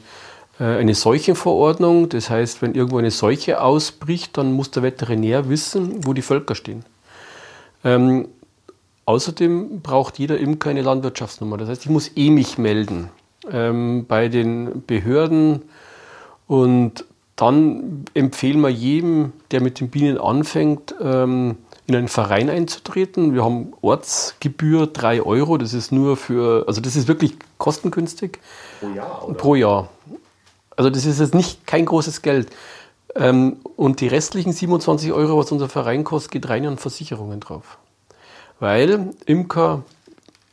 äh, 0.61 0.65
eine 0.65 0.95
Seuchenverordnung. 0.95 2.09
Das 2.09 2.31
heißt, 2.31 2.63
wenn 2.63 2.77
irgendwo 2.77 2.99
eine 2.99 3.11
Seuche 3.11 3.61
ausbricht, 3.61 4.39
dann 4.39 4.53
muss 4.53 4.71
der 4.71 4.85
Veterinär 4.85 5.49
wissen, 5.49 6.07
wo 6.07 6.13
die 6.13 6.23
Völker 6.23 6.55
stehen. 6.55 6.85
Ähm, 7.83 8.29
außerdem 9.05 9.81
braucht 9.81 10.21
jeder 10.21 10.39
Imker 10.39 10.71
eine 10.71 10.83
Landwirtschaftsnummer. 10.83 11.57
Das 11.57 11.69
heißt, 11.69 11.83
ich 11.83 11.91
muss 11.91 12.13
eh 12.15 12.31
mich 12.31 12.57
melden 12.57 13.11
ähm, 13.51 14.07
bei 14.07 14.29
den 14.29 14.85
Behörden 14.87 15.63
und 16.47 17.05
dann 17.37 18.05
empfehlen 18.15 18.61
wir 18.61 18.69
jedem, 18.69 19.33
der 19.53 19.61
mit 19.61 19.79
den 19.79 19.91
Bienen 19.91 20.19
anfängt, 20.19 20.95
ähm, 21.01 21.57
in 21.87 21.95
einen 21.95 22.09
Verein 22.09 22.51
einzutreten. 22.51 23.33
Wir 23.33 23.45
haben 23.45 23.73
Ortsgebühr 23.81 24.89
3 24.89 25.23
Euro. 25.23 25.57
Das 25.57 25.73
ist 25.73 25.93
nur 25.93 26.17
für, 26.17 26.65
also 26.67 26.81
das 26.81 26.97
ist 26.97 27.07
wirklich 27.07 27.35
kostengünstig. 27.57 28.41
Pro 28.81 28.89
Jahr? 28.91 29.25
Oder? 29.25 29.35
Pro 29.35 29.55
Jahr. 29.55 29.89
Also 30.77 30.91
das 30.91 31.07
ist 31.07 31.21
jetzt 31.21 31.35
nicht 31.35 31.67
kein 31.67 31.87
großes 31.87 32.23
Geld. 32.23 32.49
Ähm, 33.15 33.59
und 33.77 34.01
die 34.01 34.09
restlichen 34.09 34.53
27 34.53 35.13
Euro, 35.13 35.39
was 35.39 35.51
unser 35.51 35.69
Verein 35.69 36.05
kostet, 36.05 36.33
geht 36.33 36.49
rein 36.49 36.67
an 36.67 36.77
Versicherungen 36.77 37.41
drauf. 37.41 37.79
Weil 38.61 39.11
Imker 39.27 39.83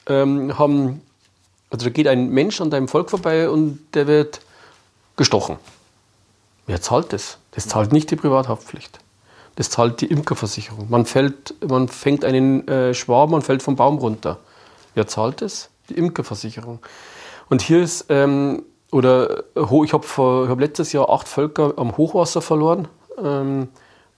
ähm, 0.08 0.58
haben, 0.58 1.02
also 1.70 1.86
da 1.86 1.90
geht 1.90 2.08
ein 2.08 2.30
Mensch 2.30 2.62
an 2.62 2.70
deinem 2.70 2.88
Volk 2.88 3.10
vorbei 3.10 3.50
und 3.50 3.80
der 3.94 4.08
wird 4.08 4.42
gestochen. 5.18 5.58
Wer 6.68 6.82
zahlt 6.82 7.14
das? 7.14 7.38
Das 7.52 7.68
zahlt 7.68 7.92
nicht 7.92 8.12
die 8.12 8.16
Privathaftpflicht. 8.16 9.00
Das 9.56 9.70
zahlt 9.70 10.02
die 10.02 10.08
Imkerversicherung. 10.08 10.90
Man, 10.90 11.06
fällt, 11.06 11.56
man 11.66 11.88
fängt 11.88 12.26
einen 12.26 12.68
äh, 12.68 12.94
Schwab, 12.94 13.30
man 13.30 13.42
fällt 13.42 13.64
vom 13.64 13.76
Baum 13.76 13.98
runter. 13.98 14.40
Wer 14.94 15.08
zahlt 15.08 15.42
das? 15.42 15.70
Die 15.90 15.94
Imkerversicherung. 15.94 16.80
Und 17.50 17.62
hier 17.62 17.82
ist, 17.82 18.06
ähm, 18.10 18.64
oder 18.92 19.44
ich 19.84 19.94
habe 19.94 20.48
hab 20.50 20.60
letztes 20.60 20.92
Jahr 20.92 21.10
acht 21.10 21.28
Völker 21.28 21.74
am 21.78 21.96
Hochwasser 21.96 22.42
verloren. 22.42 22.88
Ähm, 23.22 23.70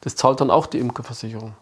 das 0.01 0.15
zahlt 0.15 0.41
dann 0.41 0.49
auch 0.49 0.65
die 0.65 0.79
Imkerversicherung. 0.79 1.53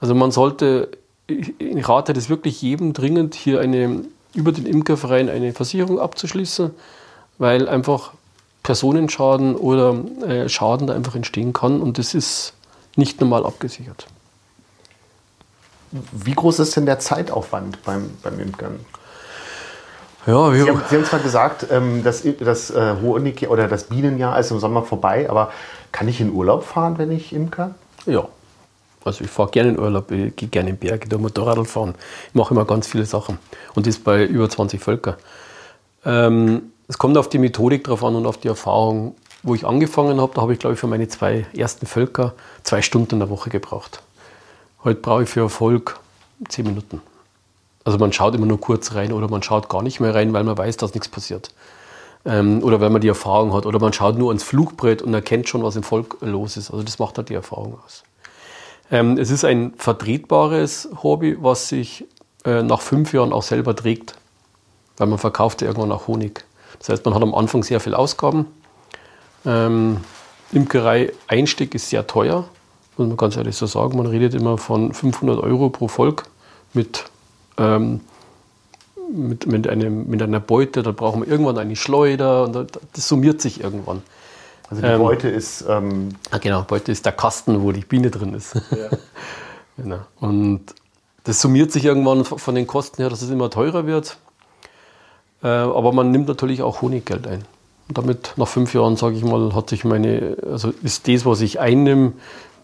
Also 0.00 0.14
man 0.14 0.30
sollte, 0.30 0.90
ich 1.26 1.88
rate 1.88 2.12
das 2.12 2.28
wirklich 2.28 2.60
jedem 2.60 2.92
dringend, 2.92 3.34
hier 3.34 3.60
eine, 3.60 4.04
über 4.34 4.52
den 4.52 4.66
Imkerverein 4.66 5.28
eine 5.28 5.52
Versicherung 5.52 5.98
abzuschließen, 5.98 6.70
weil 7.38 7.68
einfach 7.68 8.12
Personenschaden 8.62 9.56
oder 9.56 9.94
äh, 10.26 10.48
Schaden 10.48 10.86
da 10.86 10.94
einfach 10.94 11.14
entstehen 11.14 11.52
kann. 11.52 11.80
Und 11.80 11.98
das 11.98 12.14
ist 12.14 12.54
nicht 12.96 13.20
normal 13.20 13.46
abgesichert. 13.46 14.06
Wie 15.90 16.32
groß 16.32 16.58
ist 16.58 16.76
denn 16.76 16.86
der 16.86 16.98
Zeitaufwand 16.98 17.82
beim, 17.84 18.10
beim 18.22 18.40
Imkern? 18.40 18.80
Ja, 20.26 20.50
Sie 20.52 20.62
haben, 20.62 20.82
Sie, 20.88 20.96
haben, 20.96 21.04
zwar 21.04 21.20
gesagt, 21.20 21.66
ähm, 21.70 22.02
das, 22.02 22.24
das 22.40 22.70
äh, 22.70 22.96
Honig 23.02 23.48
oder 23.48 23.68
das 23.68 23.84
Bienenjahr 23.84 24.38
ist 24.38 24.50
im 24.50 24.58
Sommer 24.58 24.82
vorbei, 24.82 25.28
aber 25.28 25.52
kann 25.92 26.08
ich 26.08 26.20
in 26.20 26.32
Urlaub 26.32 26.64
fahren, 26.64 26.96
wenn 26.96 27.10
ich 27.12 27.34
imker? 27.34 27.74
Ja. 28.06 28.26
Also 29.04 29.24
ich 29.24 29.30
fahre 29.30 29.50
gerne 29.50 29.70
in 29.70 29.78
Urlaub, 29.78 30.10
ich 30.10 30.34
gehe 30.36 30.48
gerne 30.48 30.70
in 30.70 30.76
Berge, 30.76 31.08
da 31.08 31.18
Motorrad 31.18 31.66
fahren. 31.66 31.94
Ich 32.28 32.34
mache 32.34 32.54
immer 32.54 32.64
ganz 32.64 32.86
viele 32.86 33.04
Sachen. 33.04 33.38
Und 33.74 33.86
das 33.86 33.98
bei 33.98 34.24
über 34.24 34.48
20 34.48 34.80
Völkern. 34.80 35.16
Ähm, 36.04 36.72
es 36.88 36.98
kommt 36.98 37.16
auf 37.16 37.28
die 37.28 37.38
Methodik 37.38 37.84
drauf 37.84 38.04
an 38.04 38.14
und 38.14 38.26
auf 38.26 38.38
die 38.38 38.48
Erfahrung 38.48 39.14
wo 39.44 39.54
ich 39.54 39.66
angefangen 39.66 40.20
habe, 40.20 40.32
da 40.34 40.40
habe 40.40 40.54
ich, 40.54 40.58
glaube 40.58 40.74
ich, 40.74 40.80
für 40.80 40.86
meine 40.86 41.06
zwei 41.06 41.46
ersten 41.54 41.86
Völker 41.86 42.32
zwei 42.62 42.82
Stunden 42.82 43.16
in 43.16 43.18
der 43.20 43.30
Woche 43.30 43.50
gebraucht. 43.50 44.02
Heute 44.82 45.00
brauche 45.00 45.22
ich 45.22 45.28
für 45.28 45.40
Erfolg 45.40 46.00
zehn 46.48 46.66
Minuten. 46.66 47.02
Also 47.84 47.98
man 47.98 48.12
schaut 48.12 48.34
immer 48.34 48.46
nur 48.46 48.58
kurz 48.58 48.94
rein 48.94 49.12
oder 49.12 49.28
man 49.28 49.42
schaut 49.42 49.68
gar 49.68 49.82
nicht 49.82 50.00
mehr 50.00 50.14
rein, 50.14 50.32
weil 50.32 50.44
man 50.44 50.56
weiß, 50.56 50.78
dass 50.78 50.94
nichts 50.94 51.08
passiert. 51.08 51.50
Ähm, 52.24 52.62
oder 52.62 52.80
weil 52.80 52.88
man 52.88 53.02
die 53.02 53.08
Erfahrung 53.08 53.52
hat. 53.52 53.66
Oder 53.66 53.78
man 53.78 53.92
schaut 53.92 54.16
nur 54.16 54.30
ans 54.30 54.42
Flugbrett 54.42 55.02
und 55.02 55.12
erkennt 55.12 55.46
schon, 55.46 55.62
was 55.62 55.76
im 55.76 55.82
Volk 55.82 56.16
los 56.22 56.56
ist. 56.56 56.70
Also 56.70 56.82
das 56.82 56.98
macht 56.98 57.18
halt 57.18 57.28
die 57.28 57.34
Erfahrung 57.34 57.78
aus. 57.84 58.02
Ähm, 58.94 59.18
es 59.18 59.30
ist 59.30 59.44
ein 59.44 59.74
vertretbares 59.76 60.88
Hobby, 61.02 61.36
was 61.40 61.68
sich 61.68 62.06
äh, 62.44 62.62
nach 62.62 62.80
fünf 62.80 63.12
Jahren 63.12 63.32
auch 63.32 63.42
selber 63.42 63.74
trägt. 63.76 64.14
Weil 64.96 65.08
man 65.08 65.18
verkauft 65.18 65.60
ja 65.62 65.68
irgendwann 65.68 65.92
auch 65.92 66.06
Honig. 66.06 66.44
Das 66.78 66.88
heißt, 66.88 67.04
man 67.04 67.14
hat 67.14 67.22
am 67.22 67.34
Anfang 67.34 67.62
sehr 67.62 67.80
viel 67.80 67.94
Ausgaben 67.94 68.46
ähm, 69.44 69.98
Imkerei-Einstieg 70.52 71.74
ist 71.74 71.90
sehr 71.90 72.06
teuer, 72.06 72.48
muss 72.96 73.08
man 73.08 73.16
ganz 73.16 73.36
ehrlich 73.36 73.56
so 73.56 73.66
sagen. 73.66 73.96
Man 73.96 74.06
redet 74.06 74.34
immer 74.34 74.58
von 74.58 74.92
500 74.92 75.38
Euro 75.40 75.68
pro 75.68 75.88
Volk 75.88 76.24
mit, 76.72 77.04
ähm, 77.58 78.00
mit, 79.12 79.46
mit, 79.46 79.68
einem, 79.68 80.08
mit 80.08 80.22
einer 80.22 80.40
Beute. 80.40 80.82
Da 80.82 80.92
brauchen 80.92 81.22
wir 81.22 81.28
irgendwann 81.28 81.58
eine 81.58 81.76
Schleuder 81.76 82.44
und 82.44 82.78
das 82.92 83.08
summiert 83.08 83.40
sich 83.40 83.62
irgendwann. 83.62 84.02
Also 84.70 84.82
die 84.82 84.88
ähm, 84.88 85.00
Beute 85.00 85.28
ist. 85.28 85.64
Ähm 85.68 86.10
ah, 86.30 86.38
genau, 86.38 86.62
Beute 86.62 86.92
ist 86.92 87.04
der 87.04 87.12
Kasten, 87.12 87.62
wo 87.62 87.72
die 87.72 87.82
Biene 87.82 88.10
drin 88.10 88.34
ist. 88.34 88.54
Ja. 88.54 88.90
genau. 89.76 90.00
Und 90.20 90.74
das 91.24 91.40
summiert 91.40 91.72
sich 91.72 91.84
irgendwann 91.84 92.24
von 92.24 92.54
den 92.54 92.66
Kosten 92.66 93.02
her, 93.02 93.10
dass 93.10 93.22
es 93.22 93.30
immer 93.30 93.50
teurer 93.50 93.86
wird. 93.86 94.16
Äh, 95.42 95.48
aber 95.48 95.92
man 95.92 96.10
nimmt 96.10 96.28
natürlich 96.28 96.62
auch 96.62 96.82
Honiggeld 96.82 97.26
ein. 97.26 97.44
Und 97.88 97.98
damit 97.98 98.32
nach 98.36 98.48
fünf 98.48 98.74
Jahren, 98.74 98.96
sage 98.96 99.16
ich 99.16 99.24
mal, 99.24 99.54
hat 99.54 99.68
sich 99.68 99.84
meine, 99.84 100.36
also 100.50 100.72
ist 100.82 101.06
das, 101.06 101.26
was 101.26 101.40
ich 101.42 101.60
einnehme, 101.60 102.12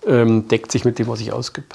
ähm, 0.07 0.49
deckt 0.49 0.73
sich 0.73 0.85
mit 0.85 0.99
dem, 0.99 1.09
was 1.09 1.21
ich 1.21 1.33
ausgebe. 1.33 1.69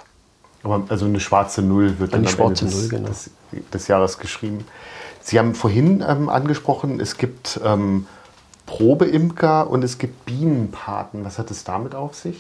Aber 0.64 0.84
also 0.90 1.06
eine 1.06 1.20
schwarze 1.20 1.62
Null 1.62 2.00
wird 2.00 2.14
dann 2.14 2.22
eine 2.22 2.30
schwarze 2.30 2.66
Ende 2.66 2.76
des, 2.76 2.90
Null, 2.90 3.00
genau. 3.00 3.10
des, 3.10 3.30
des, 3.72 3.88
Jahres 3.88 4.18
geschrieben. 4.18 4.66
Sie 5.22 5.38
haben 5.38 5.54
vorhin 5.54 6.04
ähm, 6.08 6.28
angesprochen, 6.28 7.00
es 7.00 7.18
gibt 7.18 7.60
ähm, 7.64 8.08
Probeimker 8.66 9.70
und 9.70 9.84
es 9.84 9.98
gibt 9.98 10.26
Bienenpaten. 10.26 11.24
Was 11.26 11.40
hat 11.40 11.52
es 11.52 11.64
damit 11.64 11.96
auf 11.96 12.16
sich? 12.16 12.38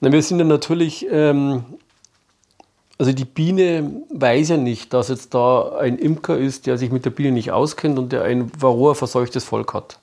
Na, 0.00 0.12
wir 0.12 0.22
sind 0.22 0.38
ja 0.38 0.44
natürlich 0.44 1.06
ähm, 1.10 1.64
also 2.98 3.12
die 3.12 3.24
Biene 3.24 4.02
weiß 4.10 4.50
ja 4.50 4.56
nicht, 4.56 4.92
dass 4.92 5.08
jetzt 5.08 5.32
da 5.32 5.76
ein 5.78 5.98
Imker 5.98 6.36
ist, 6.36 6.66
der 6.66 6.76
sich 6.76 6.90
mit 6.90 7.04
der 7.04 7.10
Biene 7.10 7.30
nicht 7.30 7.52
auskennt 7.52 7.96
und 7.96 8.10
der 8.10 8.24
ein 8.24 8.50
Varroa 8.58 8.94
verseuchtes 8.94 9.44
Volk 9.44 9.72
hat. 9.72 10.00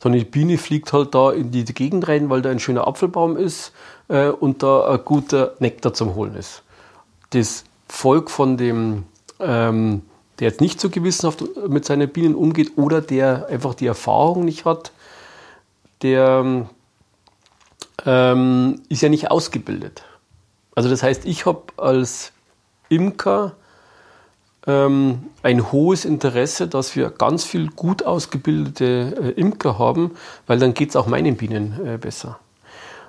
Sondern 0.00 0.20
die 0.20 0.24
Biene 0.24 0.56
fliegt 0.56 0.92
halt 0.92 1.14
da 1.14 1.32
in 1.32 1.50
die 1.50 1.64
Gegend 1.64 2.06
rein, 2.06 2.30
weil 2.30 2.40
da 2.40 2.50
ein 2.50 2.60
schöner 2.60 2.86
Apfelbaum 2.86 3.36
ist 3.36 3.72
äh, 4.08 4.28
und 4.28 4.62
da 4.62 4.92
ein 4.92 5.00
guter 5.04 5.54
Nektar 5.58 5.92
zum 5.92 6.14
Holen 6.14 6.36
ist. 6.36 6.62
Das 7.30 7.64
Volk 7.88 8.30
von 8.30 8.56
dem, 8.56 9.04
ähm, 9.40 10.02
der 10.38 10.48
jetzt 10.48 10.60
nicht 10.60 10.80
so 10.80 10.90
gewissenhaft 10.90 11.44
mit 11.68 11.84
seinen 11.84 12.08
Bienen 12.08 12.34
umgeht 12.34 12.72
oder 12.76 13.00
der 13.00 13.46
einfach 13.48 13.74
die 13.74 13.86
Erfahrung 13.86 14.44
nicht 14.44 14.64
hat, 14.64 14.92
der 16.02 16.66
ähm, 18.04 18.80
ist 18.88 19.02
ja 19.02 19.08
nicht 19.08 19.30
ausgebildet. 19.30 20.04
Also 20.74 20.88
das 20.88 21.02
heißt, 21.02 21.24
ich 21.24 21.46
habe 21.46 21.62
als 21.76 22.32
Imker 22.88 23.52
ähm, 24.66 25.30
ein 25.42 25.72
hohes 25.72 26.04
Interesse, 26.04 26.68
dass 26.68 26.96
wir 26.96 27.10
ganz 27.10 27.44
viel 27.44 27.68
gut 27.68 28.04
ausgebildete 28.04 29.34
äh, 29.36 29.40
Imker 29.40 29.78
haben, 29.78 30.12
weil 30.46 30.58
dann 30.58 30.74
geht 30.74 30.90
es 30.90 30.96
auch 30.96 31.06
meinen 31.06 31.36
Bienen 31.36 31.78
äh, 31.84 31.98
besser. 31.98 32.38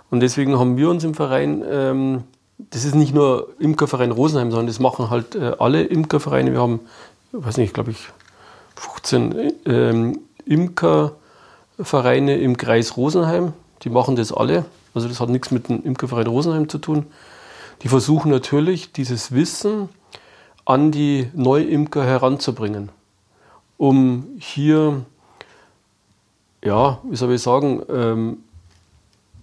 Und 0.09 0.19
deswegen 0.19 0.59
haben 0.59 0.77
wir 0.77 0.89
uns 0.89 1.03
im 1.03 1.13
Verein, 1.13 1.63
ähm, 1.69 2.23
das 2.57 2.85
ist 2.85 2.95
nicht 2.95 3.13
nur 3.13 3.49
Imkerverein 3.59 4.11
Rosenheim, 4.11 4.51
sondern 4.51 4.67
das 4.67 4.79
machen 4.79 5.09
halt 5.09 5.35
äh, 5.35 5.53
alle 5.59 5.83
Imkervereine. 5.83 6.51
Wir 6.51 6.61
haben, 6.61 6.81
weiß 7.43 7.57
nicht, 7.57 7.73
glaube 7.73 7.91
ich, 7.91 8.09
15 8.75 9.53
ähm, 9.65 10.19
Imkervereine 10.45 12.37
im 12.37 12.57
Kreis 12.57 12.97
Rosenheim. 12.97 13.53
Die 13.83 13.89
machen 13.89 14.15
das 14.15 14.31
alle. 14.31 14.65
Also 14.93 15.07
das 15.07 15.19
hat 15.19 15.29
nichts 15.29 15.51
mit 15.51 15.69
dem 15.69 15.83
Imkerverein 15.83 16.27
Rosenheim 16.27 16.69
zu 16.69 16.77
tun 16.77 17.07
die 17.81 17.87
versuchen 17.87 18.31
natürlich, 18.31 18.91
dieses 18.91 19.31
Wissen 19.31 19.89
an 20.65 20.91
die 20.91 21.29
Neuimker 21.33 22.05
heranzubringen. 22.05 22.89
um 23.77 24.37
hier, 24.39 25.05
ja, 26.63 26.99
wie 27.03 27.15
soll 27.17 27.33
ich 27.33 27.41
sagen, 27.41 27.81
ähm, 27.89 28.37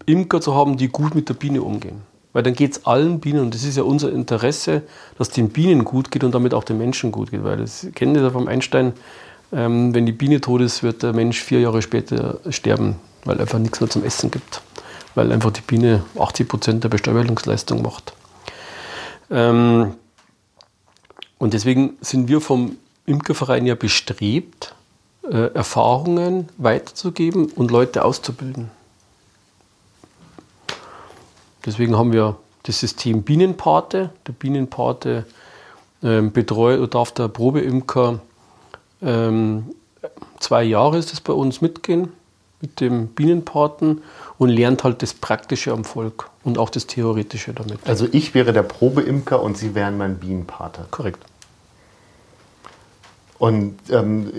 Imker 0.06 0.40
zu 0.40 0.54
haben, 0.54 0.78
die 0.78 0.88
gut 0.88 1.14
mit 1.14 1.28
der 1.28 1.34
Biene 1.34 1.60
umgehen. 1.60 2.00
Weil 2.32 2.42
dann 2.42 2.54
geht 2.54 2.72
es 2.72 2.86
allen 2.86 3.20
Bienen, 3.20 3.40
und 3.40 3.54
das 3.54 3.64
ist 3.64 3.76
ja 3.76 3.82
unser 3.82 4.10
Interesse, 4.10 4.82
dass 5.18 5.28
den 5.28 5.50
Bienen 5.50 5.84
gut 5.84 6.10
geht 6.10 6.24
und 6.24 6.34
damit 6.34 6.54
auch 6.54 6.64
den 6.64 6.78
Menschen 6.78 7.12
gut 7.12 7.30
geht. 7.30 7.44
Weil 7.44 7.58
das 7.58 7.86
kennen 7.94 8.14
Sie 8.14 8.20
ja 8.20 8.30
vom 8.30 8.48
Einstein, 8.48 8.94
ähm, 9.52 9.94
wenn 9.94 10.06
die 10.06 10.12
Biene 10.12 10.40
tot 10.40 10.62
ist, 10.62 10.82
wird 10.82 11.02
der 11.02 11.12
Mensch 11.12 11.40
vier 11.40 11.60
Jahre 11.60 11.82
später 11.82 12.38
sterben, 12.48 12.96
weil 13.24 13.40
einfach 13.40 13.58
nichts 13.58 13.80
mehr 13.80 13.90
zum 13.90 14.04
Essen 14.04 14.30
gibt. 14.30 14.62
Weil 15.14 15.30
einfach 15.30 15.50
die 15.50 15.60
Biene 15.60 16.04
80 16.18 16.48
Prozent 16.48 16.84
der 16.84 16.88
Bestäubungsleistung 16.88 17.82
macht. 17.82 18.14
Ähm, 19.30 19.94
und 21.38 21.54
deswegen 21.54 21.98
sind 22.00 22.28
wir 22.28 22.40
vom 22.40 22.76
Imkerverein 23.04 23.66
ja 23.66 23.74
bestrebt, 23.74 24.74
äh, 25.30 25.52
Erfahrungen 25.54 26.48
weiterzugeben 26.56 27.46
und 27.46 27.70
Leute 27.70 28.04
auszubilden. 28.04 28.70
Deswegen 31.64 31.96
haben 31.96 32.12
wir 32.12 32.36
das 32.64 32.80
System 32.80 33.22
Bienenpate. 33.22 34.10
Der 34.26 34.32
Bienenpate 34.32 35.24
ähm, 36.02 36.32
betreut 36.32 36.78
oder 36.78 36.88
darf 36.88 37.12
der 37.12 37.28
Probeimker 37.28 38.20
ähm, 39.02 39.74
zwei 40.40 40.62
Jahre 40.62 40.98
ist 40.98 41.12
es 41.12 41.20
bei 41.20 41.32
uns 41.32 41.60
mitgehen 41.60 42.12
mit 42.60 42.80
dem 42.80 43.08
Bienenpaten 43.08 44.02
und 44.38 44.48
lernt 44.48 44.84
halt 44.84 45.02
das 45.02 45.14
Praktische 45.14 45.72
am 45.72 45.84
Volk 45.84 46.30
und 46.44 46.58
auch 46.58 46.70
das 46.70 46.86
Theoretische 46.86 47.52
damit. 47.52 47.80
Also 47.84 48.06
ich 48.12 48.34
wäre 48.34 48.52
der 48.52 48.62
Probeimker 48.62 49.42
und 49.42 49.58
Sie 49.58 49.74
wären 49.74 49.98
mein 49.98 50.16
Bienenpate. 50.18 50.86
Korrekt. 50.92 51.24
Und 53.38 53.78
ähm, 53.90 54.32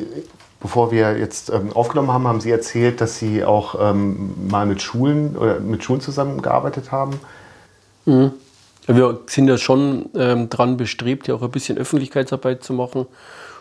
bevor 0.64 0.92
wir 0.92 1.20
jetzt 1.20 1.52
ähm, 1.52 1.72
aufgenommen 1.74 2.12
haben, 2.12 2.26
haben 2.26 2.42
Sie 2.42 2.50
erzählt, 2.50 3.02
dass 3.02 3.20
Sie 3.20 3.44
auch 3.44 3.76
ähm, 3.80 4.34
mal 4.50 4.66
mit 4.66 4.82
Schulen 4.82 5.38
oder 5.38 5.60
mit 5.60 5.84
Schulen 5.84 6.02
zusammengearbeitet 6.02 6.92
haben. 6.92 7.20
Mhm. 8.06 8.32
Wir 8.88 9.20
sind 9.28 9.48
ja 9.48 9.58
schon 9.58 10.10
ähm, 10.16 10.50
dran 10.50 10.78
bestrebt, 10.78 11.28
ja 11.28 11.36
auch 11.36 11.42
ein 11.42 11.52
bisschen 11.52 11.78
Öffentlichkeitsarbeit 11.78 12.64
zu 12.64 12.74
machen. 12.74 13.06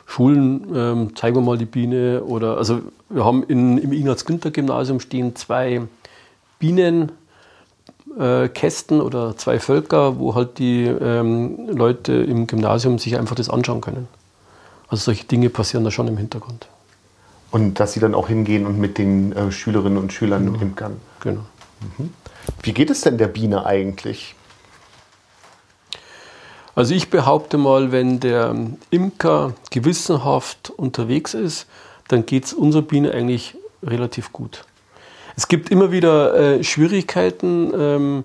Schulen, 0.07 0.67
ähm, 0.75 1.17
zeigen 1.17 1.37
wir 1.37 1.43
mal 1.43 1.59
die 1.59 1.65
Biene 1.65 2.23
oder 2.25 2.57
also 2.57 2.81
wir 3.09 3.25
haben 3.25 3.43
in, 3.45 3.79
im 3.79 3.93
Ignaz-Günther-Gymnasium 3.93 5.01
stehen 5.01 5.37
zwei 5.37 5.83
Bienenkästen 6.59 8.99
äh, 8.99 9.03
oder 9.03 9.37
zwei 9.37 9.59
Völker, 9.59 10.19
wo 10.19 10.35
halt 10.35 10.59
die 10.59 10.85
ähm, 10.85 11.69
Leute 11.69 12.13
im 12.13 12.47
Gymnasium 12.47 12.99
sich 12.99 13.19
einfach 13.19 13.35
das 13.35 13.51
anschauen 13.51 13.81
können. 13.81 14.09
Also 14.89 15.05
solche 15.05 15.25
Dinge 15.25 15.51
passieren 15.51 15.85
da 15.85 15.91
schon 15.91 16.09
im 16.09 16.17
Hintergrund. 16.17 16.69
Und 17.53 17.79
dass 17.79 17.93
Sie 17.93 18.01
dann 18.01 18.15
auch 18.15 18.27
hingehen 18.27 18.67
und 18.67 18.79
mit 18.79 18.99
den 18.99 19.33
äh, 19.33 19.53
Schülerinnen 19.53 19.99
und 19.99 20.13
Schülern 20.13 20.47
genau. 20.47 20.61
imkern. 20.61 20.97
Genau. 21.21 21.45
Mhm. 21.99 22.13
Wie 22.63 22.73
geht 22.73 22.91
es 22.91 23.03
denn 23.03 23.19
der 23.19 23.29
Biene 23.29 23.65
eigentlich? 23.65 24.35
Also 26.75 26.95
ich 26.95 27.11
behaupte 27.11 27.59
mal, 27.59 27.93
wenn 27.93 28.19
der 28.19 28.57
Imker 28.91 29.53
gewissenhaft 29.71 30.71
unterwegs 30.71 31.35
ist, 31.35 31.67
dann 32.09 32.25
geht 32.25 32.47
es 32.47 32.55
unserer 32.55 32.83
Biene 32.83 33.13
eigentlich 33.13 33.57
relativ 33.83 34.33
gut. 34.33 34.65
Es 35.37 35.49
gibt 35.49 35.71
immer 35.71 35.93
wieder 35.93 36.35
äh, 36.35 36.65
Schwierigkeiten, 36.65 37.73
ähm, 37.75 38.25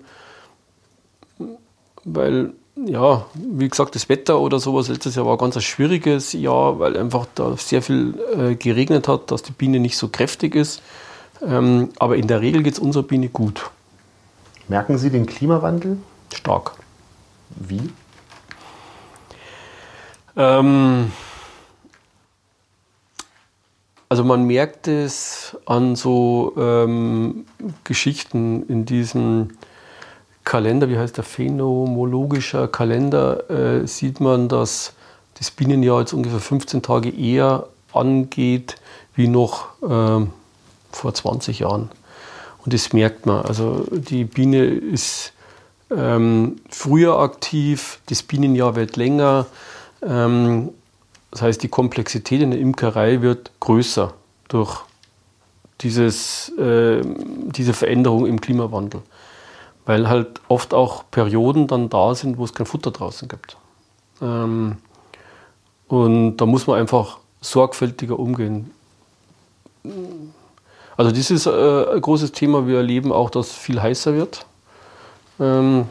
weil 2.04 2.54
ja, 2.86 3.26
wie 3.34 3.70
gesagt, 3.70 3.96
das 3.96 4.10
Wetter 4.10 4.40
oder 4.40 4.60
sowas 4.60 4.88
letztes 4.88 5.16
Jahr 5.16 5.26
war 5.26 5.38
ganz 5.38 5.56
ein 5.56 5.62
schwieriges 5.62 6.34
Jahr, 6.34 6.80
weil 6.80 6.98
einfach 6.98 7.26
da 7.36 7.58
sehr 7.58 7.82
viel 7.82 8.20
äh, 8.38 8.56
geregnet 8.56 9.08
hat, 9.08 9.32
dass 9.32 9.44
die 9.44 9.52
Biene 9.52 9.80
nicht 9.80 9.98
so 9.98 10.10
kräftig 10.10 10.56
ist. 10.56 10.82
Ähm, 11.46 11.90
aber 12.00 12.16
in 12.16 12.28
der 12.28 12.42
Regel 12.42 12.64
geht 12.64 12.74
es 12.74 12.80
unserer 12.80 13.04
Biene 13.04 13.30
gut. 13.30 13.70
Merken 14.68 14.98
Sie 14.98 15.10
den 15.10 15.26
Klimawandel? 15.26 15.98
Stark. 16.34 16.74
Wie? 17.56 17.90
Ähm, 20.36 21.12
also 24.10 24.24
man 24.24 24.46
merkt 24.46 24.88
es 24.88 25.58
an 25.66 25.96
so 25.96 26.54
ähm, 26.58 27.46
Geschichten 27.84 28.64
in 28.68 28.86
diesem 28.86 29.57
Kalender, 30.48 30.88
wie 30.88 30.98
heißt 30.98 31.18
der 31.18 31.26
phänomologischer 31.26 32.70
Kalender, 32.70 33.50
äh, 33.50 33.86
sieht 33.86 34.22
man, 34.22 34.48
dass 34.48 34.94
das 35.38 35.52
Bienenjahr 35.52 36.00
jetzt 36.00 36.14
ungefähr 36.14 36.40
15 36.40 36.82
Tage 36.82 37.10
eher 37.10 37.68
angeht 37.92 38.78
wie 39.14 39.28
noch 39.28 39.66
äh, 39.82 40.26
vor 40.94 41.14
20 41.14 41.60
Jahren. 41.60 41.92
Und 42.64 42.74
das 42.74 42.94
merkt 42.94 43.26
man. 43.26 43.44
Also 43.46 43.86
die 43.92 44.24
Biene 44.24 44.64
ist 44.64 45.34
ähm, 45.92 46.62
früher 46.70 47.20
aktiv, 47.20 48.00
das 48.06 48.24
Bienenjahr 48.24 48.78
wird 48.78 48.96
länger. 48.96 49.48
Ähm, 50.02 50.70
das 51.30 51.42
heißt, 51.42 51.62
die 51.62 51.68
Komplexität 51.68 52.42
in 52.42 52.52
der 52.52 52.62
Imkerei 52.62 53.22
wird 53.22 53.52
größer 53.60 54.14
durch 54.48 54.80
dieses, 55.82 56.48
äh, 56.58 57.02
diese 57.04 57.74
Veränderung 57.74 58.26
im 58.26 58.40
Klimawandel 58.40 59.02
weil 59.88 60.10
halt 60.10 60.42
oft 60.50 60.74
auch 60.74 61.06
Perioden 61.10 61.66
dann 61.66 61.90
da 61.90 62.14
sind, 62.14 62.38
wo 62.38 62.44
es 62.44 62.54
kein 62.54 62.66
Futter 62.68 62.92
draußen 62.92 63.28
gibt. 63.28 63.58
Ähm, 64.22 64.78
und 65.88 66.38
da 66.38 66.46
muss 66.46 66.68
man 66.68 66.78
einfach 66.78 67.20
sorgfältiger 67.40 68.20
umgehen. 68.20 68.72
Also 70.98 71.12
das 71.12 71.32
ist 71.32 71.46
äh, 71.46 71.86
ein 71.94 72.02
großes 72.02 72.34
Thema. 72.34 72.68
Wir 72.68 72.78
erleben 72.78 73.14
auch, 73.14 73.30
dass 73.30 73.48
es 73.48 73.54
viel 73.54 73.82
heißer 73.82 74.14
wird. 74.14 74.46
Ähm, 75.40 75.86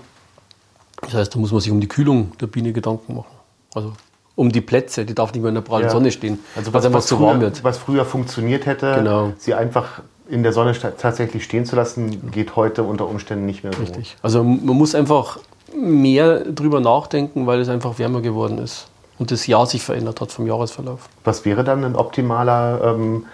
das 1.00 1.14
heißt, 1.14 1.35
da 1.35 1.38
muss 1.38 1.52
man 1.52 1.62
sich 1.62 1.72
um 1.72 1.80
die 1.80 1.88
Kühlung 1.88 2.37
der 2.38 2.48
Biene 2.48 2.74
Gedanken 2.74 3.16
machen. 3.16 3.35
Also 3.74 3.94
um 4.37 4.53
die 4.53 4.61
Plätze, 4.61 5.05
die 5.05 5.14
darf 5.14 5.33
nicht 5.33 5.42
mehr 5.42 5.49
in 5.49 5.55
der 5.57 5.62
prallen 5.62 5.87
ja. 5.87 5.90
Sonne 5.90 6.12
stehen, 6.12 6.38
also 6.55 6.72
was, 6.72 6.85
einfach 6.85 7.01
zu 7.01 7.18
warm 7.20 7.40
wird. 7.40 7.64
Was 7.64 7.79
früher 7.79 8.05
funktioniert 8.05 8.66
hätte, 8.66 8.94
genau. 8.94 9.33
sie 9.38 9.55
einfach 9.55 10.03
in 10.29 10.42
der 10.42 10.53
Sonne 10.53 10.75
tatsächlich 10.75 11.44
stehen 11.44 11.64
zu 11.64 11.75
lassen, 11.75 12.31
geht 12.31 12.55
heute 12.55 12.83
unter 12.83 13.09
Umständen 13.09 13.46
nicht 13.46 13.64
mehr 13.64 13.72
so. 13.72 13.81
Richtig. 13.81 14.16
Also 14.22 14.44
man 14.44 14.77
muss 14.77 14.94
einfach 14.94 15.38
mehr 15.75 16.40
drüber 16.40 16.81
nachdenken, 16.81 17.46
weil 17.46 17.61
es 17.61 17.68
einfach 17.68 17.99
wärmer 17.99 18.20
geworden 18.20 18.59
ist 18.59 18.88
und 19.18 19.31
das 19.31 19.46
Jahr 19.46 19.66
sich 19.66 19.83
verändert 19.83 20.20
hat 20.20 20.31
vom 20.33 20.46
Jahresverlauf. 20.46 21.09
Was 21.25 21.44
wäre 21.44 21.64
dann 21.64 21.85
ein 21.85 21.96
optimaler 21.96 22.81
ähm, 22.85 23.27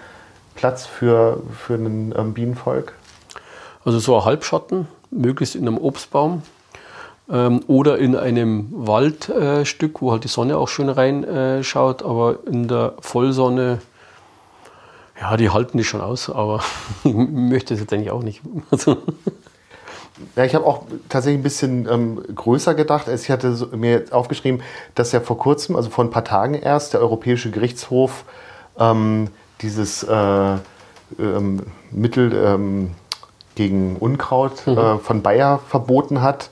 Platz 0.55 0.85
für, 0.85 1.41
für 1.57 1.75
ein 1.75 2.13
ähm, 2.17 2.33
Bienenvolk? 2.33 2.93
Also 3.83 3.99
so 3.99 4.17
ein 4.17 4.25
Halbschatten, 4.25 4.87
möglichst 5.11 5.55
in 5.55 5.67
einem 5.67 5.77
Obstbaum 5.77 6.43
oder 7.27 7.97
in 7.97 8.15
einem 8.15 8.67
Waldstück, 8.71 9.95
äh, 9.95 10.01
wo 10.01 10.11
halt 10.11 10.25
die 10.25 10.27
Sonne 10.27 10.57
auch 10.57 10.67
schön 10.67 10.89
reinschaut, 10.89 12.01
äh, 12.01 12.05
aber 12.05 12.39
in 12.45 12.67
der 12.67 12.93
Vollsonne 12.99 13.79
ja, 15.19 15.37
die 15.37 15.49
halten 15.49 15.77
die 15.77 15.83
schon 15.83 16.01
aus, 16.01 16.29
aber 16.29 16.61
ich 17.03 17.13
möchte 17.13 17.73
es 17.73 17.79
jetzt 17.79 17.93
eigentlich 17.93 18.11
auch 18.11 18.23
nicht. 18.23 18.41
Ja, 20.35 20.45
ich 20.45 20.53
habe 20.53 20.65
auch 20.65 20.83
tatsächlich 21.09 21.39
ein 21.39 21.43
bisschen 21.43 21.87
ähm, 21.91 22.23
größer 22.35 22.75
gedacht. 22.75 23.09
Also 23.09 23.21
ich 23.21 23.31
hatte 23.31 23.67
mir 23.75 24.05
aufgeschrieben, 24.11 24.61
dass 24.93 25.11
ja 25.11 25.19
vor 25.19 25.39
kurzem, 25.39 25.75
also 25.75 25.89
vor 25.89 26.03
ein 26.03 26.11
paar 26.11 26.23
Tagen 26.23 26.53
erst, 26.53 26.93
der 26.93 27.01
Europäische 27.01 27.49
Gerichtshof 27.49 28.23
ähm, 28.77 29.29
dieses 29.61 30.03
äh, 30.03 30.57
ähm, 31.19 31.63
Mittel 31.89 32.31
ähm, 32.31 32.91
gegen 33.55 33.97
Unkraut 33.97 34.65
mhm. 34.67 34.77
äh, 34.77 34.97
von 34.99 35.23
Bayer 35.23 35.59
verboten 35.67 36.21
hat. 36.21 36.51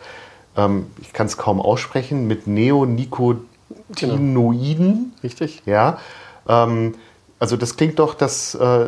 Ähm, 0.56 0.88
ich 1.02 1.14
kann 1.14 1.28
es 1.28 1.38
kaum 1.38 1.62
aussprechen, 1.62 2.28
mit 2.28 2.48
Neonicotinoiden. 2.48 3.46
Genau. 3.96 5.22
Richtig. 5.24 5.62
Ja. 5.66 6.00
Ähm, 6.48 6.96
also 7.40 7.58
das 7.58 7.76
klingt 7.76 7.98
doch, 7.98 8.14
das 8.14 8.54
äh, 8.54 8.88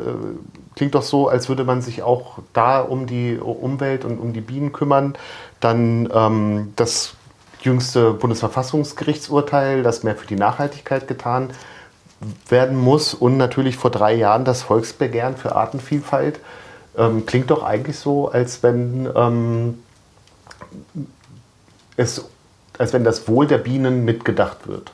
klingt 0.75 0.93
doch 0.93 1.01
so, 1.01 1.27
als 1.27 1.49
würde 1.49 1.63
man 1.63 1.81
sich 1.81 2.03
auch 2.03 2.39
da 2.53 2.81
um 2.81 3.07
die 3.07 3.37
Umwelt 3.37 4.05
und 4.05 4.19
um 4.19 4.31
die 4.31 4.41
Bienen 4.41 4.71
kümmern. 4.71 5.15
Dann 5.59 6.07
ähm, 6.13 6.73
das 6.75 7.15
jüngste 7.61 8.13
Bundesverfassungsgerichtsurteil, 8.13 9.81
das 9.81 10.03
mehr 10.03 10.15
für 10.15 10.27
die 10.27 10.35
Nachhaltigkeit 10.35 11.07
getan 11.07 11.49
werden 12.47 12.77
muss 12.77 13.13
und 13.13 13.37
natürlich 13.37 13.75
vor 13.75 13.89
drei 13.91 14.13
Jahren 14.13 14.45
das 14.45 14.61
Volksbegehren 14.61 15.35
für 15.35 15.55
Artenvielfalt. 15.55 16.39
Ähm, 16.97 17.25
klingt 17.25 17.49
doch 17.49 17.63
eigentlich 17.63 17.97
so, 17.97 18.29
als 18.29 18.61
wenn 18.61 19.09
ähm, 19.15 19.79
es, 21.97 22.25
als 22.77 22.93
wenn 22.93 23.03
das 23.03 23.27
Wohl 23.27 23.47
der 23.47 23.57
Bienen 23.57 24.05
mitgedacht 24.05 24.67
wird. 24.67 24.91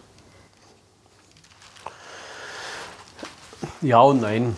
Ja 3.81 4.01
und 4.01 4.21
nein. 4.21 4.55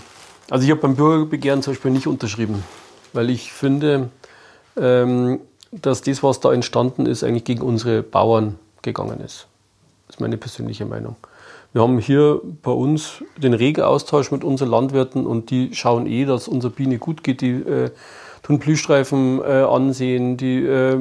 Also 0.50 0.66
ich 0.66 0.72
habe 0.72 0.82
beim 0.82 0.96
Bürgerbegehren 0.96 1.62
zum 1.62 1.74
Beispiel 1.74 1.92
nicht 1.92 2.08
unterschrieben, 2.08 2.64
weil 3.14 3.30
ich 3.30 3.54
finde, 3.54 4.10
ähm, 4.76 5.40
dass 5.72 6.02
das, 6.02 6.24
was 6.24 6.40
da 6.40 6.52
entstanden 6.52 7.06
ist, 7.06 7.24
eigentlich 7.24 7.46
gegen 7.46 7.62
unsere 7.62 8.04
Bauern 8.04 8.60
gegangen 8.82 9.22
ist. 9.22 9.48
Das 10.08 10.18
ist 10.18 10.20
meine 10.20 10.38
persönliche 10.38 10.86
Meinung. 10.86 11.16
Wir 11.74 11.84
haben 11.84 12.00
hier 12.00 12.42
bei 12.64 12.72
uns 12.72 13.24
den 13.38 13.54
regen 13.54 13.84
Austausch 13.84 14.32
mit 14.32 14.44
unseren 14.44 14.70
Landwirten 14.70 15.26
und 15.26 15.52
die 15.52 15.74
schauen 15.74 16.06
eh, 16.06 16.26
dass 16.26 16.50
unserer 16.50 16.72
Biene 16.72 16.98
gut 16.98 17.24
geht. 17.24 17.40
Die 17.40 17.52
äh, 17.52 17.92
tun 18.52 18.60
Blühstreifen 18.60 19.42
äh, 19.42 19.64
ansehen, 19.64 20.38
die 20.38 20.60
äh, 20.66 20.98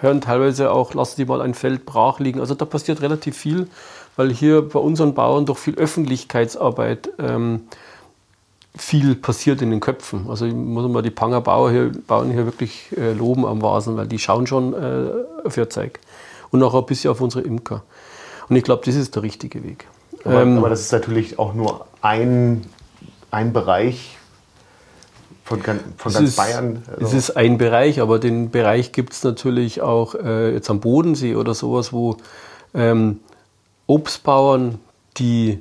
hören 0.00 0.20
teilweise 0.20 0.70
auch, 0.70 0.94
lassen 0.94 1.16
die 1.18 1.24
mal 1.24 1.40
ein 1.40 1.54
Feld 1.54 1.84
brach 1.84 2.18
liegen. 2.18 2.40
Also 2.40 2.54
da 2.54 2.64
passiert 2.64 3.02
relativ 3.02 3.36
viel, 3.36 3.68
weil 4.16 4.32
hier 4.32 4.66
bei 4.68 4.78
unseren 4.78 5.14
Bauern 5.14 5.46
doch 5.46 5.58
viel 5.58 5.74
Öffentlichkeitsarbeit 5.74 7.10
ähm, 7.18 7.62
viel 8.74 9.14
passiert 9.14 9.60
in 9.60 9.70
den 9.70 9.80
Köpfen. 9.80 10.26
Also 10.28 10.46
ich 10.46 10.54
muss 10.54 10.90
mal 10.90 11.02
die 11.02 11.10
Panger 11.10 11.42
Bauer 11.42 11.70
hier, 11.70 11.92
Bauern 12.06 12.30
hier 12.30 12.46
wirklich 12.46 12.88
äh, 12.96 13.12
loben 13.12 13.44
am 13.44 13.60
Vasen, 13.60 13.96
weil 13.96 14.06
die 14.06 14.18
schauen 14.18 14.46
schon 14.46 14.72
äh, 14.72 15.50
für 15.50 15.68
Zeug. 15.68 16.00
Und 16.50 16.62
auch 16.62 16.74
ein 16.74 16.86
bisschen 16.86 17.10
auf 17.10 17.20
unsere 17.20 17.44
Imker. 17.44 17.82
Und 18.48 18.56
ich 18.56 18.64
glaube, 18.64 18.82
das 18.84 18.94
ist 18.94 19.14
der 19.14 19.22
richtige 19.22 19.62
Weg. 19.62 19.86
Aber, 20.24 20.42
ähm, 20.42 20.58
aber, 20.58 20.68
das 20.68 20.80
ist 20.80 20.92
natürlich 20.92 21.38
auch 21.38 21.54
nur 21.54 21.86
ein, 22.00 22.64
ein 23.30 23.52
Bereich 23.52 24.16
von, 25.60 25.80
von 25.96 26.12
ganz 26.12 26.28
ist, 26.30 26.36
Bayern. 26.36 26.82
Also. 26.86 27.06
Es 27.06 27.12
ist 27.12 27.36
ein 27.36 27.58
Bereich, 27.58 28.00
aber 28.00 28.18
den 28.18 28.50
Bereich 28.50 28.92
gibt 28.92 29.12
es 29.12 29.24
natürlich 29.24 29.80
auch 29.80 30.14
äh, 30.14 30.52
jetzt 30.52 30.70
am 30.70 30.80
Bodensee 30.80 31.34
oder 31.34 31.54
sowas, 31.54 31.92
wo 31.92 32.16
ähm, 32.74 33.20
Obstbauern, 33.86 34.78
die 35.18 35.60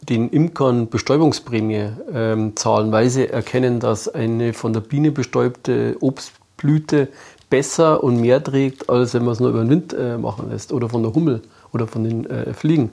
den 0.00 0.30
Imkern 0.30 0.88
Bestäubungsprämie 0.88 1.90
ähm, 2.12 2.56
zahlen, 2.56 2.92
weil 2.92 3.10
sie 3.10 3.28
erkennen, 3.28 3.80
dass 3.80 4.08
eine 4.08 4.52
von 4.52 4.72
der 4.72 4.80
Biene 4.80 5.10
bestäubte 5.10 5.96
Obstblüte 6.00 7.08
besser 7.50 8.02
und 8.04 8.20
mehr 8.20 8.42
trägt, 8.42 8.88
als 8.88 9.14
wenn 9.14 9.24
man 9.24 9.32
es 9.32 9.40
nur 9.40 9.50
über 9.50 9.60
den 9.60 9.70
Wind 9.70 9.92
äh, 9.92 10.18
machen 10.18 10.50
lässt 10.50 10.72
oder 10.72 10.88
von 10.88 11.02
der 11.02 11.14
Hummel 11.14 11.42
oder 11.72 11.86
von 11.86 12.04
den 12.04 12.26
äh, 12.26 12.52
Fliegen. 12.52 12.90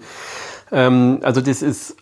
Ähm, 0.72 1.20
also 1.22 1.42
das 1.42 1.62
ist, 1.62 1.96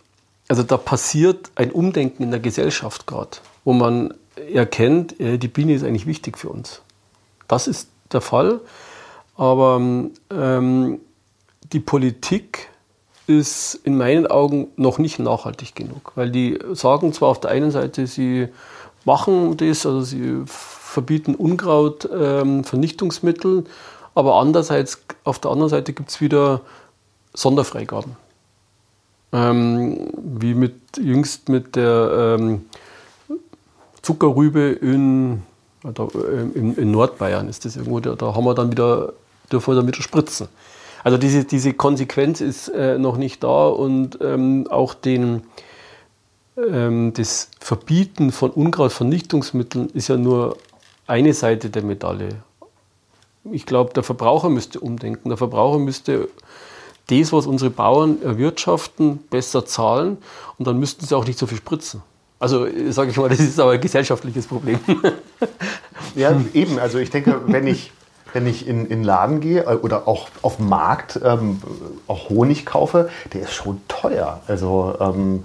also 0.48 0.62
da 0.62 0.76
passiert 0.76 1.50
ein 1.54 1.70
Umdenken 1.70 2.22
in 2.22 2.30
der 2.30 2.40
Gesellschaft 2.40 3.06
gerade, 3.06 3.38
wo 3.64 3.72
man 3.72 4.14
erkennt, 4.36 5.18
äh, 5.20 5.38
die 5.38 5.48
Biene 5.48 5.74
ist 5.74 5.84
eigentlich 5.84 6.06
wichtig 6.06 6.38
für 6.38 6.48
uns. 6.48 6.82
Das 7.48 7.66
ist 7.66 7.88
der 8.12 8.20
Fall, 8.20 8.60
aber 9.36 9.80
ähm, 10.30 11.00
die 11.72 11.80
Politik 11.80 12.68
ist 13.26 13.74
in 13.84 13.96
meinen 13.96 14.26
Augen 14.26 14.68
noch 14.76 14.98
nicht 14.98 15.18
nachhaltig 15.18 15.74
genug, 15.74 16.12
weil 16.14 16.30
die 16.30 16.58
sagen 16.72 17.12
zwar 17.12 17.30
auf 17.30 17.40
der 17.40 17.50
einen 17.50 17.70
Seite, 17.70 18.06
sie 18.06 18.48
machen 19.04 19.56
das, 19.56 19.86
also 19.86 20.02
sie 20.02 20.42
verbieten 20.46 21.34
Unkraut, 21.34 22.08
ähm, 22.12 22.64
Vernichtungsmittel, 22.64 23.64
aber 24.14 24.36
andererseits, 24.36 25.02
auf 25.24 25.38
der 25.38 25.50
anderen 25.50 25.70
Seite 25.70 25.92
gibt 25.92 26.10
es 26.10 26.20
wieder 26.20 26.60
Sonderfreigaben. 27.32 28.16
Ähm, 29.32 30.10
wie 30.16 30.54
mit, 30.54 30.74
jüngst 30.96 31.48
mit 31.48 31.74
der 31.74 32.36
ähm, 32.38 32.66
Zuckerrübe 34.04 34.70
in, 34.70 35.42
da, 35.82 36.06
in, 36.54 36.76
in, 36.76 36.90
Nordbayern 36.90 37.48
ist 37.48 37.64
das 37.64 37.76
irgendwo, 37.76 38.00
da, 38.00 38.14
da 38.14 38.34
haben 38.34 38.44
wir 38.44 38.54
dann 38.54 38.70
wieder, 38.70 39.14
dürfen 39.50 39.72
wir 39.72 39.76
dann 39.76 39.86
wieder 39.86 40.02
spritzen. 40.02 40.48
Also 41.02 41.18
diese, 41.18 41.44
diese 41.44 41.74
Konsequenz 41.74 42.40
ist 42.40 42.68
äh, 42.68 42.98
noch 42.98 43.16
nicht 43.16 43.42
da 43.42 43.68
und 43.68 44.18
ähm, 44.22 44.66
auch 44.70 44.94
den, 44.94 45.42
ähm, 46.56 47.12
das 47.14 47.50
Verbieten 47.60 48.30
von 48.30 48.50
Unkrautvernichtungsmitteln 48.50 49.90
ist 49.90 50.08
ja 50.08 50.16
nur 50.16 50.56
eine 51.06 51.34
Seite 51.34 51.70
der 51.70 51.82
Medaille. 51.82 52.36
Ich 53.50 53.66
glaube, 53.66 53.92
der 53.92 54.02
Verbraucher 54.02 54.48
müsste 54.48 54.80
umdenken. 54.80 55.28
Der 55.28 55.36
Verbraucher 55.36 55.78
müsste 55.78 56.28
das, 57.08 57.32
was 57.32 57.46
unsere 57.46 57.70
Bauern 57.70 58.22
erwirtschaften, 58.22 59.18
besser 59.18 59.66
zahlen 59.66 60.18
und 60.58 60.66
dann 60.66 60.78
müssten 60.78 61.04
sie 61.06 61.14
auch 61.14 61.26
nicht 61.26 61.38
so 61.38 61.46
viel 61.46 61.58
spritzen. 61.58 62.02
Also 62.38 62.66
sage 62.90 63.10
ich 63.10 63.16
mal, 63.16 63.28
das 63.28 63.40
ist 63.40 63.58
aber 63.60 63.72
ein 63.72 63.80
gesellschaftliches 63.80 64.46
Problem. 64.46 64.78
ja, 66.14 66.34
eben. 66.52 66.78
Also 66.78 66.98
ich 66.98 67.10
denke, 67.10 67.40
wenn 67.46 67.66
ich, 67.66 67.92
wenn 68.32 68.46
ich 68.46 68.66
in 68.66 68.88
den 68.88 69.04
Laden 69.04 69.40
gehe 69.40 69.62
äh, 69.62 69.76
oder 69.76 70.08
auch 70.08 70.28
auf 70.42 70.56
dem 70.56 70.68
Markt 70.68 71.20
ähm, 71.24 71.60
auch 72.06 72.28
Honig 72.28 72.66
kaufe, 72.66 73.08
der 73.32 73.42
ist 73.42 73.54
schon 73.54 73.80
teuer. 73.88 74.40
Also 74.46 74.94
ähm, 75.00 75.44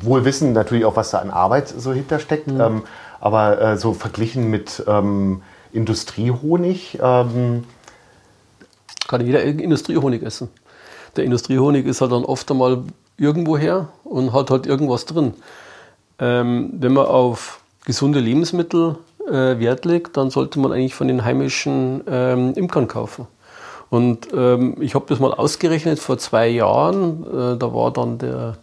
wohl 0.00 0.24
wissen 0.24 0.52
natürlich 0.52 0.84
auch, 0.84 0.96
was 0.96 1.10
da 1.10 1.18
an 1.18 1.30
Arbeit 1.30 1.68
so 1.68 1.92
hintersteckt. 1.92 2.46
Mhm. 2.46 2.60
Ähm, 2.60 2.82
aber 3.20 3.60
äh, 3.60 3.76
so 3.76 3.92
verglichen 3.92 4.48
mit 4.48 4.82
ähm, 4.86 5.42
Industriehonig. 5.72 6.98
Ähm 7.02 7.64
Kann 9.08 9.24
jeder 9.24 9.42
Industriehonig 9.42 10.22
essen. 10.22 10.48
Der 11.16 11.24
Industriehonig 11.24 11.86
ist 11.86 12.00
halt 12.00 12.12
dann 12.12 12.24
oft 12.24 12.50
einmal 12.50 12.84
irgendwo 13.16 13.58
her 13.58 13.88
und 14.10 14.32
hat 14.32 14.50
halt 14.50 14.66
irgendwas 14.66 15.06
drin. 15.06 15.34
Ähm, 16.18 16.70
wenn 16.74 16.92
man 16.92 17.06
auf 17.06 17.60
gesunde 17.86 18.20
Lebensmittel 18.20 18.96
äh, 19.26 19.58
Wert 19.58 19.84
legt, 19.86 20.16
dann 20.16 20.30
sollte 20.30 20.60
man 20.60 20.72
eigentlich 20.72 20.94
von 20.94 21.08
den 21.08 21.24
heimischen 21.24 22.02
ähm, 22.06 22.52
Imkern 22.54 22.88
kaufen. 22.88 23.26
Und 23.88 24.28
ähm, 24.34 24.76
ich 24.80 24.94
habe 24.94 25.06
das 25.08 25.18
mal 25.18 25.32
ausgerechnet 25.32 25.98
vor 25.98 26.18
zwei 26.18 26.48
Jahren. 26.48 27.24
Äh, 27.24 27.56
da 27.56 27.72
war 27.74 27.90
dann 27.92 28.18
der 28.18 28.56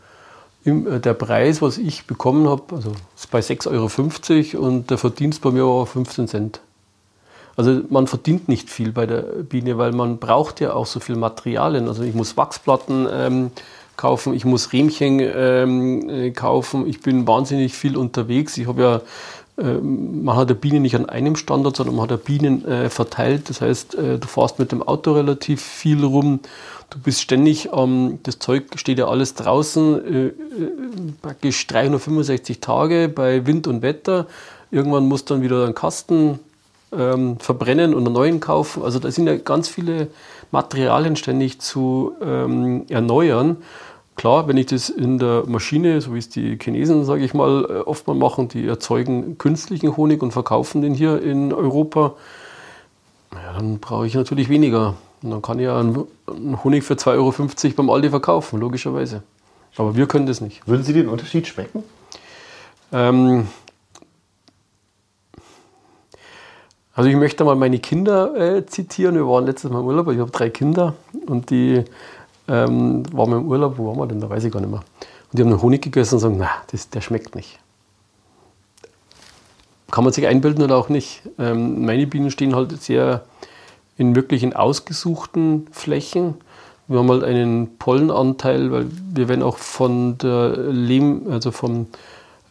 äh, 0.68 1.00
der 1.00 1.14
Preis, 1.14 1.62
was 1.62 1.78
ich 1.78 2.06
bekommen 2.06 2.48
habe, 2.48 2.76
also 2.76 2.92
bei 3.32 3.40
6,50 3.40 4.56
Euro 4.56 4.66
und 4.66 4.90
der 4.90 4.98
Verdienst 4.98 5.42
bei 5.42 5.52
mir 5.52 5.66
war 5.66 5.86
15 5.86 6.28
Cent. 6.28 6.60
Also 7.56 7.82
man 7.90 8.06
verdient 8.06 8.48
nicht 8.48 8.70
viel 8.70 8.92
bei 8.92 9.08
der 9.08 9.22
Biene, 9.22 9.78
weil 9.80 9.92
man 9.92 10.20
braucht 10.20 10.60
ja 10.60 10.74
auch 10.74 10.86
so 10.86 11.00
viel 11.00 11.16
Materialien. 11.16 11.88
Also 11.88 12.04
ich 12.04 12.14
muss 12.14 12.38
Wachsplatten 12.38 13.08
ähm, 13.12 13.52
kaufen, 13.98 14.34
ich 14.34 14.46
muss 14.46 14.72
Riemchen 14.72 15.20
ähm, 15.20 16.10
äh, 16.10 16.32
kaufen, 16.32 16.88
ich 16.88 17.02
bin 17.02 17.28
wahnsinnig 17.28 17.74
viel 17.74 17.98
unterwegs. 17.98 18.58
Ich 18.58 18.68
habe 18.68 18.82
ja 18.82 19.02
ähm, 19.58 20.24
man 20.24 20.36
hat 20.36 20.50
der 20.50 20.56
Bienen 20.56 20.84
nicht 20.84 20.96
an 20.96 21.10
einem 21.10 21.36
Standort, 21.36 21.78
sondern 21.78 21.96
man 21.96 22.04
hat 22.04 22.12
der 22.12 22.18
Bienen 22.18 22.64
äh, 22.66 22.90
verteilt. 22.90 23.50
Das 23.50 23.62
heißt, 23.62 23.96
äh, 23.96 24.20
du 24.20 24.28
fährst 24.28 24.60
mit 24.60 24.72
dem 24.72 24.84
Auto 24.84 25.14
relativ 25.14 25.62
viel 25.62 26.04
rum. 26.04 26.40
Du 26.90 27.00
bist 27.00 27.22
ständig, 27.22 27.70
ähm, 27.74 28.20
das 28.24 28.40
Zeug 28.40 28.66
steht 28.76 29.00
ja 29.00 29.08
alles 29.08 29.34
draußen, 29.34 30.06
äh, 30.06 30.28
äh 30.28 30.34
praktisch 31.22 31.66
365 31.68 32.62
Tage 32.62 33.10
bei 33.10 33.46
Wind 33.48 33.68
und 33.68 33.82
Wetter. 33.82 34.28
Irgendwann 34.70 35.08
muss 35.08 35.26
dann 35.26 35.42
wieder 35.42 35.66
ein 35.66 35.74
Kasten 35.74 36.40
ähm, 36.92 37.40
verbrennen 37.40 37.94
und 37.94 38.06
einen 38.06 38.14
neuen 38.14 38.40
kaufen. 38.40 38.84
Also 38.84 39.00
da 39.00 39.12
sind 39.12 39.28
ja 39.28 39.36
ganz 39.38 39.68
viele 39.68 40.08
Materialien 40.52 41.16
ständig 41.16 41.60
zu 41.60 42.14
ähm, 42.22 42.86
erneuern. 42.90 43.58
Klar, 44.16 44.48
wenn 44.48 44.58
ich 44.58 44.68
das 44.68 44.90
in 44.90 45.20
der 45.20 45.44
Maschine, 45.46 46.02
so 46.02 46.14
wie 46.14 46.20
es 46.20 46.30
die 46.30 46.58
Chinesen, 46.60 47.06
sage 47.06 47.24
ich 47.24 47.34
mal, 47.34 47.66
äh, 47.66 47.80
oft 47.82 48.08
mal 48.08 48.16
machen, 48.16 48.48
die 48.48 48.66
erzeugen 48.66 49.38
künstlichen 49.38 49.96
Honig 49.96 50.24
und 50.24 50.32
verkaufen 50.32 50.82
den 50.82 50.94
hier 50.94 51.22
in 51.22 51.54
Europa, 51.54 52.16
ja, 53.34 53.54
dann 53.54 53.80
brauche 53.80 54.08
ich 54.08 54.16
natürlich 54.16 54.50
weniger. 54.50 54.96
Und 55.22 55.32
dann 55.32 55.42
kann 55.42 55.60
ich 55.60 55.66
ja 55.66 55.80
einen 55.80 56.64
Honig 56.64 56.84
für 56.84 56.94
2,50 56.96 57.16
Euro 57.16 57.74
beim 57.76 57.90
Aldi 57.90 58.10
verkaufen, 58.10 58.60
logischerweise. 58.60 59.24
Aber 59.76 59.96
wir 59.96 60.08
können 60.08 60.26
das 60.26 60.42
nicht. 60.42 60.68
Würden 60.68 60.84
Sie 60.84 60.94
den 60.94 61.10
Unterschied 61.10 61.46
schmecken? 61.48 61.84
Ähm, 62.92 63.48
also 66.98 67.12
ich 67.12 67.16
möchte 67.16 67.44
mal 67.44 67.56
meine 67.56 67.78
Kinder 67.78 68.36
äh, 68.36 68.66
zitieren. 68.66 69.14
Wir 69.14 69.28
waren 69.28 69.46
letztes 69.46 69.70
Mal 69.70 69.82
im 69.82 69.86
Urlaub, 69.86 70.10
ich 70.10 70.18
habe 70.18 70.32
drei 70.32 70.50
Kinder 70.50 70.96
und 71.28 71.52
die 71.52 71.84
ähm, 72.48 73.04
waren 73.16 73.34
im 73.34 73.48
Urlaub, 73.48 73.78
wo 73.78 73.86
waren 73.86 74.00
wir 74.00 74.08
denn, 74.08 74.20
da 74.20 74.28
weiß 74.28 74.44
ich 74.44 74.52
gar 74.52 74.62
nicht 74.62 74.72
mehr. 74.72 74.80
Und 74.80 75.38
die 75.38 75.44
haben 75.44 75.50
einen 75.50 75.62
Honig 75.62 75.84
gegessen 75.84 76.16
und 76.16 76.22
sagen, 76.22 76.38
na, 76.40 76.50
das, 76.72 76.90
der 76.90 77.02
schmeckt 77.02 77.36
nicht. 77.36 77.60
Kann 79.92 80.06
man 80.06 80.12
sich 80.12 80.26
einbilden 80.26 80.64
oder 80.64 80.76
auch 80.76 80.90
nicht. 80.90 81.22
Ähm, 81.38 81.86
meine 81.86 82.08
Bienen 82.08 82.32
stehen 82.32 82.56
halt 82.56 82.82
sehr 82.82 83.26
in 83.96 84.16
wirklich 84.16 84.42
in 84.42 84.56
ausgesuchten 84.56 85.68
Flächen. 85.72 86.34
Wir 86.88 86.98
haben 86.98 87.12
halt 87.12 87.24
einen 87.24 87.78
Pollenanteil, 87.78 88.72
weil 88.72 88.88
wir 89.14 89.30
werden 89.30 89.44
auch 89.44 89.60
von 89.60 90.18
der 90.18 90.58
Lehm, 90.58 91.28
also 91.30 91.52
vom, 91.52 91.86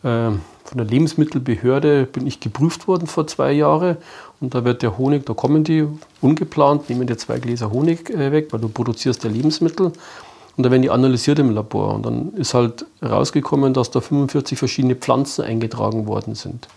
äh, 0.05 0.31
von 0.67 0.79
der 0.79 0.87
Lebensmittelbehörde 0.87 2.07
bin 2.07 2.27
ich 2.27 2.41
geprüft 2.41 2.89
worden 2.89 3.07
vor 3.07 3.27
zwei 3.27 3.53
Jahren 3.53 3.97
und 4.41 4.55
da 4.55 4.65
wird 4.65 4.83
der 4.83 4.99
Honig, 4.99 5.25
da 5.25 5.33
kommen 5.33 5.65
die 5.65 5.87
ungeplant, 6.21 6.91
nehmen 6.91 7.07
dir 7.07 7.17
zwei 7.17 7.39
Gläser 7.39 7.71
Honig 7.71 8.11
äh, 8.11 8.33
weg, 8.33 8.49
weil 8.53 8.61
du 8.61 8.69
produzierst 8.69 9.25
ja 9.25 9.31
Lebensmittel. 9.31 9.93
Und 10.57 10.65
da 10.65 10.71
werden 10.71 10.83
die 10.83 10.91
analysiert 10.91 11.39
im 11.39 11.51
Labor. 11.51 11.95
Und 11.95 12.07
dann 12.07 12.33
ist 12.35 12.55
halt 12.55 12.87
rausgekommen, 13.03 13.75
dass 13.75 13.91
da 13.91 14.01
45 14.01 14.59
verschiedene 14.59 14.97
Pflanzen 14.97 15.45
eingetragen 15.45 16.07
worden 16.07 16.35
sind. 16.35 16.69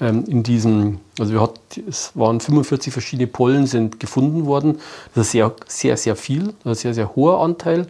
Ähm, 0.00 0.24
in 0.26 0.42
diesem, 0.42 1.00
also 1.18 1.32
wir 1.32 1.40
hat, 1.40 1.58
es 1.88 2.12
waren 2.14 2.40
45 2.40 2.92
verschiedene 2.92 3.26
Pollen 3.26 3.66
sind 3.66 3.98
gefunden 3.98 4.46
worden. 4.46 4.78
Das 5.14 5.26
ist 5.26 5.32
sehr, 5.32 5.52
sehr, 5.66 5.96
sehr 5.96 6.16
viel, 6.16 6.54
ein 6.64 6.74
sehr, 6.74 6.94
sehr 6.94 7.16
hoher 7.16 7.40
Anteil. 7.40 7.86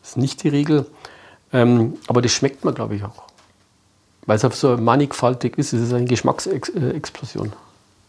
Das 0.00 0.10
ist 0.10 0.16
nicht 0.16 0.42
die 0.42 0.48
Regel. 0.48 0.86
Ähm, 1.52 1.94
aber 2.06 2.22
das 2.22 2.32
schmeckt 2.32 2.64
man, 2.64 2.74
glaube 2.74 2.94
ich, 2.96 3.04
auch. 3.04 3.24
Weil 4.26 4.36
es 4.36 4.60
so 4.60 4.76
mannigfaltig 4.76 5.58
ist, 5.58 5.72
es 5.72 5.82
ist 5.82 5.92
eine 5.92 6.04
Geschmacksexplosion 6.04 7.52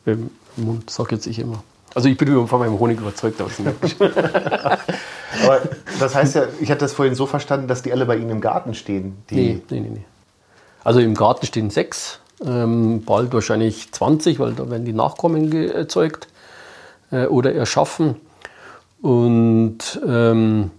im 0.06 0.30
Mund, 0.58 0.90
sage 0.90 1.16
jetzt 1.16 1.26
ich 1.26 1.40
immer. 1.40 1.64
Also 1.96 2.10
ich 2.10 2.18
bin 2.18 2.48
von 2.48 2.60
meinem 2.60 2.80
Honig 2.80 3.00
überzeugt, 3.00 3.40
aber 3.42 3.50
Aber 5.44 5.62
das 6.00 6.16
heißt 6.16 6.36
ja, 6.36 6.44
ich 6.60 6.70
hatte 6.70 6.82
das 6.82 6.94
vorhin 6.94 7.16
so 7.16 7.26
verstanden, 7.26 7.68
dass 7.68 7.82
die 7.82 7.92
alle 7.92 8.06
bei 8.06 8.18
Ihnen 8.18 8.30
im 8.30 8.42
Garten 8.42 8.74
stehen. 8.74 9.18
Die 9.30 9.36
nee, 9.36 9.62
nee, 9.70 9.80
nee, 9.80 9.90
nee. 9.90 10.06
Also 10.84 11.00
im 11.00 11.16
Garten 11.16 11.46
stehen 11.46 11.70
sechs, 11.70 12.20
ähm, 12.46 13.04
bald 13.04 13.34
wahrscheinlich 13.34 13.92
20, 13.92 14.40
weil 14.40 14.54
da 14.54 14.70
werden 14.70 14.86
die 14.86 14.94
Nachkommen 14.94 15.52
erzeugt 15.70 16.28
äh, 17.12 17.26
oder 17.26 17.54
erschaffen. 17.54 18.16
Und, 19.02 20.02
ähm, 20.06 20.72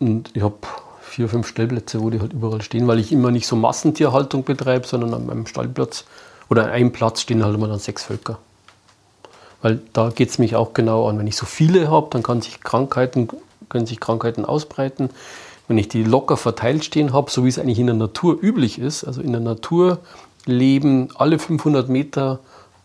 und 0.00 0.30
ich 0.34 0.42
habe 0.42 0.56
vier, 1.12 1.28
fünf 1.28 1.46
Stellplätze, 1.46 2.00
wo 2.00 2.08
die 2.08 2.20
halt 2.20 2.32
überall 2.32 2.62
stehen, 2.62 2.88
weil 2.88 2.98
ich 2.98 3.12
immer 3.12 3.30
nicht 3.30 3.46
so 3.46 3.54
Massentierhaltung 3.54 4.44
betreibe, 4.44 4.86
sondern 4.86 5.12
an 5.12 5.26
meinem 5.26 5.46
Stallplatz 5.46 6.04
oder 6.48 6.64
an 6.64 6.70
einem 6.70 6.90
Platz 6.90 7.20
stehen 7.20 7.44
halt 7.44 7.54
immer 7.54 7.68
dann 7.68 7.78
sechs 7.78 8.04
Völker. 8.04 8.38
Weil 9.60 9.80
da 9.92 10.08
geht 10.08 10.30
es 10.30 10.38
mich 10.38 10.56
auch 10.56 10.72
genau 10.72 11.08
an. 11.08 11.18
Wenn 11.18 11.26
ich 11.26 11.36
so 11.36 11.44
viele 11.44 11.90
habe, 11.90 12.08
dann 12.10 12.22
kann 12.22 12.40
sich 12.40 12.62
Krankheiten, 12.62 13.28
können 13.68 13.86
sich 13.86 14.00
Krankheiten 14.00 14.46
ausbreiten. 14.46 15.10
Wenn 15.68 15.76
ich 15.76 15.88
die 15.88 16.02
locker 16.02 16.38
verteilt 16.38 16.82
stehen 16.82 17.12
habe, 17.12 17.30
so 17.30 17.44
wie 17.44 17.48
es 17.48 17.58
eigentlich 17.58 17.78
in 17.78 17.86
der 17.86 17.94
Natur 17.94 18.38
üblich 18.42 18.78
ist, 18.78 19.04
also 19.04 19.20
in 19.20 19.32
der 19.32 19.42
Natur 19.42 19.98
leben 20.46 21.10
alle 21.14 21.38
500 21.38 21.90
Meter 21.90 22.40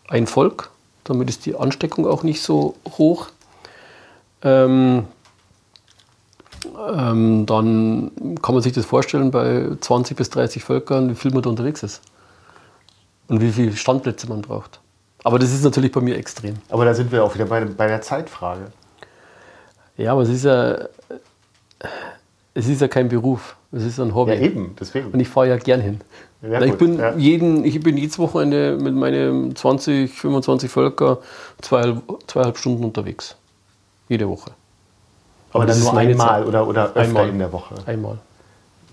ein 0.06 0.26
Volk, 0.26 0.70
damit 1.04 1.30
ist 1.30 1.46
die 1.46 1.56
Ansteckung 1.56 2.06
auch 2.06 2.22
nicht 2.22 2.42
so 2.42 2.74
hoch. 2.98 3.28
Ähm, 4.42 5.04
ähm, 6.94 7.46
dann 7.46 8.10
kann 8.42 8.54
man 8.54 8.62
sich 8.62 8.72
das 8.72 8.84
vorstellen 8.84 9.30
bei 9.30 9.68
20 9.80 10.16
bis 10.16 10.30
30 10.30 10.62
Völkern, 10.62 11.10
wie 11.10 11.14
viel 11.14 11.32
man 11.32 11.42
da 11.42 11.50
unterwegs 11.50 11.82
ist 11.82 12.02
und 13.28 13.40
wie 13.40 13.50
viele 13.50 13.76
Standplätze 13.76 14.28
man 14.28 14.42
braucht. 14.42 14.80
Aber 15.24 15.38
das 15.38 15.52
ist 15.52 15.64
natürlich 15.64 15.92
bei 15.92 16.00
mir 16.00 16.16
extrem. 16.16 16.54
Aber 16.68 16.84
da 16.84 16.94
sind 16.94 17.10
wir 17.10 17.24
auch 17.24 17.34
wieder 17.34 17.46
bei, 17.46 17.64
bei 17.64 17.86
der 17.86 18.00
Zeitfrage. 18.00 18.72
Ja, 19.96 20.12
aber 20.12 20.22
es 20.22 20.28
ist 20.28 20.44
ja, 20.44 20.78
es 22.54 22.68
ist 22.68 22.80
ja 22.80 22.88
kein 22.88 23.08
Beruf, 23.08 23.56
es 23.72 23.84
ist 23.84 23.98
ein 23.98 24.14
Hobby. 24.14 24.32
Ja, 24.32 24.40
eben, 24.40 24.76
deswegen. 24.78 25.10
Und 25.10 25.18
ich 25.20 25.28
fahre 25.28 25.48
ja 25.48 25.56
gern 25.56 25.80
hin. 25.80 26.00
Ja, 26.40 26.62
ich, 26.62 26.74
bin 26.74 26.98
ja. 26.98 27.16
jeden, 27.16 27.64
ich 27.64 27.80
bin 27.80 27.96
jedes 27.96 28.16
Wochenende 28.18 28.78
mit 28.80 28.94
meinen 28.94 29.56
20, 29.56 30.12
25 30.12 30.70
Völker 30.70 31.18
zweieinhalb, 31.60 32.02
zweieinhalb 32.28 32.56
Stunden 32.56 32.84
unterwegs. 32.84 33.36
Jede 34.08 34.28
Woche. 34.28 34.52
Aber, 35.50 35.64
Aber 35.64 35.72
dann 35.72 35.80
nur 35.80 35.96
einmal 35.96 36.44
oder, 36.44 36.66
oder 36.66 36.86
öfter 36.88 37.00
einmal. 37.00 37.28
in 37.28 37.38
der 37.38 37.52
Woche? 37.52 37.74
Einmal. 37.86 38.18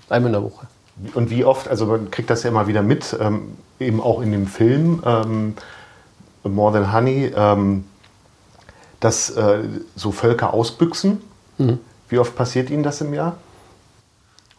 Einmal 0.10 0.30
in 0.30 0.34
der 0.34 0.44
Woche. 0.44 0.68
Und 1.14 1.30
wie 1.30 1.44
oft, 1.44 1.68
also 1.68 1.86
man 1.86 2.10
kriegt 2.10 2.30
das 2.30 2.44
ja 2.44 2.50
immer 2.50 2.68
wieder 2.68 2.82
mit, 2.82 3.16
ähm, 3.20 3.58
eben 3.80 4.02
auch 4.02 4.22
in 4.22 4.32
dem 4.32 4.48
Film 4.48 5.04
ähm, 5.06 5.56
More 6.44 6.74
Than 6.74 6.94
Honey, 6.94 7.32
ähm, 7.36 7.86
dass 9.00 9.30
äh, 9.32 9.64
so 9.96 10.12
Völker 10.12 10.54
ausbüchsen. 10.54 11.22
Mhm. 11.58 11.80
Wie 12.08 12.20
oft 12.20 12.36
passiert 12.36 12.70
Ihnen 12.70 12.84
das 12.84 13.02
im 13.02 13.14
Jahr? 13.14 13.38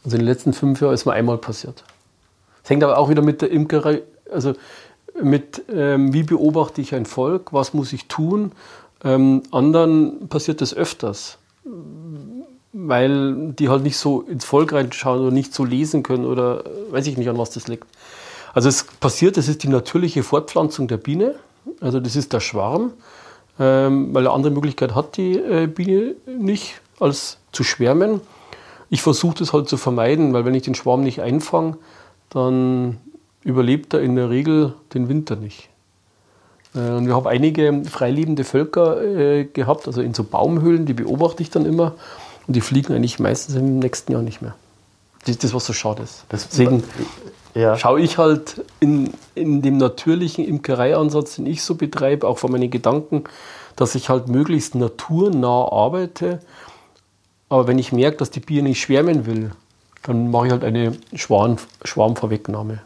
Also 0.05 0.17
in 0.17 0.23
den 0.23 0.29
letzten 0.29 0.53
fünf 0.53 0.81
Jahren 0.81 0.95
ist 0.95 1.07
mir 1.07 1.13
einmal 1.13 1.39
passiert. 1.39 1.85
Es 2.63 2.71
hängt 2.71 2.85
aber 2.85 2.99
auch 2.99 3.09
wieder 3.09 3.23
mit 3.23 3.43
der 3.43 3.51
Imkerei, 3.51 4.03
also 4.31 4.55
mit, 5.23 5.63
ähm, 5.73 6.13
wie 6.13 6.23
beobachte 6.23 6.81
ich 6.81 6.95
ein 6.95 7.07
Volk, 7.07 7.53
was 7.53 7.75
muss 7.75 7.93
ich 7.93 8.07
tun. 8.09 8.53
Ähm, 9.05 9.43
anderen 9.53 10.29
passiert 10.29 10.61
das 10.61 10.75
öfters, 10.75 11.39
weil 12.73 13.53
die 13.53 13.69
halt 13.69 13.83
nicht 13.83 13.97
so 13.97 14.21
ins 14.23 14.45
Volk 14.45 14.73
reinschauen 14.73 15.21
oder 15.21 15.31
nicht 15.31 15.55
so 15.55 15.65
lesen 15.65 16.03
können 16.03 16.25
oder 16.25 16.65
weiß 16.91 17.07
ich 17.07 17.17
nicht, 17.17 17.29
an 17.29 17.39
was 17.39 17.51
das 17.51 17.69
liegt. 17.69 17.87
Also 18.53 18.69
es 18.69 18.85
passiert, 18.85 19.37
das 19.37 19.49
ist 19.49 19.63
die 19.63 19.69
natürliche 19.69 20.23
Fortpflanzung 20.23 20.89
der 20.89 20.97
Biene, 20.99 21.35
also 21.81 22.01
das 22.01 22.17
ist 22.17 22.33
der 22.33 22.41
Schwarm, 22.41 22.93
ähm, 23.59 24.15
weil 24.15 24.27
eine 24.27 24.35
andere 24.35 24.53
Möglichkeit 24.53 24.95
hat 24.95 25.17
die 25.17 25.39
äh, 25.39 25.67
Biene 25.67 26.17
nicht, 26.27 26.81
als 27.01 27.39
zu 27.53 27.65
schwärmen. 27.65 28.21
Ich 28.89 29.03
versuche 29.03 29.39
das 29.39 29.53
halt 29.53 29.69
zu 29.69 29.77
vermeiden, 29.77 30.33
weil 30.33 30.45
wenn 30.45 30.55
ich 30.55 30.63
den 30.63 30.75
Schwarm 30.75 31.03
nicht 31.03 31.21
einfange, 31.21 31.77
dann 32.31 32.99
überlebt 33.43 33.95
er 33.95 34.01
in 34.01 34.17
der 34.17 34.31
Regel 34.31 34.75
den 34.95 35.09
Winter 35.09 35.37
nicht. 35.37 35.69
Äh, 36.77 36.91
und 36.91 37.07
wir 37.07 37.15
haben 37.15 37.27
einige 37.27 37.83
freilebende 37.85 38.45
Völker 38.45 39.03
äh, 39.03 39.45
gehabt, 39.45 39.87
also 39.87 40.01
in 40.01 40.15
so 40.15 40.25
Baumhöhlen, 40.25 40.87
die 40.87 40.95
beobachte 40.95 41.43
ich 41.43 41.51
dann 41.51 41.67
immer. 41.67 41.95
Und 42.47 42.55
die 42.55 42.61
fliegen 42.61 42.95
eigentlich 42.95 43.19
meistens 43.19 43.57
im 43.57 43.79
nächsten 43.79 44.13
Jahr 44.13 44.23
nicht 44.23 44.43
mehr. 44.43 44.55
Das 45.21 45.31
ist 45.31 45.45
das, 45.45 45.55
was 45.55 45.67
so 45.67 45.73
schade 45.73 46.05
ist. 46.05 46.25
Deswegen 46.31 46.85
ja. 47.55 47.77
schaue 47.77 48.01
ich 48.01 48.19
halt 48.19 48.65
in, 48.79 49.13
in 49.35 49.63
dem 49.63 49.79
natürlichen 49.79 50.45
Imkereiansatz, 50.45 51.37
den 51.37 51.47
ich 51.47 51.65
so 51.65 51.75
betreibe, 51.75 52.29
auch 52.29 52.39
von 52.39 52.53
meinen 52.53 52.71
Gedanken, 52.71 53.25
dass 53.75 53.97
ich 53.97 54.09
halt 54.09 54.29
möglichst 54.29 54.77
naturnah 54.77 55.73
arbeite. 55.73 56.41
Aber 57.49 57.67
wenn 57.67 57.79
ich 57.79 57.91
merke, 57.91 58.19
dass 58.19 58.31
die 58.31 58.41
Bier 58.41 58.63
nicht 58.63 58.81
schwärmen 58.81 59.27
will, 59.27 59.51
dann 60.05 60.31
mache 60.31 60.47
ich 60.47 60.53
halt 60.53 60.63
eine 60.63 60.97
Schwarm, 61.15 61.57
Schwarmvorwegnahme. 61.85 62.81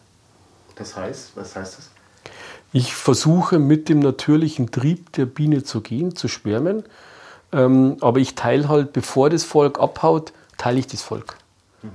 Das 0.76 0.97
heißt, 0.97 1.32
was 1.34 1.55
heißt 1.57 1.76
das? 1.76 1.89
Ich 2.73 2.95
versuche 2.95 3.59
mit 3.59 3.89
dem 3.89 3.99
natürlichen 3.99 4.71
Trieb 4.71 5.12
der 5.12 5.27
Biene 5.27 5.64
zu 5.64 5.81
gehen, 5.81 6.14
zu 6.14 6.29
schwärmen. 6.29 6.85
Ähm, 7.53 7.97
aber 8.01 8.21
ich 8.21 8.35
teile 8.35 8.68
halt, 8.68 8.93
bevor 8.93 9.29
das 9.29 9.45
Volk 9.45 9.81
abhaut, 9.81 10.33
teile 10.57 10.79
ich 10.79 10.87
das 10.87 11.03
Volk. 11.03 11.37
Mhm. 11.83 11.89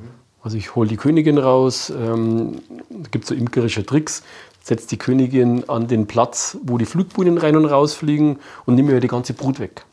Also 0.43 0.57
ich 0.57 0.75
hole 0.75 0.87
die 0.87 0.97
Königin 0.97 1.37
raus, 1.37 1.89
ähm, 1.89 2.61
da 2.89 3.09
gibt 3.09 3.23
es 3.23 3.29
so 3.29 3.35
imkerische 3.35 3.85
Tricks, 3.85 4.21
setze 4.61 4.87
die 4.87 4.97
Königin 4.97 5.67
an 5.69 5.87
den 5.87 6.05
Platz, 6.05 6.57
wo 6.61 6.77
die 6.77 6.85
Flugbienen 6.85 7.37
rein 7.37 7.55
und 7.55 7.65
raus 7.65 7.93
fliegen 7.93 8.37
und 8.65 8.75
nehme 8.75 8.91
mir 8.93 8.99
die 8.99 9.07
ganze 9.07 9.33
Brut 9.33 9.59
weg. 9.59 9.85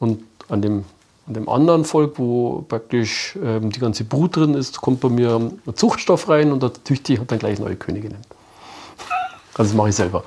Und 0.00 0.22
an 0.48 0.62
dem 0.62 0.84
und 1.28 1.34
dem 1.34 1.48
anderen 1.50 1.84
Volk, 1.84 2.18
wo 2.18 2.64
praktisch 2.66 3.36
ähm, 3.44 3.70
die 3.70 3.80
ganze 3.80 4.04
Brut 4.04 4.34
drin 4.34 4.54
ist, 4.54 4.80
kommt 4.80 5.00
bei 5.00 5.10
mir 5.10 5.36
ein 5.36 5.60
Zuchtstoff 5.74 6.26
rein 6.30 6.50
und 6.52 6.62
da 6.62 6.72
züchte 6.72 7.12
ich 7.12 7.20
dann 7.20 7.38
gleich 7.38 7.58
neue 7.58 7.76
Königinnen. 7.76 8.16
Also 9.58 9.70
das 9.70 9.74
mache 9.74 9.88
ich 9.90 9.96
selber. 9.96 10.24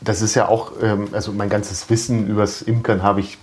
Das 0.00 0.20
ist 0.20 0.34
ja 0.34 0.48
auch, 0.48 0.72
ähm, 0.82 1.08
also 1.12 1.32
mein 1.32 1.48
ganzes 1.48 1.88
Wissen 1.88 2.26
über 2.26 2.42
das 2.42 2.62
Imkern 2.62 3.02
habe 3.02 3.20
ich 3.20 3.38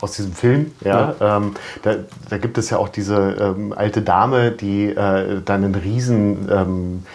aus 0.00 0.12
diesem 0.12 0.32
Film. 0.32 0.72
Ja, 0.82 1.14
ja. 1.18 1.36
Ähm, 1.36 1.54
da, 1.82 1.96
da, 2.28 2.38
gibt 2.38 2.58
es 2.58 2.70
ja 2.70 2.78
auch 2.78 2.88
diese 2.88 3.16
ähm, 3.16 3.72
alte 3.72 4.02
Dame, 4.02 4.52
die 4.52 4.86
äh, 4.86 5.40
dann 5.44 5.64
einen 5.64 5.74
riesen 5.74 6.48
ähm, 6.50 7.06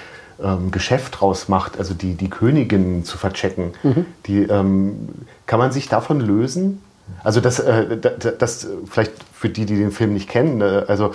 ähm, 0.41 0.71
Geschäft 0.71 1.19
draus 1.19 1.49
macht, 1.49 1.78
also 1.78 1.93
die, 1.93 2.15
die 2.15 2.30
Königin 2.30 3.03
zu 3.03 3.17
verchecken. 3.17 3.73
Mhm. 3.84 4.05
Die, 4.25 4.43
ähm, 4.43 5.09
kann 5.45 5.59
man 5.59 5.71
sich 5.71 5.89
davon 5.89 6.19
lösen? 6.19 6.82
Also 7.24 7.41
das, 7.41 7.60
äh, 7.60 7.97
das, 7.97 8.38
das, 8.38 8.68
vielleicht 8.89 9.14
für 9.34 9.49
die, 9.49 9.66
die 9.66 9.78
den 9.78 9.91
Film 9.91 10.14
nicht 10.14 10.30
kennen, 10.30 10.62
äh, 10.62 10.86
also 10.88 11.14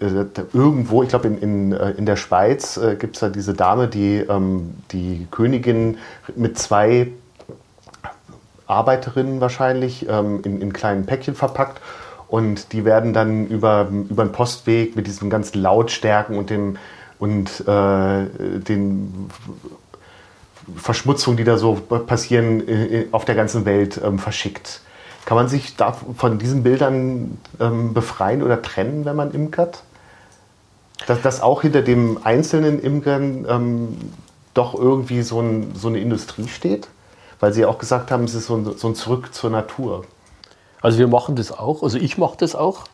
äh, 0.00 0.24
irgendwo, 0.52 1.02
ich 1.02 1.08
glaube 1.08 1.28
in, 1.28 1.38
in, 1.38 1.72
äh, 1.72 1.90
in 1.92 2.06
der 2.06 2.16
Schweiz 2.16 2.76
äh, 2.76 2.96
gibt 2.96 3.16
es 3.16 3.20
da 3.20 3.28
diese 3.28 3.54
Dame, 3.54 3.88
die 3.88 4.18
ähm, 4.18 4.74
die 4.90 5.26
Königin 5.30 5.98
mit 6.34 6.58
zwei 6.58 7.08
Arbeiterinnen 8.66 9.40
wahrscheinlich 9.40 10.08
ähm, 10.08 10.40
in, 10.44 10.60
in 10.60 10.72
kleinen 10.72 11.06
Päckchen 11.06 11.34
verpackt 11.34 11.80
und 12.28 12.72
die 12.72 12.84
werden 12.84 13.12
dann 13.12 13.46
über, 13.46 13.88
über 13.90 14.24
den 14.24 14.32
Postweg 14.32 14.96
mit 14.96 15.06
diesen 15.06 15.28
ganzen 15.28 15.60
Lautstärken 15.60 16.38
und 16.38 16.50
dem 16.50 16.78
und 17.18 17.60
äh, 17.68 18.26
den 18.66 19.30
Verschmutzungen, 20.76 21.36
die 21.36 21.44
da 21.44 21.56
so 21.56 21.74
passieren, 21.74 22.66
äh, 22.66 23.06
auf 23.12 23.24
der 23.24 23.36
ganzen 23.36 23.64
Welt 23.64 24.00
ähm, 24.02 24.18
verschickt. 24.18 24.80
Kann 25.24 25.36
man 25.36 25.48
sich 25.48 25.76
da 25.76 25.92
von 25.92 26.38
diesen 26.38 26.62
Bildern 26.62 27.38
ähm, 27.60 27.94
befreien 27.94 28.42
oder 28.42 28.60
trennen, 28.60 29.04
wenn 29.04 29.16
man 29.16 29.32
imkert? 29.32 29.82
Dass, 31.06 31.22
dass 31.22 31.40
auch 31.40 31.62
hinter 31.62 31.82
dem 31.82 32.18
einzelnen 32.24 32.80
Imkern 32.80 33.46
ähm, 33.48 33.96
doch 34.54 34.74
irgendwie 34.74 35.22
so, 35.22 35.40
ein, 35.40 35.72
so, 35.74 35.88
eine 35.88 36.00
Industrie 36.00 36.48
steht? 36.48 36.88
Weil 37.40 37.52
Sie 37.52 37.62
ja 37.62 37.68
auch 37.68 37.78
gesagt 37.78 38.10
haben, 38.10 38.24
es 38.24 38.34
ist 38.34 38.46
so 38.46 38.56
ein, 38.56 38.76
so 38.76 38.88
ein 38.88 38.94
Zurück 38.94 39.34
zur 39.34 39.50
Natur. 39.50 40.04
Also 40.80 40.98
wir 40.98 41.08
machen 41.08 41.36
das 41.36 41.52
auch, 41.52 41.82
also 41.82 41.98
ich 41.98 42.18
mache 42.18 42.36
das 42.38 42.54
auch. 42.54 42.84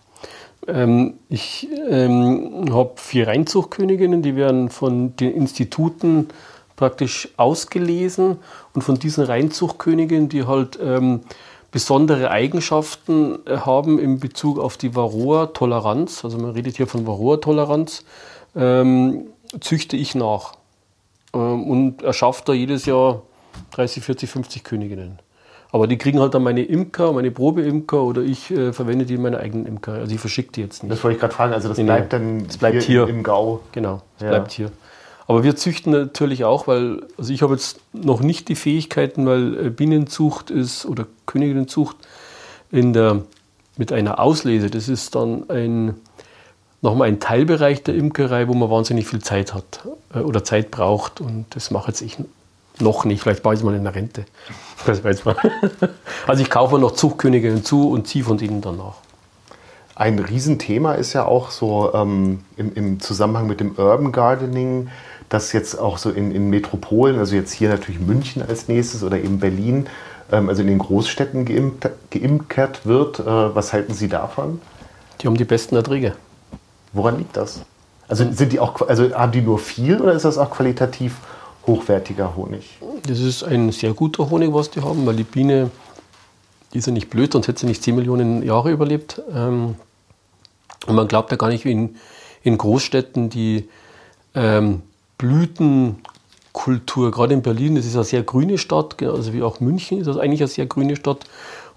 Ähm, 0.67 1.15
ich 1.29 1.69
ähm, 1.89 2.67
habe 2.71 2.93
vier 2.97 3.29
Reinzuchtköniginnen, 3.29 4.23
die 4.23 4.37
werden 4.37 4.69
von 4.69 5.17
den 5.17 5.33
Instituten 5.33 6.29
praktisch 6.77 7.29
ausgelesen 7.37 8.39
und 8.75 8.83
von 8.83 8.99
diesen 8.99 9.25
Reinzuchtköniginnen, 9.25 10.29
die 10.29 10.45
halt 10.47 10.79
ähm, 10.81 11.23
besondere 11.71 12.31
Eigenschaften 12.31 13.39
äh, 13.47 13.59
haben 13.59 13.99
in 13.99 14.21
Bezug 14.21 14.59
auf 14.59 14.77
die 14.77 14.95
Varroa-Toleranz, 14.95 16.25
also 16.25 16.39
man 16.39 16.51
redet 16.51 16.77
hier 16.77 16.87
von 16.87 17.07
Varroa-Toleranz, 17.07 18.05
ähm, 18.57 19.27
züchte 19.61 19.97
ich 19.97 20.15
nach 20.15 20.55
ähm, 21.35 21.65
und 21.69 22.03
erschaffe 22.03 22.43
da 22.47 22.53
jedes 22.53 22.87
Jahr 22.87 23.23
30, 23.73 24.03
40, 24.03 24.31
50 24.31 24.65
Königinnen. 24.65 25.19
Aber 25.71 25.87
die 25.87 25.99
kriegen 25.99 26.19
halt 26.19 26.33
dann 26.33 26.43
meine 26.43 26.63
Imker, 26.63 27.13
meine 27.13 27.31
Probeimker 27.31 28.03
oder 28.03 28.23
ich 28.23 28.51
äh, 28.51 28.73
verwende 28.73 29.05
die 29.05 29.15
in 29.15 29.23
meiner 29.23 29.39
eigenen 29.39 29.67
Imker. 29.67 29.93
Also 29.93 30.15
ich 30.15 30.21
verschicke 30.21 30.53
die 30.53 30.63
jetzt 30.63 30.83
nicht. 30.83 30.91
Das 30.91 31.05
wollte 31.05 31.17
ich 31.17 31.21
gerade 31.21 31.35
fragen, 31.35 31.53
also 31.53 31.69
das 31.69 31.77
nee, 31.77 31.85
bleibt 31.85 32.13
dann 32.15 32.47
das 32.47 32.57
bleibt 32.57 32.83
hier, 32.83 33.05
hier, 33.05 33.15
im 33.15 33.23
Gau. 33.23 33.61
Genau, 33.73 34.01
das 34.19 34.23
ja. 34.23 34.29
bleibt 34.31 34.53
hier. 34.53 34.73
Aber 35.29 35.45
wir 35.45 35.55
züchten 35.57 35.93
natürlich 35.93 36.45
auch, 36.45 36.67
weil, 36.67 37.03
also 37.19 37.33
ich 37.33 37.43
habe 37.43 37.53
jetzt 37.53 37.81
noch 37.93 38.21
nicht 38.21 38.49
die 38.49 38.57
Fähigkeiten, 38.57 39.27
weil 39.27 39.67
äh, 39.67 39.71
Bienenzucht 39.71 40.51
ist 40.51 40.87
oder 40.87 41.07
Königinnenzucht 41.27 41.97
in 42.73 42.93
der 42.93 43.23
mit 43.79 43.93
einer 43.93 44.19
Auslese, 44.19 44.71
das 44.71 44.89
ist 44.89 45.15
dann 45.15 45.49
ein, 45.49 45.95
nochmal 46.83 47.09
ein 47.09 47.21
Teilbereich 47.21 47.85
der 47.85 47.95
Imkerei, 47.95 48.49
wo 48.49 48.55
man 48.55 48.71
wahnsinnig 48.71 49.07
viel 49.07 49.23
Zeit 49.23 49.55
hat 49.55 49.87
äh, 50.13 50.19
oder 50.19 50.45
Zeit 50.45 50.71
braucht. 50.71 51.21
Und 51.21 51.47
das 51.51 51.71
mache 51.71 51.89
jetzt 51.89 52.01
ich 52.01 52.17
noch 52.81 53.05
nicht. 53.05 53.23
Vielleicht 53.23 53.43
baue 53.43 53.55
ich 53.55 53.63
mal 53.63 53.75
in 53.75 53.85
der 53.85 53.95
Rente. 53.95 54.25
Das 54.87 55.03
weiß 55.03 55.25
man. 55.25 55.37
Also 56.27 56.43
ich 56.43 56.51
kaufe 56.51 56.79
noch 56.79 56.93
Zuchtkönige 56.93 57.49
hinzu 57.49 57.91
und 57.91 58.07
ziehe 58.07 58.25
von 58.25 58.39
denen 58.39 58.61
danach. 58.61 58.95
Ein 59.95 60.21
Riesenthema 60.21 60.93
ist 60.93 61.13
ja 61.15 61.25
auch 61.25 61.51
so 61.51 61.93
ähm, 61.93 62.45
im, 62.57 62.73
im, 62.75 63.01
Zusammenhang 63.01 63.49
mit 63.49 63.59
dem 63.59 63.73
Urban 63.77 64.13
Gardening, 64.13 64.89
dass 65.29 65.53
jetzt 65.53 65.79
auch 65.79 65.99
so 65.99 66.11
in, 66.11 66.33
in 66.33 66.49
Metropolen, 66.51 67.19
also 67.19 67.35
jetzt 67.35 67.53
hier 67.53 67.69
natürlich 67.69 68.01
München 68.01 68.43
als 68.43 68.69
nächstes 68.69 69.03
oder 69.03 69.19
eben 69.19 69.39
Berlin, 69.39 69.87
ähm, 70.33 70.49
also 70.49 70.63
in 70.63 70.69
den 70.69 70.79
Großstädten 70.79 71.45
geimpft, 71.45 71.89
geimpft 72.11 72.87
wird. 72.87 73.21
Äh, 73.21 73.25
was 73.55 73.73
halten 73.73 73.95
Sie 73.95 74.09
davon? 74.09 74.61
Die 75.21 75.27
haben 75.27 75.37
die 75.37 75.45
besten 75.45 75.77
Erträge. 75.77 76.15
Woran 76.93 77.19
liegt 77.19 77.37
das? 77.37 77.63
Also 78.09 78.31
sind 78.33 78.53
die 78.53 78.61
auch, 78.61 78.81
also 78.89 79.15
haben 79.15 79.33
die 79.33 79.43
nur 79.43 79.59
viel 79.59 80.01
oder 80.01 80.13
ist 80.13 80.25
das 80.25 80.39
auch 80.39 80.51
qualitativ 80.51 81.17
hochwertiger 81.67 82.35
Honig? 82.35 82.79
Das 83.07 83.21
ist 83.21 83.43
ein 83.43 83.71
sehr 83.73 83.93
guter 83.93 84.31
Honig, 84.31 84.55
was 84.55 84.71
die 84.71 84.81
haben, 84.81 85.05
weil 85.05 85.17
die 85.17 85.25
Biene, 85.25 85.71
die 86.73 86.79
ist 86.79 86.87
ja 86.87 86.93
nicht 86.93 87.11
blöd, 87.11 87.33
sonst 87.33 87.49
hätte 87.49 87.61
sie 87.61 87.67
nicht 87.67 87.83
10 87.83 87.95
Millionen 87.97 88.43
Jahre 88.43 88.71
überlebt. 88.71 89.21
Ähm, 89.31 89.77
und 90.87 90.95
man 90.95 91.07
glaubt 91.07 91.31
ja 91.31 91.37
gar 91.37 91.49
nicht, 91.49 91.67
wie 91.67 91.73
in, 91.73 91.97
in 92.43 92.57
Großstädten 92.57 93.29
die 93.29 93.69
ähm, 94.35 94.83
Blütenkultur, 95.19 97.11
gerade 97.11 97.35
in 97.35 97.43
Berlin, 97.43 97.75
das 97.75 97.87
ist 97.87 97.97
eine 97.97 98.05
sehr 98.05 98.23
grüne 98.23 98.57
Stadt, 98.59 99.03
also 99.03 99.33
wie 99.33 99.43
auch 99.43 99.61
München 99.61 99.99
ist 99.99 100.07
das 100.07 100.17
eigentlich 100.17 100.41
eine 100.41 100.49
sehr 100.49 100.67
grüne 100.67 100.97
Stadt. 100.97 101.25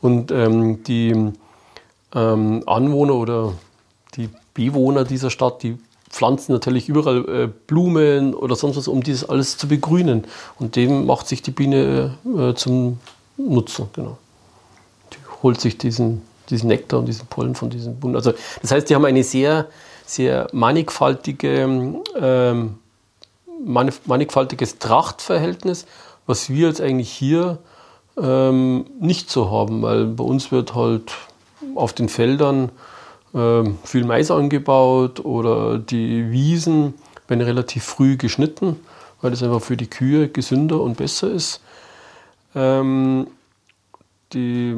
Und 0.01 0.31
ähm, 0.31 0.83
die 0.83 1.15
ähm, 2.13 2.63
Anwohner 2.65 3.15
oder 3.15 3.53
die 4.15 4.29
Bewohner 4.53 5.03
dieser 5.03 5.29
Stadt, 5.29 5.63
die 5.63 5.77
pflanzen 6.09 6.53
natürlich 6.53 6.89
überall 6.89 7.27
äh, 7.29 7.49
Blumen 7.67 8.33
oder 8.33 8.55
sonst 8.55 8.77
was, 8.77 8.87
um 8.87 9.03
dieses 9.03 9.27
alles 9.27 9.57
zu 9.57 9.67
begrünen. 9.67 10.25
Und 10.59 10.75
dem 10.75 11.05
macht 11.05 11.27
sich 11.27 11.41
die 11.41 11.51
Biene 11.51 12.17
äh, 12.25 12.53
zum 12.53 12.99
Nutzen, 13.37 13.89
genau. 13.93 14.17
Die 15.13 15.17
holt 15.43 15.61
sich 15.61 15.77
diesen 15.77 16.21
diesen 16.51 16.67
Nektar 16.67 16.99
und 16.99 17.05
diesen 17.07 17.25
Pollen 17.27 17.55
von 17.55 17.69
diesen 17.69 17.99
Bunden. 17.99 18.15
Also 18.15 18.33
das 18.61 18.71
heißt, 18.71 18.89
die 18.89 18.95
haben 18.95 19.05
eine 19.05 19.23
sehr, 19.23 19.67
sehr 20.05 20.47
mannigfaltige, 20.51 21.95
ähm, 22.19 22.75
mannigfaltiges 23.65 24.79
Trachtverhältnis, 24.79 25.85
was 26.25 26.49
wir 26.49 26.67
jetzt 26.67 26.81
eigentlich 26.81 27.11
hier 27.11 27.59
ähm, 28.17 28.85
nicht 28.99 29.29
so 29.29 29.51
haben, 29.51 29.81
weil 29.81 30.05
bei 30.05 30.23
uns 30.23 30.51
wird 30.51 30.75
halt 30.75 31.13
auf 31.75 31.93
den 31.93 32.09
Feldern 32.09 32.71
ähm, 33.33 33.77
viel 33.83 34.05
Mais 34.05 34.31
angebaut 34.31 35.23
oder 35.23 35.77
die 35.77 36.31
Wiesen 36.31 36.93
werden 37.27 37.41
relativ 37.41 37.83
früh 37.83 38.17
geschnitten, 38.17 38.79
weil 39.21 39.31
das 39.31 39.43
einfach 39.43 39.61
für 39.61 39.77
die 39.77 39.89
Kühe 39.89 40.29
gesünder 40.29 40.81
und 40.81 40.97
besser 40.97 41.31
ist. 41.31 41.61
Ähm, 42.55 43.27
die 44.33 44.75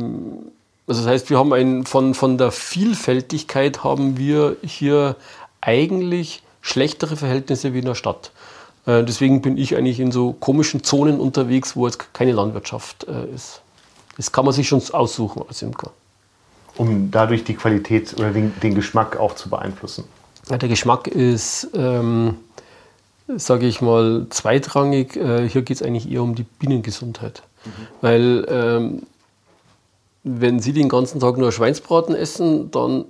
also 0.87 1.01
das 1.01 1.09
heißt, 1.09 1.29
wir 1.29 1.37
haben 1.37 1.53
ein, 1.53 1.85
von, 1.85 2.13
von 2.13 2.37
der 2.37 2.51
Vielfältigkeit 2.51 3.83
haben 3.83 4.17
wir 4.17 4.57
hier 4.63 5.15
eigentlich 5.61 6.43
schlechtere 6.61 7.15
Verhältnisse 7.15 7.73
wie 7.73 7.79
in 7.79 7.85
der 7.85 7.95
Stadt. 7.95 8.31
Äh, 8.85 9.03
deswegen 9.03 9.41
bin 9.41 9.57
ich 9.57 9.75
eigentlich 9.75 9.99
in 9.99 10.11
so 10.11 10.33
komischen 10.33 10.83
Zonen 10.83 11.19
unterwegs, 11.19 11.75
wo 11.75 11.85
jetzt 11.85 12.13
keine 12.13 12.33
Landwirtschaft 12.33 13.07
äh, 13.07 13.33
ist. 13.33 13.61
Das 14.17 14.31
kann 14.31 14.45
man 14.45 14.53
sich 14.53 14.67
schon 14.67 14.81
aussuchen 14.91 15.43
als 15.47 15.61
Imker. 15.61 15.91
Um 16.75 17.11
dadurch 17.11 17.43
die 17.43 17.55
Qualität 17.55 18.13
oder 18.17 18.31
den, 18.31 18.53
den 18.61 18.75
Geschmack 18.75 19.17
auch 19.17 19.35
zu 19.35 19.49
beeinflussen. 19.49 20.05
Ja, 20.49 20.57
der 20.57 20.69
Geschmack 20.69 21.07
ist, 21.07 21.69
ähm, 21.73 22.35
sage 23.27 23.67
ich 23.67 23.81
mal, 23.81 24.27
zweitrangig. 24.29 25.15
Äh, 25.15 25.47
hier 25.47 25.61
geht 25.61 25.77
es 25.77 25.83
eigentlich 25.83 26.11
eher 26.11 26.23
um 26.23 26.35
die 26.35 26.43
Bienengesundheit. 26.43 27.43
Mhm. 27.63 27.69
Weil 28.01 28.45
ähm, 28.49 29.03
wenn 30.23 30.59
Sie 30.59 30.73
den 30.73 30.89
ganzen 30.89 31.19
Tag 31.19 31.37
nur 31.37 31.51
Schweinsbraten 31.51 32.15
essen, 32.15 32.71
dann 32.71 33.05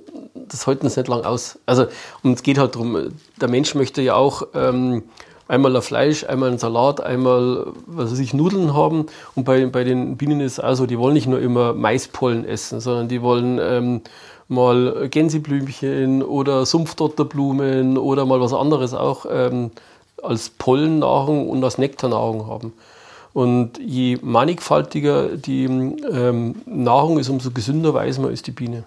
das 0.49 0.67
halten 0.67 0.89
Sie 0.89 0.99
nicht 0.99 1.07
lang 1.07 1.24
aus. 1.24 1.57
Also, 1.65 1.88
und 2.21 2.34
es 2.34 2.43
geht 2.43 2.57
halt 2.57 2.76
darum, 2.76 3.13
der 3.39 3.47
Mensch 3.49 3.76
möchte 3.76 4.01
ja 4.01 4.15
auch 4.15 4.47
ähm, 4.53 5.03
einmal 5.48 5.76
ein 5.76 5.82
Fleisch, 5.82 6.24
einmal 6.24 6.52
ein 6.52 6.58
Salat, 6.58 7.02
einmal, 7.02 7.68
was 7.86 8.12
weiß 8.12 8.20
ich, 8.20 8.34
Nudeln 8.34 8.74
haben. 8.74 9.08
Und 9.36 9.44
bei, 9.44 9.66
bei 9.66 9.84
den 9.84 10.18
Bienen 10.18 10.39
ist 10.39 10.54
es 10.54 10.60
auch 10.60 10.76
so, 10.76 10.86
die 10.86 10.98
wollen 10.98 11.14
nicht 11.14 11.28
nur 11.28 11.39
immer 11.39 11.74
Maispollen 11.74 12.46
essen, 12.46 12.80
sondern 12.80 13.08
die 13.08 13.22
wollen 13.22 13.60
ähm, 13.62 14.02
mal 14.48 15.08
Gänseblümchen 15.10 16.24
oder 16.24 16.66
Sumpfdotterblumen 16.66 17.98
oder 17.98 18.26
mal 18.26 18.41
was 18.41 18.54
anderes 18.54 18.94
auch 18.94 19.26
ähm, 19.30 19.72
als 20.22 20.50
Pollennahrung 20.50 21.50
und 21.50 21.64
als 21.64 21.78
Nektarnahrung 21.78 22.48
haben. 22.48 22.74
Und 23.34 23.80
je 23.80 24.20
mannigfaltiger 24.22 25.30
die 25.38 25.66
ähm, 25.66 26.56
Nahrung 26.66 27.18
ist, 27.18 27.30
umso 27.30 27.50
gesünder 27.52 27.94
weiß 27.94 28.20
man, 28.20 28.32
ist 28.32 28.46
die 28.46 28.52
Biene. 28.52 28.84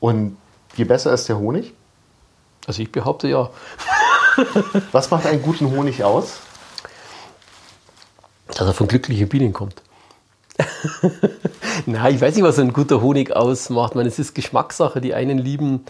Und 0.00 0.36
je 0.74 0.84
besser 0.84 1.12
ist 1.12 1.28
der 1.28 1.38
Honig? 1.38 1.72
Also 2.66 2.82
ich 2.82 2.90
behaupte 2.90 3.28
ja. 3.28 3.50
Was 4.92 5.10
macht 5.10 5.26
einen 5.26 5.42
guten 5.42 5.70
Honig 5.70 6.04
aus? 6.04 6.40
Dass 8.48 8.66
er 8.66 8.74
von 8.74 8.88
glücklichen 8.88 9.28
Bienen 9.28 9.52
kommt. 9.52 9.82
Nein, 11.86 12.14
ich 12.14 12.20
weiß 12.20 12.34
nicht, 12.34 12.44
was 12.44 12.58
ein 12.58 12.72
guter 12.74 13.00
Honig 13.00 13.34
ausmacht. 13.34 13.94
meine, 13.94 14.08
es 14.08 14.18
ist 14.18 14.34
Geschmackssache. 14.34 15.00
Die 15.00 15.14
einen 15.14 15.38
lieben 15.38 15.86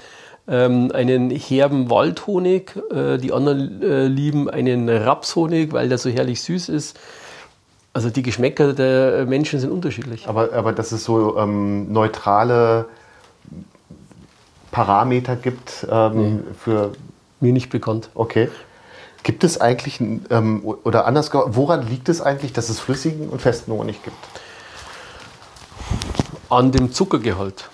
ähm, 0.49 0.91
einen 0.93 1.31
herben 1.31 1.91
Waldhonig, 1.91 2.77
äh, 2.91 3.19
die 3.19 3.33
anderen 3.33 3.83
äh, 3.83 4.07
lieben 4.07 4.51
einen 4.51 4.89
Rapshonig, 4.89 5.73
weil 5.73 5.89
der 5.89 5.99
so 5.99 6.11
herrlich 6.11 6.43
süß 6.43 6.69
ist. 6.69 6.99
Also 7.93 8.11
die 8.11 8.23
Geschmäcker 8.23 8.73
der 8.73 9.27
Menschen 9.27 9.61
sind 9.61 9.71
unterschiedlich. 9.71 10.27
Aber, 10.27 10.53
aber 10.53 10.73
dass 10.73 10.93
es 10.93 11.05
so 11.05 11.39
ähm, 11.39 11.93
neutrale 11.93 12.87
Parameter 14.71 15.37
gibt 15.37 15.87
ähm, 15.91 16.37
nee. 16.37 16.41
für. 16.59 16.93
Mir 17.43 17.53
nicht 17.53 17.71
bekannt. 17.71 18.09
Okay. 18.15 18.49
Gibt 19.25 19.45
es 19.45 19.61
eigentlich, 19.61 20.01
ähm, 20.01 20.65
oder 20.65 21.07
anders, 21.07 21.31
woran 21.33 21.87
liegt 21.87 22.09
es 22.09 22.21
eigentlich, 22.21 22.53
dass 22.53 22.69
es 22.69 22.81
flüssigen 22.81 23.29
und 23.29 23.43
festen 23.43 23.73
Honig 23.73 24.03
gibt? 24.03 24.17
An 26.49 26.73
dem 26.73 26.93
Zuckergehalt. 26.93 27.69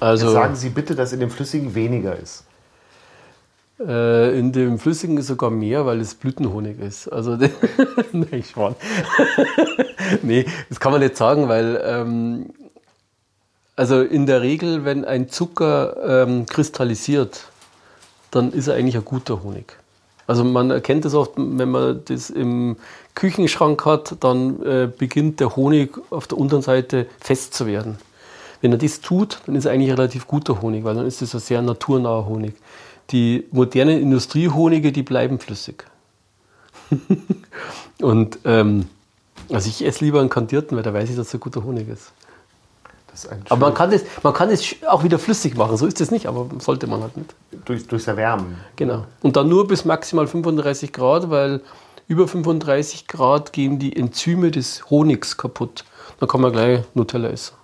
Also, 0.00 0.26
Jetzt 0.26 0.34
sagen 0.34 0.56
Sie 0.56 0.68
bitte, 0.70 0.94
dass 0.94 1.12
in 1.12 1.20
dem 1.20 1.30
Flüssigen 1.30 1.74
weniger 1.74 2.16
ist. 2.16 2.44
Äh, 3.80 4.38
in 4.38 4.52
dem 4.52 4.78
Flüssigen 4.78 5.16
ist 5.18 5.26
sogar 5.26 5.50
mehr, 5.50 5.86
weil 5.86 6.00
es 6.00 6.14
Blütenhonig 6.14 6.78
ist. 6.78 7.08
Also, 7.08 7.36
nee, 8.12 8.42
Schwan. 8.42 8.76
nee, 10.22 10.46
das 10.68 10.80
kann 10.80 10.92
man 10.92 11.00
nicht 11.00 11.16
sagen, 11.16 11.48
weil 11.48 11.80
ähm, 11.84 12.50
also 13.74 14.02
in 14.02 14.26
der 14.26 14.42
Regel, 14.42 14.84
wenn 14.84 15.04
ein 15.04 15.28
Zucker 15.28 16.24
ähm, 16.26 16.46
kristallisiert, 16.46 17.44
dann 18.30 18.52
ist 18.52 18.68
er 18.68 18.74
eigentlich 18.74 18.96
ein 18.96 19.04
guter 19.04 19.42
Honig. 19.42 19.76
Also 20.26 20.44
man 20.44 20.70
erkennt 20.70 21.06
das 21.06 21.14
oft, 21.14 21.32
wenn 21.36 21.70
man 21.70 22.02
das 22.04 22.28
im 22.28 22.76
Küchenschrank 23.14 23.84
hat, 23.86 24.16
dann 24.20 24.62
äh, 24.62 24.86
beginnt 24.86 25.40
der 25.40 25.56
Honig 25.56 25.98
auf 26.10 26.26
der 26.26 26.36
unteren 26.36 26.60
Seite 26.60 27.06
fest 27.18 27.54
zu 27.54 27.66
werden. 27.66 27.98
Wenn 28.60 28.72
er 28.72 28.78
das 28.78 29.00
tut, 29.00 29.40
dann 29.46 29.54
ist 29.54 29.64
er 29.64 29.72
eigentlich 29.72 29.90
relativ 29.90 30.26
guter 30.26 30.60
Honig, 30.60 30.84
weil 30.84 30.94
dann 30.94 31.06
ist 31.06 31.22
es 31.22 31.34
ein 31.34 31.40
sehr 31.40 31.62
naturnaher 31.62 32.26
Honig. 32.26 32.54
Die 33.10 33.46
modernen 33.52 34.02
Industriehonige, 34.02 34.92
die 34.92 35.02
bleiben 35.02 35.38
flüssig. 35.38 35.84
und 38.02 38.38
ähm, 38.44 38.86
also 39.50 39.68
ich 39.68 39.84
esse 39.84 40.04
lieber 40.04 40.20
einen 40.20 40.28
kandierten, 40.28 40.76
weil 40.76 40.84
da 40.84 40.92
weiß 40.92 41.08
ich, 41.08 41.16
dass 41.16 41.28
es 41.28 41.34
ein 41.34 41.40
guter 41.40 41.64
Honig 41.64 41.88
ist. 41.88 42.12
Aber 43.48 43.66
man 43.66 43.74
kann, 43.74 43.90
das, 43.90 44.02
man 44.22 44.32
kann 44.32 44.50
das 44.50 44.62
auch 44.86 45.04
wieder 45.04 45.18
flüssig 45.18 45.56
machen, 45.56 45.76
so 45.76 45.86
ist 45.86 46.00
es 46.00 46.10
nicht, 46.10 46.26
aber 46.26 46.46
sollte 46.58 46.86
man 46.86 47.02
halt 47.02 47.16
nicht. 47.16 47.34
Durch, 47.64 47.86
durchs 47.86 48.06
Erwärmen. 48.06 48.56
Genau. 48.76 49.04
Und 49.22 49.36
dann 49.36 49.48
nur 49.48 49.66
bis 49.66 49.84
maximal 49.84 50.26
35 50.26 50.92
Grad, 50.92 51.30
weil 51.30 51.60
über 52.06 52.26
35 52.26 53.06
Grad 53.06 53.52
gehen 53.52 53.78
die 53.78 53.96
Enzyme 53.96 54.50
des 54.50 54.90
Honigs 54.90 55.36
kaputt. 55.36 55.84
Dann 56.20 56.28
kann 56.28 56.40
man 56.40 56.52
gleich 56.52 56.80
Nutella 56.94 57.28
essen. 57.28 57.54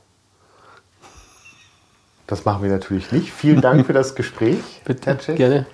Das 2.26 2.44
machen 2.44 2.62
wir 2.62 2.70
natürlich 2.70 3.12
nicht. 3.12 3.32
Vielen 3.32 3.60
Dank 3.60 3.86
für 3.86 3.92
das 3.92 4.14
Gespräch, 4.14 4.58
Bitte, 4.84 5.18
Herr. 5.24 5.34
Gerne. 5.34 5.66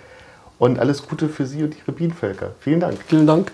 Und 0.59 0.79
alles 0.79 1.07
Gute 1.07 1.29
für 1.29 1.47
Sie 1.47 1.63
und 1.63 1.77
Ihre 1.77 1.93
Bienenvölker. 1.93 2.53
Vielen 2.61 2.81
Dank. 2.81 2.99
Vielen 3.07 3.27
Dank. 3.27 3.53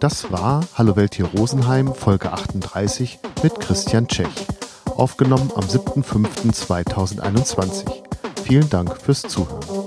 Das 0.00 0.30
war 0.30 0.60
Hallo 0.74 0.94
Welt 0.94 1.16
hier 1.16 1.26
Rosenheim, 1.26 1.92
Folge 1.92 2.32
38 2.32 3.18
mit 3.42 3.58
Christian 3.58 4.06
Tschech. 4.06 4.28
Aufgenommen 4.96 5.50
am 5.56 5.64
7.5.2021. 5.64 7.84
Vielen 8.44 8.70
Dank 8.70 8.96
fürs 8.96 9.22
Zuhören. 9.22 9.77